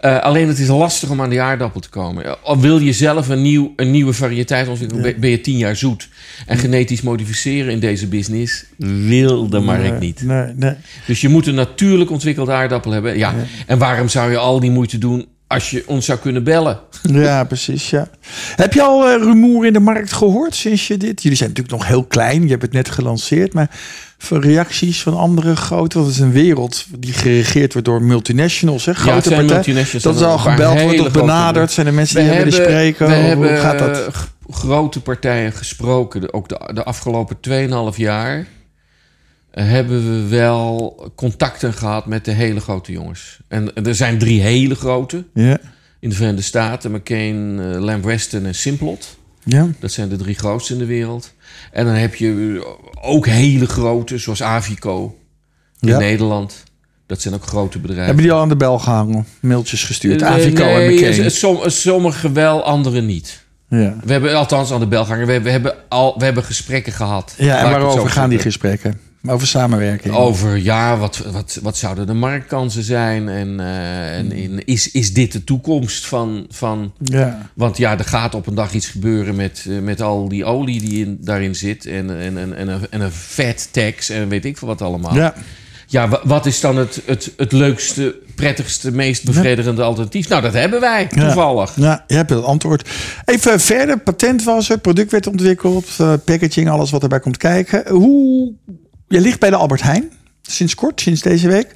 Eh, 0.00 0.18
alleen 0.18 0.48
het 0.48 0.58
is 0.58 0.68
lastig 0.68 1.10
om 1.10 1.20
aan 1.22 1.30
die 1.30 1.40
aardappel 1.40 1.80
te 1.80 1.88
komen. 1.88 2.42
Al 2.42 2.60
wil 2.60 2.78
je 2.78 2.92
zelf 2.92 3.28
een, 3.28 3.42
nieuw, 3.42 3.72
een 3.76 3.90
nieuwe 3.90 4.12
variëteit 4.12 4.68
ontwikkelen, 4.68 5.02
ben- 5.02 5.20
ben 5.20 5.30
je 5.30 5.40
tien 5.40 5.56
jaar 5.56 5.76
zoet. 5.76 6.08
En 6.46 6.58
genetisch 6.58 7.02
modificeren 7.02 7.72
in 7.72 7.80
deze 7.80 8.06
business 8.06 8.64
wilde 9.06 9.60
maar 9.60 9.84
ik 9.84 9.98
niet. 9.98 10.22
Nee, 10.22 10.52
nee. 10.56 10.74
Dus 11.06 11.20
je 11.20 11.28
moet 11.28 11.46
een 11.46 11.54
natuurlijk 11.54 12.10
ontwikkelde 12.10 12.52
aardappel 12.52 12.90
hebben. 12.90 13.18
Ja. 13.18 13.34
En 13.66 13.78
waarom 13.78 14.08
zou 14.08 14.30
je 14.30 14.36
al 14.36 14.60
die 14.60 14.70
moeite 14.70 14.98
doen 14.98 15.26
als 15.48 15.70
je 15.70 15.82
ons 15.86 16.04
zou 16.06 16.18
kunnen 16.18 16.44
bellen? 16.44 16.78
Ja, 17.02 17.44
precies. 17.44 17.90
Ja. 17.90 18.08
Heb 18.56 18.72
je 18.72 18.82
al 18.82 19.08
eh, 19.08 19.16
rumoer 19.22 19.66
in 19.66 19.72
de 19.72 19.80
markt 19.80 20.12
gehoord 20.12 20.54
sinds 20.54 20.86
je 20.86 20.96
dit? 20.96 21.22
Jullie 21.22 21.38
zijn 21.38 21.48
natuurlijk 21.48 21.78
nog 21.78 21.86
heel 21.88 22.04
klein. 22.04 22.42
Je 22.42 22.48
hebt 22.48 22.62
het 22.62 22.72
net 22.72 22.90
gelanceerd. 22.90 23.52
Maar 23.52 23.70
voor 24.18 24.40
reacties 24.40 25.02
van 25.02 25.16
andere 25.16 25.56
grote... 25.56 25.94
Want 25.98 26.08
het 26.10 26.16
is 26.18 26.22
een 26.22 26.32
wereld 26.32 26.84
die 26.98 27.12
geregeerd 27.12 27.72
wordt 27.72 27.88
door 27.88 28.02
multinationals. 28.02 28.84
Hè? 28.84 28.92
het 28.92 29.00
Grote 29.00 29.28
zijn 29.28 29.34
partijen. 29.46 29.54
multinationals 29.54 30.02
Dat 30.02 30.14
is 30.16 30.22
al 30.22 30.38
gebeld 30.38 30.80
wordt 30.80 31.00
of 31.00 31.12
benaderd. 31.12 31.70
Zijn 31.70 31.86
er 31.86 31.94
mensen 31.94 32.16
We 32.16 32.22
die 32.22 32.30
hebben 32.32 32.50
willen 32.50 32.66
spreken? 32.66 33.06
we 33.06 33.14
Hoe 33.14 33.24
hebben 33.24 33.58
gaat 33.58 33.78
dat? 33.78 34.06
eh, 34.06 34.14
grote 34.50 35.00
partijen 35.00 35.52
gesproken. 35.52 36.32
Ook 36.32 36.48
de, 36.48 36.70
de 36.74 36.84
afgelopen 36.84 37.36
2,5 37.92 37.96
jaar 37.96 38.46
hebben 39.66 40.04
we 40.22 40.28
wel 40.36 40.96
contacten 41.16 41.72
gehad 41.72 42.06
met 42.06 42.24
de 42.24 42.30
hele 42.30 42.60
grote 42.60 42.92
jongens. 42.92 43.38
En 43.48 43.74
er 43.74 43.94
zijn 43.94 44.18
drie 44.18 44.40
hele 44.40 44.74
grote 44.74 45.24
Ja. 45.34 45.58
in 46.00 46.08
de 46.08 46.14
Verenigde 46.14 46.42
Staten. 46.42 46.90
McCain, 46.92 47.58
eh, 47.60 47.80
Lamb 47.80 48.04
Weston 48.04 48.44
en 48.46 48.54
Simplot. 48.54 49.16
Ja. 49.44 49.68
Dat 49.80 49.92
zijn 49.92 50.08
de 50.08 50.16
drie 50.16 50.34
grootste 50.34 50.72
in 50.72 50.78
de 50.78 50.84
wereld. 50.86 51.32
En 51.72 51.84
dan 51.84 51.94
heb 51.94 52.14
je 52.14 52.62
ook 53.00 53.26
hele 53.26 53.66
grote, 53.66 54.18
zoals 54.18 54.42
Avico 54.42 55.16
in 55.80 55.88
Ja. 55.88 55.98
Nederland. 55.98 56.62
Dat 57.06 57.20
zijn 57.20 57.34
ook 57.34 57.44
grote 57.44 57.78
bedrijven. 57.78 58.06
Hebben 58.06 58.24
die 58.24 58.32
al 58.32 58.40
aan 58.40 58.48
de 58.48 58.56
bel 58.56 58.78
gehangen? 58.78 59.26
Mailtjes 59.40 59.84
gestuurd? 59.84 60.22
Eh, 60.22 60.28
Avico 60.30 60.64
en 60.64 60.94
McCain. 60.94 61.30
som- 61.30 61.60
Sommige 61.66 62.32
wel, 62.32 62.64
andere 62.64 63.00
niet. 63.00 63.46
Ja. 63.68 63.96
We 64.04 64.12
hebben 64.12 64.34
althans 64.36 64.72
aan 64.72 64.80
de 64.80 64.86
bel 64.86 65.04
gehangen. 65.04 65.26
We 65.26 65.32
hebben, 65.32 65.52
we 65.52 65.58
hebben, 65.58 65.74
al, 65.88 66.14
we 66.18 66.24
hebben 66.24 66.44
gesprekken 66.44 66.92
gehad. 66.92 67.34
ja, 67.38 67.58
en 67.64 67.70
waarover 67.70 68.10
gaan 68.10 68.30
die 68.30 68.38
gesprekken? 68.38 69.00
Over 69.28 69.46
samenwerking. 69.46 70.14
Over 70.14 70.56
ja, 70.56 70.96
wat, 70.96 71.22
wat, 71.32 71.58
wat 71.62 71.76
zouden 71.76 72.06
de 72.06 72.12
marktkansen 72.14 72.82
zijn? 72.82 73.28
En, 73.28 73.60
eh, 73.60 74.16
en 74.16 74.32
in, 74.32 74.64
is, 74.64 74.90
is 74.90 75.12
dit 75.12 75.32
de 75.32 75.44
toekomst 75.44 76.06
van, 76.06 76.46
van. 76.50 76.92
Ja. 77.02 77.50
Want 77.54 77.76
ja, 77.76 77.98
er 77.98 78.04
gaat 78.04 78.34
op 78.34 78.46
een 78.46 78.54
dag 78.54 78.72
iets 78.72 78.86
gebeuren 78.88 79.36
met, 79.36 79.64
eh, 79.68 79.78
met 79.78 80.00
al 80.00 80.28
die 80.28 80.44
olie 80.44 80.80
die 80.80 81.04
in, 81.06 81.18
daarin 81.20 81.54
zit. 81.54 81.86
En, 81.86 82.20
en, 82.20 82.38
en, 82.38 82.56
en, 82.56 82.68
een, 82.68 82.80
en 82.90 83.00
een 83.00 83.10
fat 83.10 83.68
tax 83.72 84.10
en 84.10 84.28
weet 84.28 84.44
ik 84.44 84.58
veel 84.58 84.68
wat 84.68 84.82
allemaal. 84.82 85.14
ja. 85.14 85.34
Ja, 85.90 86.08
wa- 86.08 86.20
wat 86.24 86.46
is 86.46 86.60
dan 86.60 86.76
het, 86.76 87.02
het, 87.04 87.32
het 87.36 87.52
leukste, 87.52 88.16
prettigste, 88.34 88.92
meest 88.92 89.24
bevredigende 89.24 89.82
alternatief? 89.82 90.28
Nou, 90.28 90.42
dat 90.42 90.52
hebben 90.52 90.80
wij 90.80 91.06
toevallig. 91.06 91.72
Ja, 91.76 92.04
je 92.06 92.14
hebt 92.14 92.30
het 92.30 92.44
antwoord. 92.44 92.88
Even 93.24 93.60
verder, 93.60 93.98
patent 93.98 94.44
was 94.44 94.68
er, 94.70 94.78
product 94.78 95.10
werd 95.10 95.26
ontwikkeld, 95.26 95.86
eh, 95.98 96.12
packaging, 96.24 96.68
alles 96.68 96.90
wat 96.90 97.02
erbij 97.02 97.20
komt 97.20 97.36
kijken. 97.36 97.88
Hoe, 97.90 98.52
je 99.08 99.20
ligt 99.20 99.40
bij 99.40 99.50
de 99.50 99.56
Albert 99.56 99.82
Heijn, 99.82 100.10
sinds 100.42 100.74
kort, 100.74 101.00
sinds 101.00 101.22
deze 101.22 101.48
week. 101.48 101.70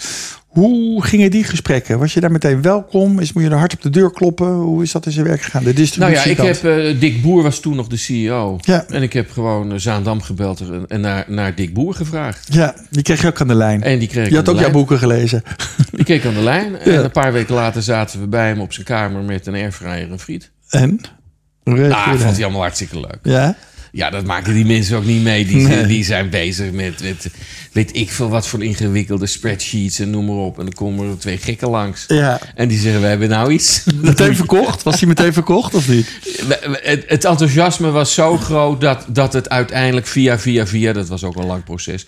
Hoe 0.46 1.04
gingen 1.04 1.30
die 1.30 1.44
gesprekken? 1.44 1.98
Was 1.98 2.14
je 2.14 2.20
daar 2.20 2.32
meteen 2.32 2.62
welkom? 2.62 3.18
Is, 3.20 3.32
moet 3.32 3.42
je 3.42 3.48
er 3.50 3.56
hard 3.56 3.74
op 3.74 3.82
de 3.82 3.90
deur 3.90 4.12
kloppen? 4.12 4.46
Hoe 4.46 4.82
is 4.82 4.92
dat 4.92 5.06
in 5.06 5.12
zijn 5.12 5.26
werk 5.26 5.42
gegaan? 5.42 5.64
De 5.64 5.90
Nou 5.96 6.12
ja, 6.12 6.24
ik 6.24 6.36
heb 6.36 6.64
eh, 6.64 7.00
Dick 7.00 7.22
Boer 7.22 7.42
was 7.42 7.60
toen 7.60 7.76
nog 7.76 7.86
de 7.86 7.96
CEO. 7.96 8.58
Ja. 8.60 8.84
En 8.88 9.02
ik 9.02 9.12
heb 9.12 9.30
gewoon 9.30 9.72
eh, 9.72 9.78
Zaandam 9.78 10.22
gebeld 10.22 10.62
en- 10.88 11.00
naar, 11.00 11.24
naar 11.28 11.54
Dick 11.54 11.74
Boer 11.74 11.94
gevraagd. 11.94 12.54
Ja, 12.54 12.74
die 12.90 13.02
kreeg 13.02 13.20
je 13.20 13.26
ook 13.26 13.40
aan 13.40 13.48
de 13.48 13.54
lijn. 13.54 13.82
En 13.82 13.98
die 13.98 14.08
kreeg 14.08 14.24
ik 14.24 14.30
je 14.30 14.36
had 14.36 14.48
ook 14.48 14.58
jouw 14.58 14.70
boeken 14.70 14.98
gelezen. 14.98 15.42
Die 15.92 16.04
keek 16.04 16.24
aan 16.24 16.34
de 16.34 16.40
lijn. 16.40 16.78
En 16.78 17.04
een 17.04 17.10
paar 17.10 17.32
weken 17.32 17.54
later 17.54 17.82
zaten 17.82 18.20
we 18.20 18.26
bij 18.26 18.48
hem 18.48 18.60
op 18.60 18.72
zijn 18.72 18.86
kamer 18.86 19.22
met 19.22 19.46
een 19.46 19.54
airfryer 19.54 20.10
en 20.10 20.18
friet. 20.18 20.50
En? 20.68 21.00
Nou, 21.64 22.18
vond 22.18 22.34
hij 22.34 22.42
allemaal 22.42 22.60
hartstikke 22.60 23.00
leuk. 23.00 23.18
Ja? 23.22 23.56
Ja, 23.92 24.10
dat 24.10 24.26
maken 24.26 24.54
die 24.54 24.64
mensen 24.64 24.96
ook 24.96 25.04
niet 25.04 25.22
mee. 25.22 25.44
Die, 25.46 25.66
Nee. 25.66 25.86
die 25.86 26.04
zijn 26.04 26.30
bezig 26.30 26.72
met, 26.72 27.02
met 27.02 27.26
weet 27.72 27.96
ik 27.96 28.10
veel 28.10 28.28
wat 28.28 28.46
voor 28.48 28.64
ingewikkelde 28.64 29.26
spreadsheets 29.26 29.98
en 29.98 30.10
noem 30.10 30.24
maar 30.26 30.34
op. 30.36 30.58
En 30.58 30.64
dan 30.64 30.74
komen 30.74 31.10
er 31.10 31.18
twee 31.18 31.38
gekken 31.38 31.68
langs. 31.68 32.04
Ja. 32.08 32.40
En 32.54 32.68
die 32.68 32.78
zeggen, 32.78 33.00
we 33.00 33.06
hebben 33.06 33.28
nou 33.28 33.52
iets. 33.52 33.84
Meteen 34.02 34.36
verkocht? 34.36 34.82
Was 34.82 34.98
hij 34.98 35.08
meteen 35.08 35.32
verkocht 35.32 35.74
of 35.74 35.88
niet? 35.88 36.06
Het, 36.82 37.04
het 37.06 37.24
enthousiasme 37.24 37.90
was 37.90 38.14
zo 38.14 38.36
groot 38.36 38.80
dat, 38.80 39.04
dat 39.08 39.32
het 39.32 39.48
uiteindelijk 39.48 40.06
via, 40.06 40.38
via, 40.38 40.66
via, 40.66 40.92
dat 40.92 41.08
was 41.08 41.24
ook 41.24 41.36
een 41.36 41.46
lang 41.46 41.64
proces. 41.64 42.06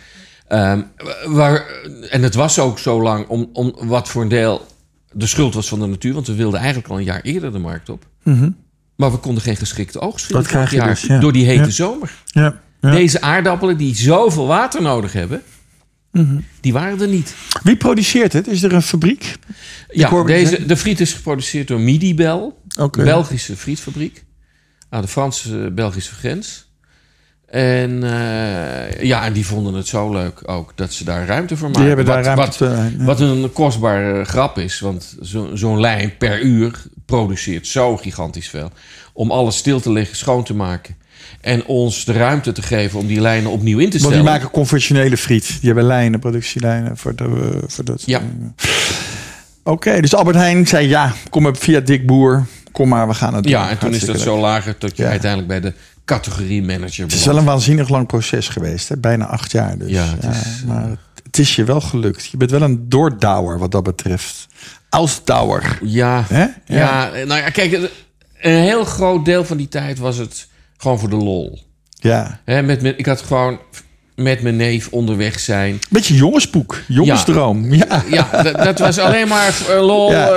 Ehm, 0.48 0.80
waar, 1.26 1.64
en 2.10 2.22
het 2.22 2.34
was 2.34 2.58
ook 2.58 2.78
zo 2.78 3.02
lang 3.02 3.26
om, 3.28 3.50
om 3.52 3.74
wat 3.78 4.08
voor 4.08 4.22
een 4.22 4.28
deel 4.28 4.66
de 5.12 5.26
schuld 5.26 5.54
was 5.54 5.68
van 5.68 5.80
de 5.80 5.86
natuur. 5.86 6.14
Want 6.14 6.26
we 6.26 6.34
wilden 6.34 6.58
eigenlijk 6.60 6.88
al 6.88 6.98
een 6.98 7.04
jaar 7.04 7.20
eerder 7.22 7.52
de 7.52 7.58
markt 7.58 7.88
op. 7.88 8.06
Maar 8.96 9.10
we 9.12 9.16
konden 9.18 9.42
geen 9.42 9.56
geschikte 9.56 10.00
oogst 10.00 10.24
Mhm. 10.28 10.34
Dat 10.38 10.46
krijg 10.46 10.70
je 10.70 10.76
jaar. 10.76 10.88
dus, 10.88 11.02
ja. 11.02 11.18
Door 11.20 11.32
die 11.32 11.44
hete 11.46 11.62
Ja. 11.64 11.70
zomer. 11.70 12.10
Ja. 12.26 12.60
Deze 12.80 13.20
aardappelen 13.20 13.76
die 13.76 13.94
zoveel 13.96 14.46
water 14.46 14.82
nodig 14.82 15.12
hebben, 15.12 15.42
die 16.60 16.72
waren 16.72 17.00
er 17.00 17.08
niet. 17.08 17.34
Wie 17.62 17.76
produceert 17.76 18.32
het? 18.32 18.46
Is 18.46 18.62
er 18.62 18.72
een 18.72 18.82
fabriek? 18.82 19.34
Ja, 19.90 20.22
deze, 20.22 20.66
de 20.66 20.76
friet 20.76 21.00
is 21.00 21.12
geproduceerd 21.12 21.68
door 21.68 21.80
Midibel. 21.80 22.60
Een 22.76 22.90
Belgische 22.90 23.56
frietfabriek. 23.56 24.24
Aan 24.88 25.02
de 25.02 25.08
Franse-Belgische 25.08 26.14
grens. 26.14 26.72
En 27.46 28.02
eh, 28.02 29.02
ja, 29.02 29.24
en 29.24 29.32
die 29.32 29.46
vonden 29.46 29.74
het 29.74 29.86
zo 29.86 30.12
leuk 30.12 30.40
ook 30.50 30.72
dat 30.74 30.92
ze 30.92 31.04
daar 31.04 31.26
ruimte 31.26 31.56
voor 31.56 31.66
maken. 31.68 31.80
Die 31.80 31.88
hebben 31.94 32.06
daar 32.06 32.36
wat, 32.36 32.56
ruimte. 32.56 32.66
wat, 32.68 32.88
te- 32.90 32.96
ja. 32.98 33.04
wat 33.04 33.20
een 33.20 33.52
kostbare 33.52 34.24
grap 34.24 34.58
is. 34.58 34.80
Want 34.80 35.16
zo- 35.22 35.50
zo'n 35.56 35.80
lijn 35.80 36.16
per 36.18 36.40
uur 36.42 36.82
produceert 37.06 37.66
zo 37.66 37.96
gigantisch 37.96 38.48
veel. 38.48 38.70
Om 39.12 39.30
alles 39.30 39.56
stil 39.56 39.80
te 39.80 39.92
leggen, 39.92 40.16
schoon 40.16 40.44
te 40.44 40.54
maken. 40.54 40.96
En 41.40 41.66
ons 41.66 42.04
de 42.04 42.12
ruimte 42.12 42.52
te 42.52 42.62
geven 42.62 42.98
om 42.98 43.06
die 43.06 43.20
lijnen 43.20 43.50
opnieuw 43.50 43.78
in 43.78 43.84
te 43.84 43.98
Want 43.98 44.00
stellen. 44.02 44.24
die 44.24 44.32
maken 44.32 44.50
conventionele 44.50 45.16
friet. 45.16 45.46
Die 45.46 45.58
hebben 45.66 45.84
lijnen, 45.84 46.20
productielijnen 46.20 46.96
voor, 46.96 47.14
de, 47.16 47.24
eh, 47.24 47.62
voor 47.66 47.84
dat. 47.84 48.02
Ja. 48.06 48.20
Oké, 49.62 50.00
dus 50.00 50.14
Albert 50.14 50.36
Heijn 50.36 50.66
zei 50.66 50.88
ja, 50.88 51.12
kom 51.30 51.42
maar 51.42 51.56
via 51.56 51.80
Dick 51.80 52.06
Boer. 52.06 52.46
Kom 52.72 52.88
maar, 52.88 53.08
we 53.08 53.14
gaan 53.14 53.34
het 53.34 53.42
doen. 53.42 53.52
Ja, 53.52 53.70
en 53.70 53.78
toen 53.78 53.94
is 53.94 54.04
dat 54.04 54.20
zo 54.20 54.38
lager 54.40 54.76
dat 54.78 54.96
je 54.96 55.02
Ja. 55.02 55.08
uiteindelijk 55.08 55.48
bij 55.48 55.60
de 55.60 55.72
categorie 56.04 56.62
manager 56.62 57.04
Het 57.04 57.12
is 57.12 57.24
wel 57.24 57.36
een 57.36 57.44
waanzinnig 57.44 57.88
lang 57.88 58.06
proces 58.06 58.48
geweest. 58.48 58.88
Hè? 58.88 58.96
Bijna 58.96 59.26
acht 59.26 59.52
jaar 59.52 59.78
dus. 59.78 59.90
Ja, 59.90 60.04
het 60.20 60.36
is, 60.36 60.64
maar 60.66 60.96
het, 61.34 61.42
is 61.46 61.56
je 61.56 61.64
wel 61.64 61.80
gelukt. 61.80 62.26
Je 62.26 62.36
bent 62.36 62.50
wel 62.50 62.62
een 62.62 62.88
doordouwer 62.88 63.58
wat 63.58 63.70
dat 63.70 63.82
betreft. 63.82 64.46
Ausdauer. 64.88 65.78
Ja, 65.82 66.24
Hè? 66.28 66.46
ja. 66.64 67.10
nou 67.10 67.40
ja, 67.40 67.50
kijk, 67.50 67.72
een 68.40 68.56
heel 68.56 68.84
groot 68.84 69.24
deel 69.24 69.44
van 69.44 69.56
die 69.56 69.68
tijd 69.68 69.98
was 69.98 70.16
het 70.16 70.48
gewoon 70.76 70.98
voor 70.98 71.10
de 71.10 71.16
lol. 71.16 71.62
Ja. 71.90 72.40
Hè, 72.44 72.62
met, 72.62 72.82
met, 72.82 72.98
ik 72.98 73.06
had 73.06 73.20
gewoon 73.22 73.58
met 74.14 74.42
mijn 74.42 74.56
neef 74.56 74.88
onderweg 74.90 75.40
zijn. 75.40 75.78
Beetje 75.90 76.14
jongensboek. 76.14 76.82
Jongensdroom. 76.88 77.74
Ja. 77.74 78.04
Ja, 78.10 78.42
dat, 78.42 78.54
dat 78.56 78.78
was 78.78 78.98
alleen 78.98 79.28
maar 79.28 79.54
eh, 79.68 79.86
lol. 79.86 80.10
Ja. 80.10 80.26
eh, 80.26 80.32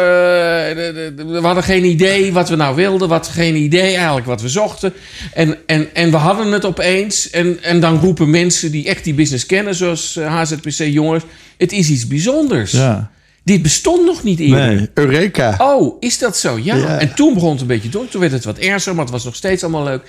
we 1.15 1.39
hadden 1.41 1.63
geen 1.63 1.85
idee 1.85 2.33
wat 2.33 2.49
we 2.49 2.55
nou 2.55 2.75
wilden. 2.75 3.07
Wat, 3.07 3.27
geen 3.27 3.55
idee 3.55 3.95
eigenlijk 3.95 4.25
wat 4.25 4.41
we 4.41 4.49
zochten. 4.49 4.93
En, 5.33 5.57
en, 5.65 5.87
en 5.95 6.11
we 6.11 6.17
hadden 6.17 6.51
het 6.51 6.65
opeens. 6.65 7.29
En, 7.29 7.63
en 7.63 7.79
dan 7.79 7.99
roepen 7.99 8.29
mensen 8.29 8.71
die 8.71 8.87
echt 8.87 9.03
die 9.03 9.13
business 9.13 9.45
kennen, 9.45 9.75
zoals 9.75 10.15
eh, 10.15 10.35
HZPC 10.41 10.83
jongens. 10.93 11.23
Het 11.57 11.71
is 11.71 11.89
iets 11.89 12.07
bijzonders. 12.07 12.71
ja. 12.71 13.11
Dit 13.43 13.61
bestond 13.61 14.05
nog 14.05 14.23
niet 14.23 14.39
eerder. 14.39 14.75
Nee, 14.75 14.89
Eureka. 14.93 15.55
Oh, 15.57 15.97
is 15.99 16.17
dat 16.17 16.37
zo? 16.37 16.59
Ja. 16.63 16.75
Ja. 16.75 16.99
En 16.99 17.13
toen 17.15 17.33
begon 17.33 17.51
het 17.51 17.61
een 17.61 17.67
beetje 17.67 17.89
door. 17.89 18.07
Toen 18.07 18.21
werd 18.21 18.31
het 18.33 18.45
wat 18.45 18.57
ernstiger, 18.57 18.95
maar 18.95 19.03
het 19.03 19.13
was 19.13 19.23
nog 19.23 19.35
steeds 19.35 19.63
allemaal 19.63 19.83
leuk. 19.83 20.01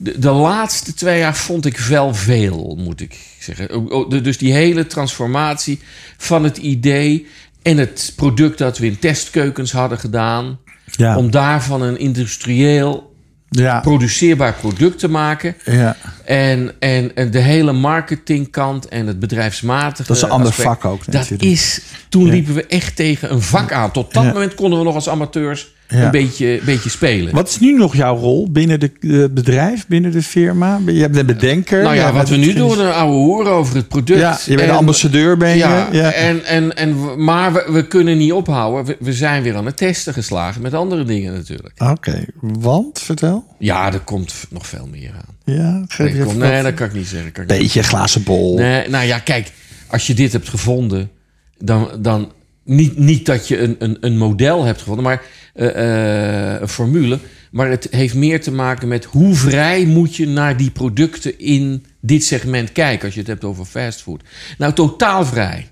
De, 0.00 0.18
de 0.18 0.30
laatste 0.30 0.94
twee 0.94 1.18
jaar 1.18 1.36
vond 1.36 1.66
ik 1.66 1.78
wel 1.78 2.14
veel, 2.14 2.78
moet 2.80 3.00
ik 3.00 3.16
zeggen. 3.40 3.90
Oh, 3.90 4.10
Dus 4.10 4.38
die 4.38 4.52
hele 4.52 4.86
transformatie 4.86 5.80
van 6.16 6.44
het 6.44 6.56
idee 6.56 7.26
en 7.62 7.76
het 7.78 8.12
product 8.16 8.58
dat 8.58 8.78
we 8.78 8.86
in 8.86 8.98
testkeukens 8.98 9.72
hadden 9.72 9.98
gedaan. 9.98 10.58
Ja. 10.90 11.16
Om 11.16 11.30
daarvan 11.30 11.82
een 11.82 11.98
industrieel 11.98 13.14
Ja. 13.50 13.80
produceerbaar 13.80 14.52
product 14.54 14.98
te 14.98 15.08
maken. 15.08 15.54
ja. 15.64 15.96
En, 16.24 16.72
en, 16.78 17.16
en 17.16 17.30
de 17.30 17.38
hele 17.38 17.72
marketingkant 17.72 18.88
en 18.88 19.06
het 19.06 19.18
bedrijfsmatige. 19.18 20.08
Dat 20.08 20.16
is 20.16 20.22
een 20.22 20.30
ander 20.30 20.48
aspect, 20.48 20.68
vak 20.68 20.84
ook 20.84 21.04
Dat 21.04 21.14
natuurlijk. 21.14 21.42
is. 21.42 21.80
Toen 22.08 22.28
liepen 22.28 22.54
we 22.54 22.66
echt 22.66 22.96
tegen 22.96 23.32
een 23.32 23.42
vak 23.42 23.72
aan. 23.72 23.90
Tot 23.92 24.14
dat 24.14 24.24
moment 24.24 24.54
konden 24.54 24.78
we 24.78 24.84
nog 24.84 24.94
als 24.94 25.08
amateurs 25.08 25.74
Ja. 25.88 26.04
een 26.04 26.10
beetje, 26.10 26.60
beetje 26.64 26.90
spelen. 26.90 27.34
Wat 27.34 27.48
is 27.48 27.58
nu 27.58 27.72
nog 27.76 27.96
jouw 27.96 28.16
rol 28.16 28.50
binnen 28.50 28.80
de- 28.80 28.92
het 29.00 29.34
bedrijf, 29.34 29.86
binnen 29.86 30.10
de 30.10 30.22
firma? 30.22 30.80
Je 30.86 30.92
bent 31.00 31.14
de 31.14 31.24
bedenker. 31.24 31.82
nou 31.82 31.94
ja, 31.94 32.12
wat 32.12 32.28
we 32.28 32.36
nu 32.36 32.52
doen, 32.52 32.80
een 32.80 32.92
oude 32.92 33.16
hoer 33.16 33.46
over 33.48 33.76
het 33.76 33.88
product. 33.88 34.20
Ja, 34.20 34.38
je 34.46 34.54
bent 34.54 34.66
de 34.66 34.72
En- 34.72 34.78
ambassadeur, 34.78 35.36
ben 35.36 35.48
je. 35.50 35.56
Ja, 35.56 35.88
Ja. 35.92 36.12
En, 36.12 36.44
en, 36.44 36.76
en, 36.76 37.24
maar 37.24 37.52
we, 37.52 37.64
we 37.72 37.86
kunnen 37.86 38.18
niet 38.18 38.32
ophouden. 38.32 38.84
We, 38.84 38.96
we 39.04 39.12
zijn 39.12 39.42
weer 39.42 39.56
aan 39.56 39.66
het 39.66 39.76
testen 39.76 40.12
geslagen 40.12 40.62
met 40.62 40.74
andere 40.74 41.04
dingen 41.04 41.32
natuurlijk. 41.32 41.74
Oké, 41.82 42.24
want, 42.40 42.98
vertel. 43.00 43.44
Ja, 43.58 43.92
er 43.92 44.00
komt 44.00 44.34
nog 44.50 44.66
veel 44.66 44.88
meer 44.90 45.10
aan. 45.14 45.54
Ja, 45.56 45.84
geef 45.88 46.12
je 46.12 46.18
komt- 46.24 46.36
even 46.36 46.50
nee, 46.50 46.62
dat 46.62 46.74
kan 46.74 46.86
ik 46.86 46.92
niet 46.92 47.06
zeggen. 47.06 47.32
Kan 47.32 47.42
ik 47.44 47.50
niet 47.50 47.58
Beetje 47.58 47.82
glazen 47.82 48.22
bol. 48.22 48.56
Nee, 48.56 48.88
nou 48.88 49.04
ja, 49.06 49.18
kijk, 49.18 49.52
als 49.86 50.06
je 50.06 50.14
dit 50.14 50.32
hebt 50.32 50.48
gevonden, 50.48 51.10
dan. 51.58 51.88
dan 52.00 52.32
niet, 52.68 52.98
niet 52.98 53.26
dat 53.26 53.48
je 53.48 53.58
een, 53.58 53.76
een, 53.78 53.96
een 54.00 54.18
model 54.18 54.64
hebt 54.64 54.78
gevonden, 54.78 55.04
maar 55.04 55.22
eh, 55.54 56.54
eh, 56.54 56.60
een 56.60 56.68
formule. 56.68 57.18
Maar 57.50 57.70
het 57.70 57.88
heeft 57.90 58.14
meer 58.14 58.40
te 58.40 58.52
maken 58.52 58.88
met 58.88 59.04
hoe 59.04 59.34
vrij 59.34 59.84
moet 59.84 60.16
je 60.16 60.26
naar 60.26 60.56
die 60.56 60.70
producten 60.70 61.38
in 61.38 61.84
dit 62.00 62.24
segment 62.24 62.72
kijken. 62.72 63.04
Als 63.04 63.14
je 63.14 63.20
het 63.20 63.28
hebt 63.28 63.44
over 63.44 63.64
fastfood. 63.64 64.22
Nou, 64.58 64.72
totaal 64.72 65.24
vrij. 65.24 65.68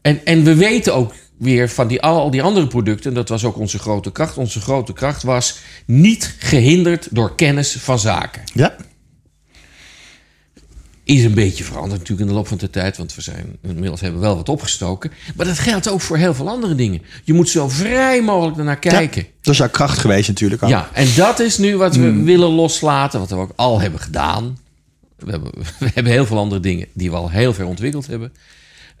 En, 0.00 0.20
en 0.24 0.44
we 0.44 0.54
weten 0.54 0.94
ook 0.94 1.14
weer 1.38 1.68
van 1.68 1.86
die, 1.88 2.02
al 2.02 2.30
die 2.30 2.42
andere 2.42 2.66
producten, 2.66 3.10
en 3.10 3.16
dat 3.16 3.28
was 3.28 3.44
ook 3.44 3.58
onze 3.58 3.78
grote 3.78 4.12
kracht. 4.12 4.36
Onze 4.36 4.60
grote 4.60 4.92
kracht 4.92 5.22
was 5.22 5.58
niet 5.86 6.34
gehinderd 6.38 7.08
door 7.10 7.34
kennis 7.34 7.72
van 7.72 7.98
zaken 7.98 8.42
Ja, 8.54 8.76
is 11.04 11.24
een 11.24 11.34
beetje 11.34 11.64
veranderd 11.64 11.92
natuurlijk 11.92 12.20
in 12.20 12.26
de 12.26 12.32
loop 12.32 12.48
van 12.48 12.58
de 12.58 12.70
tijd. 12.70 12.96
Want 12.96 13.14
we 13.14 13.20
zijn 13.20 13.56
inmiddels 13.62 14.00
hebben 14.00 14.20
we 14.20 14.26
wel 14.26 14.36
wat 14.36 14.48
opgestoken. 14.48 15.12
Maar 15.36 15.46
dat 15.46 15.58
geldt 15.58 15.88
ook 15.88 16.00
voor 16.00 16.16
heel 16.16 16.34
veel 16.34 16.48
andere 16.48 16.74
dingen. 16.74 17.02
Je 17.24 17.32
moet 17.32 17.48
zo 17.48 17.68
vrij 17.68 18.22
mogelijk 18.22 18.58
ernaar 18.58 18.78
kijken. 18.78 19.22
Ja, 19.22 19.28
dat 19.40 19.52
is 19.52 19.58
jouw 19.58 19.70
kracht 19.70 19.98
geweest 19.98 20.28
natuurlijk. 20.28 20.66
Ja, 20.66 20.88
en 20.92 21.06
dat 21.16 21.38
is 21.40 21.58
nu 21.58 21.76
wat 21.76 21.96
we 21.96 22.22
willen 22.22 22.50
loslaten. 22.50 23.20
Wat 23.20 23.30
we 23.30 23.36
ook 23.36 23.52
al 23.56 23.80
hebben 23.80 24.00
gedaan. 24.00 24.58
We 25.18 25.30
hebben, 25.30 25.50
we 25.78 25.90
hebben 25.94 26.12
heel 26.12 26.26
veel 26.26 26.38
andere 26.38 26.60
dingen 26.60 26.86
die 26.92 27.10
we 27.10 27.16
al 27.16 27.30
heel 27.30 27.54
ver 27.54 27.66
ontwikkeld 27.66 28.06
hebben. 28.06 28.32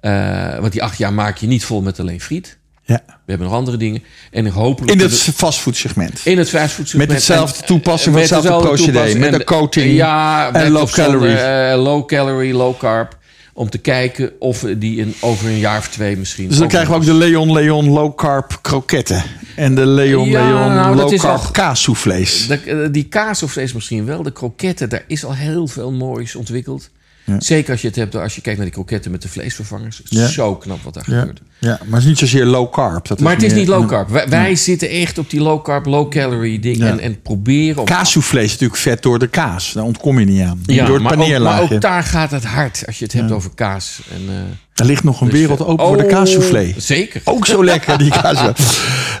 Eh, 0.00 0.58
want 0.58 0.72
die 0.72 0.82
acht 0.82 0.98
jaar 0.98 1.12
maak 1.12 1.36
je 1.36 1.46
niet 1.46 1.64
vol 1.64 1.82
met 1.82 2.00
alleen 2.00 2.20
friet. 2.20 2.58
Ja. 2.84 3.02
We 3.06 3.12
hebben 3.26 3.46
nog 3.46 3.56
andere 3.56 3.76
dingen. 3.76 4.02
En 4.30 4.46
hopelijk... 4.46 4.92
In 4.92 5.00
het 5.00 5.14
fastfoodsegment. 5.14 6.20
in 6.24 6.38
het 6.38 6.48
fastfoodsegment. 6.48 7.08
Met 7.08 7.16
hetzelfde 7.16 7.64
toepassing, 7.64 8.12
van 8.12 8.20
hetzelfde 8.20 8.48
dezelfde 8.48 8.68
procedé, 8.68 9.18
met 9.18 9.32
een 9.32 9.44
coating 9.44 9.94
ja, 9.94 10.52
en 10.52 10.70
low 10.70 10.88
zonder, 10.88 10.94
calorie. 10.94 11.36
eh, 11.36 11.82
low 11.82 12.06
calorie, 12.06 12.52
low 12.52 12.78
carb. 12.78 13.20
Om 13.54 13.70
te 13.70 13.78
kijken 13.78 14.32
of 14.38 14.64
die 14.76 14.98
in, 14.98 15.14
over 15.20 15.46
een 15.48 15.58
jaar 15.58 15.78
of 15.78 15.88
twee 15.88 16.16
misschien... 16.16 16.48
Dus 16.48 16.58
dan 16.58 16.68
krijgen 16.68 16.90
we 16.90 16.96
ook 16.96 17.04
de 17.04 17.14
Leon 17.14 17.52
Leon 17.52 17.88
low 17.88 18.16
carb 18.16 18.58
kroketten. 18.62 19.22
En 19.56 19.74
de 19.74 19.86
Leon 19.86 20.28
Ja, 20.28 20.46
Leon 20.46 20.74
nou, 20.74 20.96
low 20.96 21.18
carb 21.18 21.52
kaassoufflés. 21.52 22.46
De, 22.46 22.60
eh, 22.60 22.76
die 22.90 23.04
kaas 23.04 23.42
of 23.42 23.52
vlees 23.52 23.72
misschien 23.72 24.04
wel. 24.04 24.22
De 24.22 24.32
kroketten, 24.32 24.88
daar 24.88 25.04
is 25.06 25.24
al 25.24 25.34
heel 25.34 25.66
veel 25.66 25.92
moois 25.92 26.34
ontwikkeld. 26.34 26.90
Zeker 27.38 27.72
als 27.72 27.80
je 27.80 27.86
het 27.86 27.96
hebt, 27.96 28.14
als 28.16 28.34
je 28.34 28.40
kijkt 28.40 28.58
naar 28.58 28.66
die 28.66 28.74
kroketten 28.76 29.10
met 29.10 29.22
de 29.22 29.28
vleesvervangers. 29.28 30.00
Ja. 30.04 30.26
Zo 30.26 30.56
knap 30.56 30.82
wat 30.82 30.94
daar 30.94 31.04
Ja, 31.06 31.18
gebeurt. 31.18 31.40
ja, 31.58 31.68
maar 31.68 31.88
het 31.90 31.98
is 32.02 32.04
niet 32.04 32.18
zozeer 32.18 32.44
low 32.44 32.72
carb. 32.72 33.08
Dat 33.08 33.20
Maar 33.20 33.32
het 33.34 33.42
is 33.42 33.52
niet 33.52 33.68
low 33.68 33.88
carb. 33.88 34.08
Wij, 34.08 34.28
wij 34.28 34.54
zitten 34.56 34.88
echt 34.90 35.18
op 35.18 35.30
die 35.30 35.40
low 35.40 35.64
carb, 35.64 35.86
low 35.86 36.10
calorie 36.10 36.58
ding. 36.58 36.76
Ja. 36.76 36.86
En, 36.86 37.00
en 37.00 37.22
proberen... 37.22 37.84
Kaassoufflé 37.84 38.40
is 38.42 38.50
natuurlijk 38.50 38.80
vet 38.80 39.02
door 39.02 39.18
de 39.18 39.26
kaas. 39.28 39.72
Daar 39.72 39.84
ontkom 39.84 40.18
je 40.18 40.24
niet 40.24 40.40
aan. 40.42 40.60
ja, 40.66 40.84
door 40.84 40.94
het 40.94 41.02
maar 41.02 41.18
ook, 41.18 41.38
maar 41.38 41.62
ook 41.62 41.80
daar 41.80 42.02
gaat 42.02 42.30
het 42.30 42.44
hard 42.44 42.82
als 42.86 42.98
je 42.98 43.04
het 43.04 43.12
hebt 43.12 43.30
over 43.30 43.50
kaas. 43.54 44.00
En, 44.14 44.20
eh, 44.28 44.34
Er 44.74 44.84
ligt 44.84 45.04
nog 45.04 45.20
een 45.20 45.28
dus, 45.28 45.38
wereld 45.38 45.60
eh, 45.60 45.68
open 45.68 45.86
voor 45.86 45.96
de 45.96 46.04
oh, 46.04 46.08
kaassoufflé. 46.10 46.74
Zeker. 46.76 47.20
Ook 47.24 47.46
zo 47.46 47.64
lekker, 47.64 47.98
die 47.98 48.10
kaas. 48.22 48.38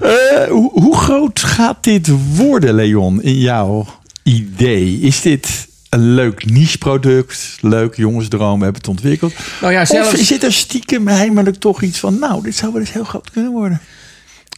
Eh, 0.00 0.48
hoe, 0.48 0.70
hoe 0.72 0.96
groot 0.96 1.40
gaat 1.40 1.84
dit 1.84 2.08
worden, 2.36 2.74
Leon, 2.74 3.22
in 3.22 3.38
jouw 3.38 3.86
idee? 4.22 5.00
Is 5.00 5.20
dit 5.20 5.68
een 5.92 6.14
leuk 6.14 6.50
niche-product? 6.50 7.56
Leuk 7.60 7.96
jongensdroom, 7.96 8.62
hebben 8.62 8.80
het 8.80 8.90
ontwikkeld. 8.90 9.34
Nou 9.60 9.72
ja, 9.72 9.84
zelfs... 9.84 10.12
Of 10.12 10.18
zit 10.18 10.42
er 10.42 10.52
stiekem 10.52 11.08
heimelijk 11.08 11.56
toch 11.56 11.82
iets 11.82 11.98
van... 11.98 12.18
nou, 12.18 12.42
dit 12.42 12.56
zou 12.56 12.72
wel 12.72 12.80
eens 12.80 12.92
heel 12.92 13.04
groot 13.04 13.30
kunnen 13.30 13.52
worden? 13.52 13.80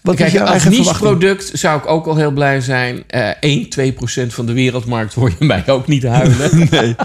Wat 0.03 0.17
Kijk, 0.17 0.41
als 0.41 0.51
eigen 0.51 0.71
niche 0.71 0.83
verwachting? 0.83 1.19
product 1.19 1.51
zou 1.53 1.79
ik 1.79 1.87
ook 1.87 2.07
al 2.07 2.17
heel 2.17 2.31
blij 2.31 2.61
zijn. 2.61 3.05
Eh 3.07 3.29
1, 3.41 3.69
2 3.69 3.93
procent 3.93 4.35
van 4.35 4.47
de 4.47 4.53
wereldmarkt 4.53 5.15
hoor 5.15 5.33
je 5.39 5.45
mij 5.45 5.65
ook 5.67 5.87
niet 5.87 6.03
huilen. 6.03 6.69
Nee. 6.71 6.97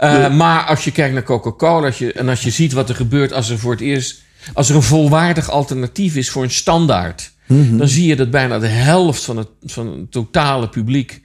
Eh, 0.00 0.34
Maar 0.34 0.64
als 0.64 0.84
je 0.84 0.90
kijkt 0.90 1.14
naar 1.14 1.22
Coca-Cola 1.22 1.86
als 1.86 1.98
je, 1.98 2.12
en 2.12 2.28
als 2.28 2.42
je 2.42 2.50
ziet 2.50 2.72
wat 2.72 2.88
er 2.88 2.94
gebeurt 2.94 3.32
als 3.32 3.50
er 3.50 3.58
voor 3.58 3.72
het 3.72 3.80
eerst... 3.80 4.22
als 4.52 4.68
er 4.68 4.76
een 4.76 4.82
volwaardig 4.82 5.50
alternatief 5.50 6.16
is 6.16 6.30
voor 6.30 6.42
een 6.42 6.50
standaard... 6.50 7.32
Mhm. 7.46 7.76
dan 7.76 7.88
zie 7.88 8.06
je 8.06 8.16
dat 8.16 8.30
bijna 8.30 8.58
de 8.58 8.66
helft 8.66 9.24
van 9.24 9.36
het, 9.36 9.48
van 9.64 9.86
het 9.86 10.10
totale 10.10 10.68
publiek... 10.68 11.20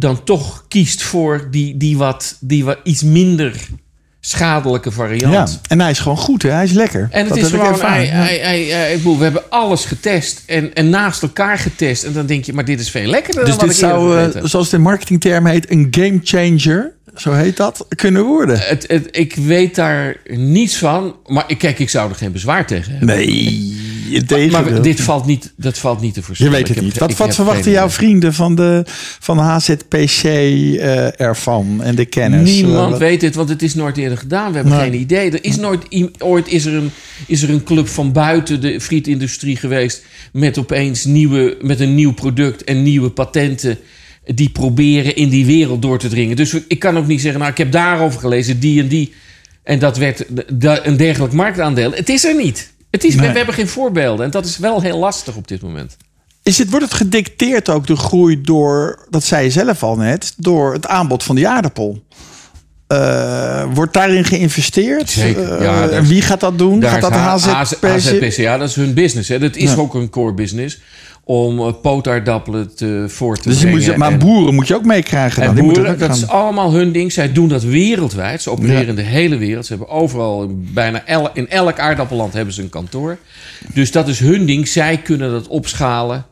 dan 0.00 0.24
toch 0.24 0.64
kiest 0.68 1.02
voor 1.02 1.48
die, 1.50 1.76
die, 1.76 1.96
wat, 1.96 2.36
die 2.40 2.64
wat 2.64 2.78
iets 2.84 3.02
minder 3.02 3.54
schadelijke 4.20 4.90
variant. 4.90 5.50
Ja, 5.50 5.60
en 5.68 5.80
hij 5.80 5.90
is 5.90 5.98
gewoon 5.98 6.16
goed, 6.18 6.42
hè? 6.42 6.50
Hij 6.50 6.64
is 6.64 6.72
lekker. 6.72 7.08
En 7.10 7.18
het 7.20 7.28
Dat 7.28 7.38
is 7.38 7.48
gewoon, 7.48 7.80
hij, 7.80 8.06
hij, 8.06 8.38
hij, 8.38 8.64
hij- 8.64 8.90
ik 8.90 8.96
bedoel, 8.96 9.16
we 9.18 9.22
hebben 9.22 9.50
alles 9.50 9.84
getest 9.84 10.42
en, 10.46 10.74
en 10.74 10.90
naast 10.90 11.22
elkaar 11.22 11.58
getest. 11.58 12.04
En 12.04 12.12
dan 12.12 12.26
denk 12.26 12.44
je, 12.44 12.52
maar 12.52 12.64
dit 12.64 12.80
is 12.80 12.90
veel 12.90 13.06
lekkerder 13.06 13.44
Dus 13.44 13.56
dan 13.56 13.66
wat 13.66 13.68
dit 13.68 13.78
zou, 13.78 14.18
eh, 14.18 14.44
zoals 14.44 14.64
het 14.64 14.74
in 14.74 14.80
marketingtermen 14.80 15.52
heet, 15.52 15.70
een 15.70 15.86
game 15.90 16.20
changer, 16.22 16.92
zo 17.14 17.32
heet 17.32 17.56
dat, 17.56 17.86
kunnen 17.96 18.24
worden. 18.24 18.58
Het, 18.58 18.84
het, 18.88 19.08
ik 19.10 19.34
weet 19.34 19.74
daar 19.74 20.16
niets 20.24 20.76
van, 20.76 21.16
maar 21.26 21.44
ik, 21.46 21.58
kijk, 21.58 21.78
ik 21.78 21.90
zou 21.90 22.10
er 22.10 22.16
geen 22.16 22.32
bezwaar 22.32 22.66
tegen 22.66 22.90
hebben. 22.96 23.16
Nee, 23.16 23.76
het 24.12 24.50
maar, 24.50 24.82
dit 24.82 25.00
valt 25.00 25.26
niet, 25.26 25.52
dat 25.56 25.78
valt 25.78 26.00
niet 26.00 26.14
te 26.14 26.20
Je 26.20 26.26
voorspellen. 26.26 26.52
weet 26.52 26.68
het 26.68 26.80
niet. 26.80 26.98
Wat, 26.98 27.16
wat 27.16 27.34
verwachten 27.34 27.70
jouw 27.70 27.90
vrienden 27.90 28.34
van 28.34 28.54
de, 28.54 28.82
van 29.18 29.36
de 29.36 29.42
HZPC 29.42 30.22
eh, 30.22 31.20
ervan 31.20 31.82
en 31.82 31.94
de 31.94 32.04
kennis? 32.04 32.50
Niemand 32.50 32.92
Eh, 32.92 32.98
weet 32.98 33.20
dit, 33.20 33.34
want 33.34 33.48
het 33.48 33.62
is 33.62 33.74
nooit 33.74 33.96
eerder 33.96 34.18
gedaan. 34.18 34.50
We 34.50 34.56
hebben 34.56 34.78
geen 34.78 34.94
idee. 34.94 35.30
Er 35.30 35.44
is 35.44 35.56
nooit, 35.56 36.10
ooit 36.18 36.48
is 36.48 36.64
er, 36.64 36.74
een, 36.74 36.90
is 37.26 37.42
er 37.42 37.50
een 37.50 37.62
club 37.62 37.88
van 37.88 38.12
buiten 38.12 38.60
de 38.60 38.80
frietindustrie 38.80 39.56
geweest... 39.56 40.04
met 40.32 40.58
opeens 40.58 41.04
nieuwe, 41.04 41.56
met 41.60 41.80
een 41.80 41.94
nieuw 41.94 42.12
product 42.12 42.64
en 42.64 42.82
nieuwe 42.82 43.10
patenten... 43.10 43.78
die 44.24 44.48
proberen 44.48 45.16
in 45.16 45.28
die 45.28 45.46
wereld 45.46 45.82
door 45.82 45.98
te 45.98 46.08
dringen. 46.08 46.36
Dus 46.36 46.56
ik 46.68 46.78
kan 46.78 46.98
ook 46.98 47.06
niet 47.06 47.20
zeggen, 47.20 47.40
nou, 47.40 47.52
ik 47.52 47.58
heb 47.58 47.72
daarover 47.72 48.20
gelezen, 48.20 48.60
die 48.60 48.80
en 48.80 48.88
die... 48.88 49.12
en 49.62 49.78
dat 49.78 49.96
werd 49.96 50.24
een 50.86 50.96
dergelijk 50.96 51.32
marktaandeel. 51.32 51.92
Het 51.92 52.08
is 52.08 52.24
er 52.24 52.36
niet. 52.36 52.70
Het 52.90 53.04
is, 53.04 53.14
we, 53.14 53.20
Nee. 53.20 53.30
we 53.30 53.36
hebben 53.36 53.54
geen 53.54 53.68
voorbeelden. 53.68 54.24
En 54.24 54.30
dat 54.30 54.44
is 54.44 54.58
wel 54.58 54.80
heel 54.80 54.98
lastig 54.98 55.36
op 55.36 55.48
dit 55.48 55.62
moment. 55.62 55.96
Is 56.42 56.58
het, 56.58 56.70
wordt 56.70 56.84
het 56.84 56.94
gedicteerd 56.94 57.68
ook 57.68 57.86
de 57.86 57.96
groei 57.96 58.40
door, 58.40 59.06
dat 59.10 59.24
zei 59.24 59.44
je 59.44 59.50
zelf 59.50 59.82
al 59.82 59.96
net, 59.96 60.34
door 60.36 60.72
het 60.72 60.86
aanbod 60.86 61.22
van 61.22 61.36
die 61.36 61.48
aardappel? 61.48 62.02
Eh, 62.86 63.64
wordt 63.74 63.92
daarin 63.92 64.24
geïnvesteerd? 64.24 65.10
Zeker, 65.10 65.52
Eh, 65.52 65.62
ja, 65.64 65.84
is- 65.84 66.08
wie 66.08 66.22
gaat 66.22 66.40
dat 66.40 66.58
doen? 66.58 66.82
Gaat 66.82 67.00
dat 67.00 67.12
de 67.12 67.18
HZPC? 67.18 68.36
Ja, 68.36 68.58
dat 68.58 68.68
is 68.68 68.74
hun 68.74 68.94
business. 68.94 69.28
Hè. 69.28 69.38
Dat 69.38 69.56
is 69.56 69.70
Ja. 69.70 69.76
ook 69.76 69.94
een 69.94 70.10
core 70.10 70.32
business 70.34 70.78
om 71.24 71.58
eh, 71.60 71.72
pootaardappelen 71.82 72.74
te, 72.76 73.04
voor 73.08 73.36
te 73.36 73.48
Dus 73.48 73.58
brengen. 73.60 73.86
moet, 73.86 73.96
maar 73.96 74.12
en- 74.12 74.18
boeren 74.18 74.54
moet 74.54 74.66
je 74.66 74.74
ook 74.74 74.84
meekrijgen. 74.84 75.42
En 75.42 75.54
boeren, 75.54 75.98
dat 75.98 76.16
is 76.16 76.26
allemaal 76.28 76.72
hun 76.72 76.92
ding. 76.92 77.12
Zij 77.12 77.32
doen 77.32 77.48
dat 77.48 77.62
wereldwijd. 77.62 78.42
Ze 78.42 78.50
opereren 78.50 78.82
Ja. 78.82 78.88
in 78.88 78.94
de 78.94 79.02
hele 79.02 79.36
wereld. 79.36 79.66
Ze 79.66 79.74
hebben 79.76 79.94
overal, 79.94 80.50
bijna 80.54 81.06
el- 81.06 81.30
in 81.34 81.48
elk 81.48 81.78
aardappelland 81.78 82.32
hebben 82.32 82.54
ze 82.54 82.62
een 82.62 82.68
kantoor. 82.68 83.18
Dus 83.74 83.92
dat 83.92 84.08
is 84.08 84.18
hun 84.18 84.46
ding. 84.46 84.68
Zij 84.68 84.96
kunnen 84.98 85.30
dat 85.30 85.48
opschalen 85.48 86.26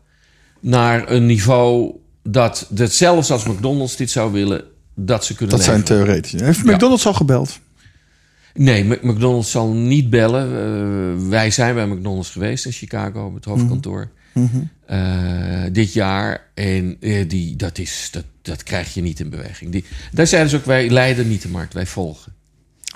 naar 0.61 1.11
een 1.11 1.26
niveau 1.26 1.91
dat, 2.22 2.66
dat 2.70 2.93
zelfs 2.93 3.30
als 3.30 3.45
McDonald's 3.45 3.97
dit 3.97 4.11
zou 4.11 4.32
willen, 4.32 4.62
dat 4.95 5.24
ze 5.24 5.34
kunnen 5.34 5.57
dat 5.57 5.64
zijn 5.64 5.82
theoretisch. 5.82 6.41
Heeft 6.41 6.61
Ja. 6.64 6.72
McDonald's 6.72 7.07
al 7.07 7.14
gebeld? 7.14 7.59
Nee, 8.55 8.84
Mc- 8.84 9.03
McDonald's 9.03 9.51
zal 9.51 9.68
niet 9.72 10.11
bellen. 10.11 10.47
Eh, 10.47 11.28
wij 11.28 11.51
zijn 11.51 11.74
bij 11.74 11.86
McDonald's 11.86 12.30
geweest 12.30 12.64
in 12.66 12.72
Chicago, 12.72 13.34
het 13.34 13.45
hoofdkantoor. 13.45 14.09
Eh, 14.89 15.64
dit 15.72 15.93
jaar. 15.93 16.51
En 16.55 16.97
eh, 17.01 17.28
die, 17.28 17.57
dat, 17.57 17.78
is, 17.78 18.09
dat, 18.11 18.24
dat 18.43 18.62
krijg 18.62 18.95
je 18.95 19.03
niet 19.03 19.20
in 19.20 19.30
beweging. 19.30 19.72
Die, 19.72 19.84
daar 20.12 20.26
zeiden 20.26 20.51
ze 20.51 20.57
ook, 20.57 20.64
wij 20.64 20.91
leiden 20.91 21.28
niet 21.28 21.43
de 21.43 21.49
markt, 21.49 21.74
wij 21.74 21.86
volgen. 21.86 22.32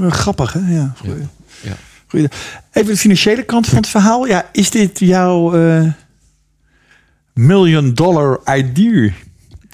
Eh, 0.01 0.11
Grappig, 0.11 0.53
hè? 0.53 0.75
Ja, 0.75 0.95
goeie. 0.97 1.27
Ja. 1.63 1.77
Goeie. 2.07 2.29
Even 2.73 2.93
de 2.93 2.99
financiële 2.99 3.43
kant 3.43 3.67
van 3.67 3.77
het 3.77 3.89
verhaal. 3.89 4.27
Ja, 4.27 4.49
is 4.53 4.71
dit 4.71 4.99
jouw 4.99 5.55
eh, 5.55 5.93
million 7.33 7.95
dollar 7.95 8.41
idea 8.57 9.13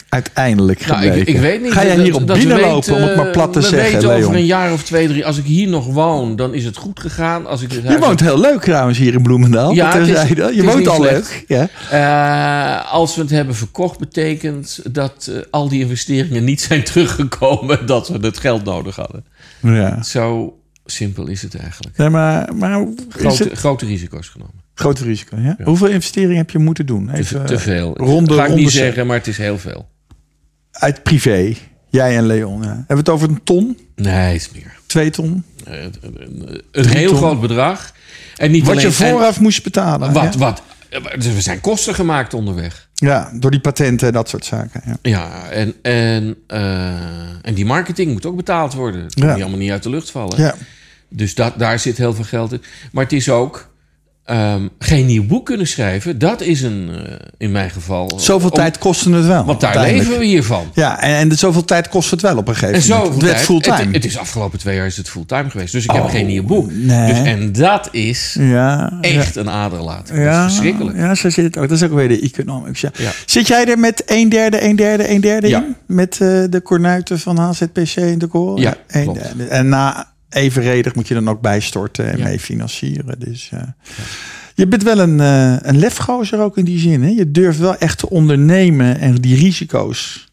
uiteindelijk 0.09 0.87
Nou, 0.87 1.05
ik, 1.07 1.29
ik 1.29 1.39
weet 1.39 1.63
niet. 1.63 1.73
Ga 1.73 1.85
jij 1.85 1.97
dat 1.97 2.19
we 2.19 2.25
binnenlopen, 2.25 2.95
om 2.95 3.03
het 3.03 3.17
maar 3.17 3.31
plat 3.31 3.53
te 3.53 3.61
we 3.61 3.67
zeggen, 3.67 3.93
weten 3.93 4.09
Leon? 4.09 4.23
over 4.23 4.35
een 4.35 4.45
jaar 4.47 4.73
of 4.73 4.83
twee, 4.85 5.09
drie. 5.09 5.27
Als 5.27 5.39
ik 5.39 5.45
hier 5.45 5.69
nog 5.69 5.87
woon, 5.87 6.37
dan 6.37 6.55
is 6.55 6.65
het 6.65 6.77
goed 6.77 7.01
gegaan. 7.01 7.47
Als 7.47 7.63
ik 7.63 7.73
Je 7.73 7.99
woont 7.99 8.21
heel 8.21 8.41
leuk 8.41 8.61
trouwens 8.63 8.99
hier 8.99 9.15
in 9.15 9.23
Bloemendaal. 9.23 9.73
Ja, 9.73 9.85
Ja, 9.93 9.99
het 9.99 10.09
is- 10.09 10.15
terzijde. 10.15 10.43
het 10.45 10.55
Je 10.55 10.63
woont 10.63 10.89
al 10.89 10.95
slecht. 10.97 11.45
leuk. 11.49 11.69
Ja. 11.91 12.83
Eh, 12.85 12.93
als 12.93 13.15
we 13.15 13.21
het 13.21 13.31
hebben 13.31 13.55
verkocht, 13.55 13.99
betekent 13.99 14.81
dat 14.93 15.31
eh, 15.33 15.37
al 15.51 15.69
die 15.69 15.81
investeringen 15.81 16.45
niet 16.45 16.61
zijn 16.61 16.85
teruggekomen. 16.85 17.87
Dat 17.87 18.09
we 18.09 18.19
het 18.19 18.39
geld 18.39 18.65
nodig 18.65 18.97
hadden. 18.97 19.25
ja. 19.63 20.03
Zo 20.03 20.57
simpel 20.85 21.27
is 21.27 21.43
het 21.43 21.55
eigenlijk. 21.57 21.97
Nee, 21.97 22.09
maar, 22.09 22.55
maar 22.55 22.87
Grote, 23.09 23.43
het 23.45 23.59
grote 23.59 23.87
risico's 23.87 24.29
genomen. 24.29 24.55
grote 24.75 25.05
risico? 25.05 25.37
Ja? 25.41 25.57
Hoeveel 25.65 25.87
investeringen 25.89 26.37
heb 26.37 26.51
je 26.51 26.59
moeten 26.59 26.87
doen? 26.87 27.07
Te, 27.07 27.17
Even, 27.17 27.47
te 27.47 27.59
veel. 27.59 27.97
ronde- 27.97 28.35
Ga 28.35 28.41
ik 28.43 28.47
ronde 28.49 28.63
niet 28.63 28.71
zeg- 28.71 28.83
zeggen, 28.85 29.07
maar 29.07 29.17
het 29.17 29.27
is 29.27 29.37
heel 29.39 29.59
veel. 29.59 29.89
Uit 30.79 31.03
privé. 31.03 31.55
Jij 31.91 32.17
en 32.17 32.27
Leon. 32.27 32.63
Hebben 32.63 32.85
we 32.87 32.95
het 32.95 33.09
over 33.09 33.29
een 33.29 33.41
ton? 33.45 33.79
Nee, 33.97 34.35
is 34.35 34.51
meer. 34.55 34.77
Twee 34.87 35.11
ton? 35.11 35.45
Eh, 35.65 35.75
een- 35.83 36.63
een 36.73 36.89
heel 36.89 37.09
ton. 37.09 37.17
groot 37.19 37.41
bedrag. 37.41 37.93
En 38.37 38.51
niet 38.51 38.63
Wat 38.65 38.71
alleen, 38.77 38.87
je 38.87 38.93
vooraf 38.93 39.41
moest 39.41 39.63
betalen. 39.63 40.09
en 40.09 40.15
wat, 40.15 40.33
ja? 40.35 40.39
wat, 40.39 40.63
dus 41.17 41.27
er 41.35 41.43
zijn 41.43 41.61
kosten 41.61 41.95
gemaakt 41.95 42.35
onderweg. 42.35 42.89
Ja, 42.95 43.31
door 43.35 43.51
die 43.51 43.61
patenten 43.61 44.07
en 44.07 44.13
dat 44.13 44.29
soort 44.29 44.45
zaken. 44.45 44.83
Ja. 44.87 44.97
Ja, 45.03 45.49
en, 45.51 45.75
en, 45.83 46.37
eh, 46.47 46.91
en 47.43 47.55
die 47.55 47.65
marketing 47.67 48.13
moet 48.13 48.27
ook 48.27 48.37
betaald 48.37 48.75
worden. 48.75 49.03
Dat 49.03 49.15
kan 49.15 49.27
Ja. 49.27 49.33
die 49.35 49.43
allemaal 49.43 49.61
niet 49.61 49.71
uit 49.71 49.83
de 49.83 49.91
lucht 49.91 50.11
vallen. 50.11 50.41
Ja. 50.43 50.55
Dus 51.09 51.35
dat, 51.35 51.59
daar 51.59 51.79
zit 51.79 51.97
heel 51.99 52.15
veel 52.15 52.25
geld 52.25 52.53
in. 52.53 52.63
Maar 52.93 53.05
het 53.05 53.13
is 53.13 53.29
ook 53.29 53.69
ehm, 54.29 54.69
geen 54.79 55.07
nieuw 55.07 55.27
boek 55.27 55.47
kunnen 55.47 55.67
schrijven. 55.67 56.19
Dat 56.19 56.41
is 56.41 56.63
een, 56.63 56.91
eh, 57.07 57.13
in 57.39 57.53
mijn 57.53 57.71
geval... 57.71 58.13
Zoveel 58.17 58.49
om- 58.51 58.57
tijd 58.57 58.79
kostte 58.79 59.13
het 59.13 59.27
wel. 59.27 59.45
Want 59.45 59.61
daar 59.61 59.81
leven 59.81 60.19
we 60.19 60.25
hiervan. 60.25 60.65
Ja, 60.75 61.01
en, 61.01 61.31
en 61.31 61.39
zoveel 61.39 61.65
tijd 61.65 61.89
kost 61.89 62.11
het 62.11 62.21
wel 62.23 62.37
op 62.37 62.49
een 62.49 62.55
gegeven 62.57 62.83
En 62.83 62.89
moment. 62.89 63.05
zoveel 63.07 63.21
Het 63.21 63.31
werd 63.31 63.45
fulltime. 63.45 63.77
Het, 63.77 63.95
het 63.95 64.05
is 64.05 64.19
afgelopen 64.19 64.59
twee 64.59 64.77
jaar 64.77 64.87
is 64.87 64.97
het 64.97 65.09
fulltime 65.09 65.51
geweest. 65.51 65.73
Dus 65.73 65.85
ik 65.85 65.91
heb 65.91 66.03
Oh, 66.03 66.11
geen 66.11 66.27
nieuw 66.27 66.43
boek. 66.45 66.73
nee. 66.73 67.09
Dus, 67.15 67.23
en 67.23 67.53
dat 67.53 67.89
is 67.93 68.37
ja, 68.39 68.93
echt 69.01 69.37
een 69.37 69.51
aderlating. 69.51 70.19
ja, 70.19 70.25
Dat 70.25 70.51
is 70.51 70.57
verschrikkelijk. 70.57 70.97
Ja, 70.97 71.15
zo 71.15 71.31
zit 71.31 71.45
het 71.45 71.57
ook. 71.59 71.69
Dat 71.69 71.77
is 71.77 71.83
ook 71.85 71.93
weer 71.93 72.09
de 72.09 72.21
economics. 72.21 72.81
Ja. 72.81 72.91
Zit 73.27 73.47
jij 73.47 73.67
er 73.67 73.79
met 73.79 74.03
een 74.07 74.29
derde, 74.29 74.65
een 74.65 74.77
derde, 74.77 75.11
een 75.11 75.21
derde 75.21 75.49
Ja. 75.49 75.59
in? 75.59 75.77
Met 75.97 76.13
eh, 76.13 76.19
de 76.51 76.61
kornuiten 76.63 77.19
van 77.19 77.39
HZPC 77.39 77.95
en 77.97 78.19
de 78.19 78.27
koren? 78.27 78.63
Ja, 78.63 78.75
klopt. 79.03 79.21
En 79.49 79.69
na 79.69 80.13
evenredig 80.31 80.95
moet 80.95 81.09
je 81.09 81.15
dan 81.15 81.29
ook 81.29 81.41
bijstorten 81.41 82.11
en 82.13 82.19
Ja. 82.19 82.25
mee 82.25 82.41
financieren. 82.41 83.21
Dus 83.21 83.49
ja. 83.51 83.77
Je 84.55 84.67
bent 84.67 84.83
wel 84.83 84.99
een, 84.99 85.21
eh 85.21 85.57
een 85.61 85.79
lefgozer 85.79 86.41
ook 86.41 86.57
in 86.59 86.65
die 86.65 86.79
zin. 86.79 87.03
Hè? 87.03 87.09
Je 87.09 87.31
durft 87.31 87.59
wel 87.59 87.77
echt 87.77 87.99
te 87.99 88.11
ondernemen 88.11 88.99
en 89.01 89.15
die 89.15 89.37
risico's 89.37 90.27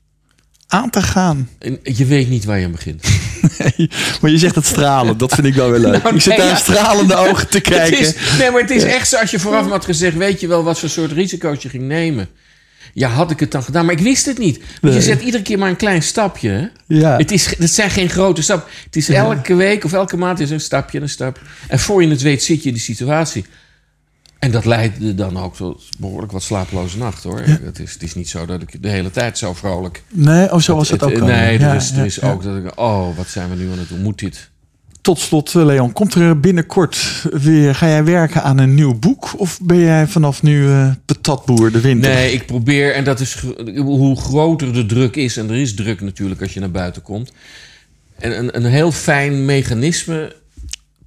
aan 0.68 0.90
te 0.90 1.02
gaan. 1.02 1.50
En 1.60 1.80
je 1.84 2.06
weet 2.06 2.30
niet 2.30 2.46
waar 2.46 2.60
je 2.60 2.66
aan 2.66 2.72
begint. 2.72 3.04
maar 4.22 4.32
je 4.32 4.38
zegt 4.38 4.56
het 4.56 4.66
stralen, 4.66 5.18
dat 5.18 5.34
vind 5.34 5.48
ik 5.48 5.54
wel 5.54 5.70
weer 5.72 5.80
leuk. 5.80 6.04
Nou, 6.04 6.16
ik 6.16 6.22
zit 6.22 6.38
daar 6.38 6.48
ja. 6.48 6.56
stralende 6.56 7.16
ogen 7.16 7.48
te 7.50 7.58
Het 7.64 7.68
kijken. 7.68 8.00
is, 8.00 8.14
nee, 8.38 8.52
maar 8.52 8.62
het 8.62 8.70
is 8.70 8.84
echt 8.84 9.08
zo 9.08 9.18
als 9.18 9.32
je 9.32 9.40
vooraf 9.40 9.70
had 9.70 9.86
gezegd... 9.86 10.18
weet 10.18 10.40
je 10.40 10.48
wel 10.48 10.64
wat 10.64 10.80
voor 10.80 10.90
soort 10.90 11.12
risico's 11.12 11.64
je 11.64 11.70
ging 11.70 11.84
nemen. 11.84 12.28
Ja, 12.98 13.10
had 13.10 13.32
ik 13.32 13.40
het 13.40 13.52
dan 13.52 13.64
gedaan? 13.64 13.86
Maar 13.86 13.94
ik 13.94 14.02
wist 14.02 14.26
het 14.26 14.38
niet. 14.38 14.58
Want 14.58 14.82
Nee. 14.82 14.94
je 14.94 15.02
zet 15.02 15.22
iedere 15.22 15.44
keer 15.44 15.58
maar 15.58 15.70
een 15.70 15.76
klein 15.76 16.04
stapje. 16.04 16.72
Ja. 16.88 17.18
Het, 17.18 17.32
is, 17.32 17.58
het 17.58 17.72
zijn 17.72 17.90
geen 17.90 18.10
grote 18.10 18.42
stappen. 18.42 18.72
Het 18.86 18.96
is 18.96 19.10
elke 19.10 19.56
week 19.56 19.84
of 19.84 19.94
elke 19.94 20.18
maand 20.18 20.40
is 20.40 20.50
een 20.50 20.60
stapje 20.60 20.98
en 20.98 21.04
een 21.04 21.10
stap. 21.10 21.40
En 21.68 21.80
voor 21.80 22.04
je 22.04 22.10
het 22.10 22.22
weet 22.22 22.44
zit 22.44 22.62
je 22.62 22.68
in 22.68 22.74
die 22.74 22.84
situatie. 22.84 23.46
En 24.40 24.52
dat 24.52 24.66
leidde 24.66 25.16
dan 25.16 25.38
ook 25.38 25.56
tot 25.56 25.84
behoorlijk 26.00 26.32
wat 26.32 26.44
slapeloze 26.44 26.98
nachten 26.98 27.30
hoor. 27.30 27.40
Het, 27.40 27.80
is, 27.80 27.94
het 27.94 28.04
is 28.04 28.16
niet 28.16 28.30
zo 28.30 28.46
dat 28.46 28.62
ik 28.62 28.82
de 28.82 28.90
hele 28.90 29.12
tijd 29.12 29.38
zo 29.38 29.54
vrolijk... 29.54 30.04
Nee, 30.10 30.52
oh, 30.52 30.60
zo 30.60 30.76
was 30.76 30.90
het, 30.90 31.04
ook 31.04 31.20
al. 31.20 31.28
Nee, 31.28 31.60
er 31.60 31.76
is, 31.76 31.92
er 31.92 32.06
is 32.06 32.22
ook 32.22 32.44
dat 32.44 32.58
ik... 32.58 32.80
Oh, 32.80 33.18
wat 33.18 33.28
zijn 33.28 33.50
we 33.50 33.56
nu 33.56 33.72
aan 33.72 33.80
het 33.80 33.90
doen? 33.90 34.02
Moet 34.02 34.20
dit? 34.20 34.50
Tot 35.06 35.20
slot, 35.20 35.56
eh, 35.56 35.66
Leon, 35.66 35.94
komt 35.94 36.14
er 36.14 36.40
binnenkort 36.40 37.26
weer, 37.32 37.76
ga 37.76 37.88
jij 37.88 38.04
werken 38.04 38.44
aan 38.44 38.58
een 38.58 38.74
nieuw 38.74 39.00
boek? 39.00 39.40
Of 39.40 39.60
ben 39.62 39.80
jij 39.80 40.08
vanaf 40.08 40.44
nu 40.44 40.70
eh 40.70 40.92
patatboer 41.06 41.72
de 41.72 41.82
winter? 41.82 42.12
Nee, 42.12 42.34
ik 42.34 42.46
probeer, 42.46 42.94
en 42.94 43.04
dat 43.04 43.20
is 43.20 43.44
hoe 43.76 44.16
groter 44.16 44.74
de 44.74 44.86
druk 44.86 45.16
is, 45.16 45.38
en 45.38 45.50
er 45.50 45.56
is 45.56 45.76
druk 45.76 46.02
natuurlijk 46.02 46.42
als 46.42 46.54
je 46.54 46.60
naar 46.60 46.72
buiten 46.72 47.02
komt. 47.02 47.32
En 48.20 48.38
een, 48.38 48.56
een 48.56 48.66
heel 48.66 48.92
fijn 48.92 49.46
mechanisme 49.46 50.36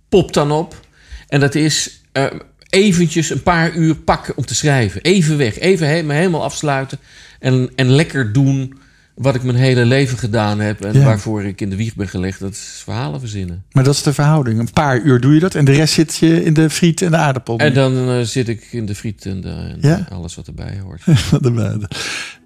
popt 0.08 0.34
dan 0.34 0.50
op. 0.50 0.80
En 1.28 1.40
dat 1.40 1.54
is 1.54 2.00
eh, 2.12 2.26
eventjes 2.68 3.30
een 3.30 3.42
paar 3.42 3.74
uur 3.74 3.94
pakken 3.94 4.36
om 4.36 4.44
te 4.44 4.54
schrijven. 4.54 5.02
Even 5.02 5.36
weg, 5.36 5.58
even 5.58 5.86
helemaal 5.86 6.44
afsluiten. 6.44 6.98
En, 7.40 7.70
en 7.76 7.90
lekker 7.90 8.32
doen 8.32 8.78
wat 9.18 9.34
ik 9.34 9.42
mijn 9.42 9.56
hele 9.56 9.84
leven 9.84 10.18
gedaan 10.18 10.60
heb. 10.60 10.84
En 10.84 10.92
Ja. 10.94 11.04
waarvoor 11.04 11.44
ik 11.44 11.60
in 11.60 11.70
de 11.70 11.76
wieg 11.76 11.94
ben 11.94 12.08
gelegd. 12.08 12.40
Dat 12.40 12.50
is 12.52 12.80
verhalen 12.84 13.20
verzinnen. 13.20 13.64
Maar 13.72 13.84
dat 13.84 13.94
is 13.94 14.02
de 14.02 14.12
verhouding. 14.12 14.58
Een 14.58 14.72
paar 14.72 15.00
uur 15.00 15.20
doe 15.20 15.34
je 15.34 15.40
dat 15.40 15.54
en 15.54 15.64
de 15.64 15.72
rest 15.72 15.94
zit 15.94 16.16
je 16.16 16.44
in 16.44 16.54
de 16.54 16.70
friet 16.70 17.02
en 17.02 17.10
de 17.10 17.16
aardappel. 17.16 17.58
En 17.58 17.74
dan 17.74 18.08
eh, 18.08 18.20
zit 18.20 18.48
ik 18.48 18.66
in 18.70 18.86
de 18.86 18.94
friet 18.94 19.26
en, 19.26 19.40
de, 19.40 19.48
en 19.48 19.78
Ja? 19.80 20.06
alles 20.10 20.34
wat 20.34 20.46
erbij 20.46 20.78
hoort. 20.84 21.02
De 21.42 21.50
buiten. 21.50 21.88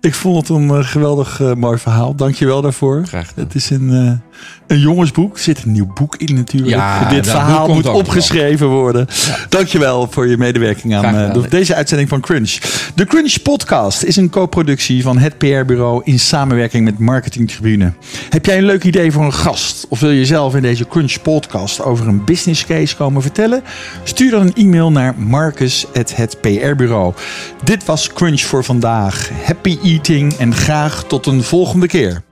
Ik 0.03 0.15
vond 0.15 0.37
het 0.49 0.57
een 0.57 0.71
eh, 0.71 0.79
geweldig 0.85 1.41
eh, 1.41 1.53
mooi 1.55 1.79
verhaal. 1.79 2.15
Dank 2.15 2.35
je 2.35 2.47
wel 2.47 2.63
daarvoor. 2.63 3.03
Graag. 3.07 3.33
Het 3.35 3.55
is 3.55 3.71
een, 3.71 3.91
eh, 3.91 4.13
een 4.67 4.79
jongensboek. 4.79 5.35
Er 5.35 5.41
zit 5.43 5.63
een 5.65 5.73
nieuw 5.73 5.93
boek 5.95 6.17
in 6.17 6.35
natuurlijk. 6.35 6.71
Ja, 6.73 7.09
Dit 7.09 7.27
verhaal 7.27 7.69
moet 7.75 7.87
opgeschreven 7.89 8.69
worden. 8.69 9.07
Dank 9.49 9.67
je 9.67 9.79
wel 9.79 10.07
voor 10.11 10.29
je 10.29 10.37
medewerking 10.37 10.95
aan 10.95 11.33
de- 11.33 11.49
deze 11.49 11.75
uitzending 11.75 12.09
van 12.09 12.21
Crunch. 12.21 12.51
De 12.95 13.05
Crunch 13.07 13.43
podcast 13.43 14.03
is 14.03 14.17
een 14.17 14.31
co-productie 14.31 15.03
van 15.03 15.19
het 15.19 15.39
PR-bureau 15.39 16.01
in 16.05 16.19
samenwerking 16.19 16.85
met 16.85 16.99
Marketing 16.99 17.51
Tribune. 17.51 17.93
Heb 18.31 18.47
jij 18.47 18.59
een 18.59 18.65
leuk 18.65 18.85
idee 18.85 19.13
voor 19.13 19.25
een 19.25 19.33
gast? 19.35 19.87
Of 19.89 20.01
wil 20.01 20.11
je 20.11 20.25
zelf 20.27 20.55
in 20.55 20.63
deze 20.63 20.89
Crunch 20.89 21.23
podcast 21.23 21.83
over 21.83 22.09
een 22.09 22.25
business 22.25 22.67
case 22.67 22.97
komen 22.97 23.23
vertellen? 23.23 23.63
Stuur 24.03 24.31
dan 24.31 24.41
een 24.41 24.55
e-mail 24.55 24.91
naar 24.93 25.15
marcus.hetprbureau. 25.19 27.15
Dit 27.65 27.85
was 27.85 28.13
Crunch 28.13 28.41
voor 28.41 28.65
vandaag. 28.65 29.31
Happy 29.45 29.79
en 30.39 30.55
graag 30.55 31.05
tot 31.05 31.27
een 31.27 31.43
volgende 31.43 31.87
keer. 31.87 32.23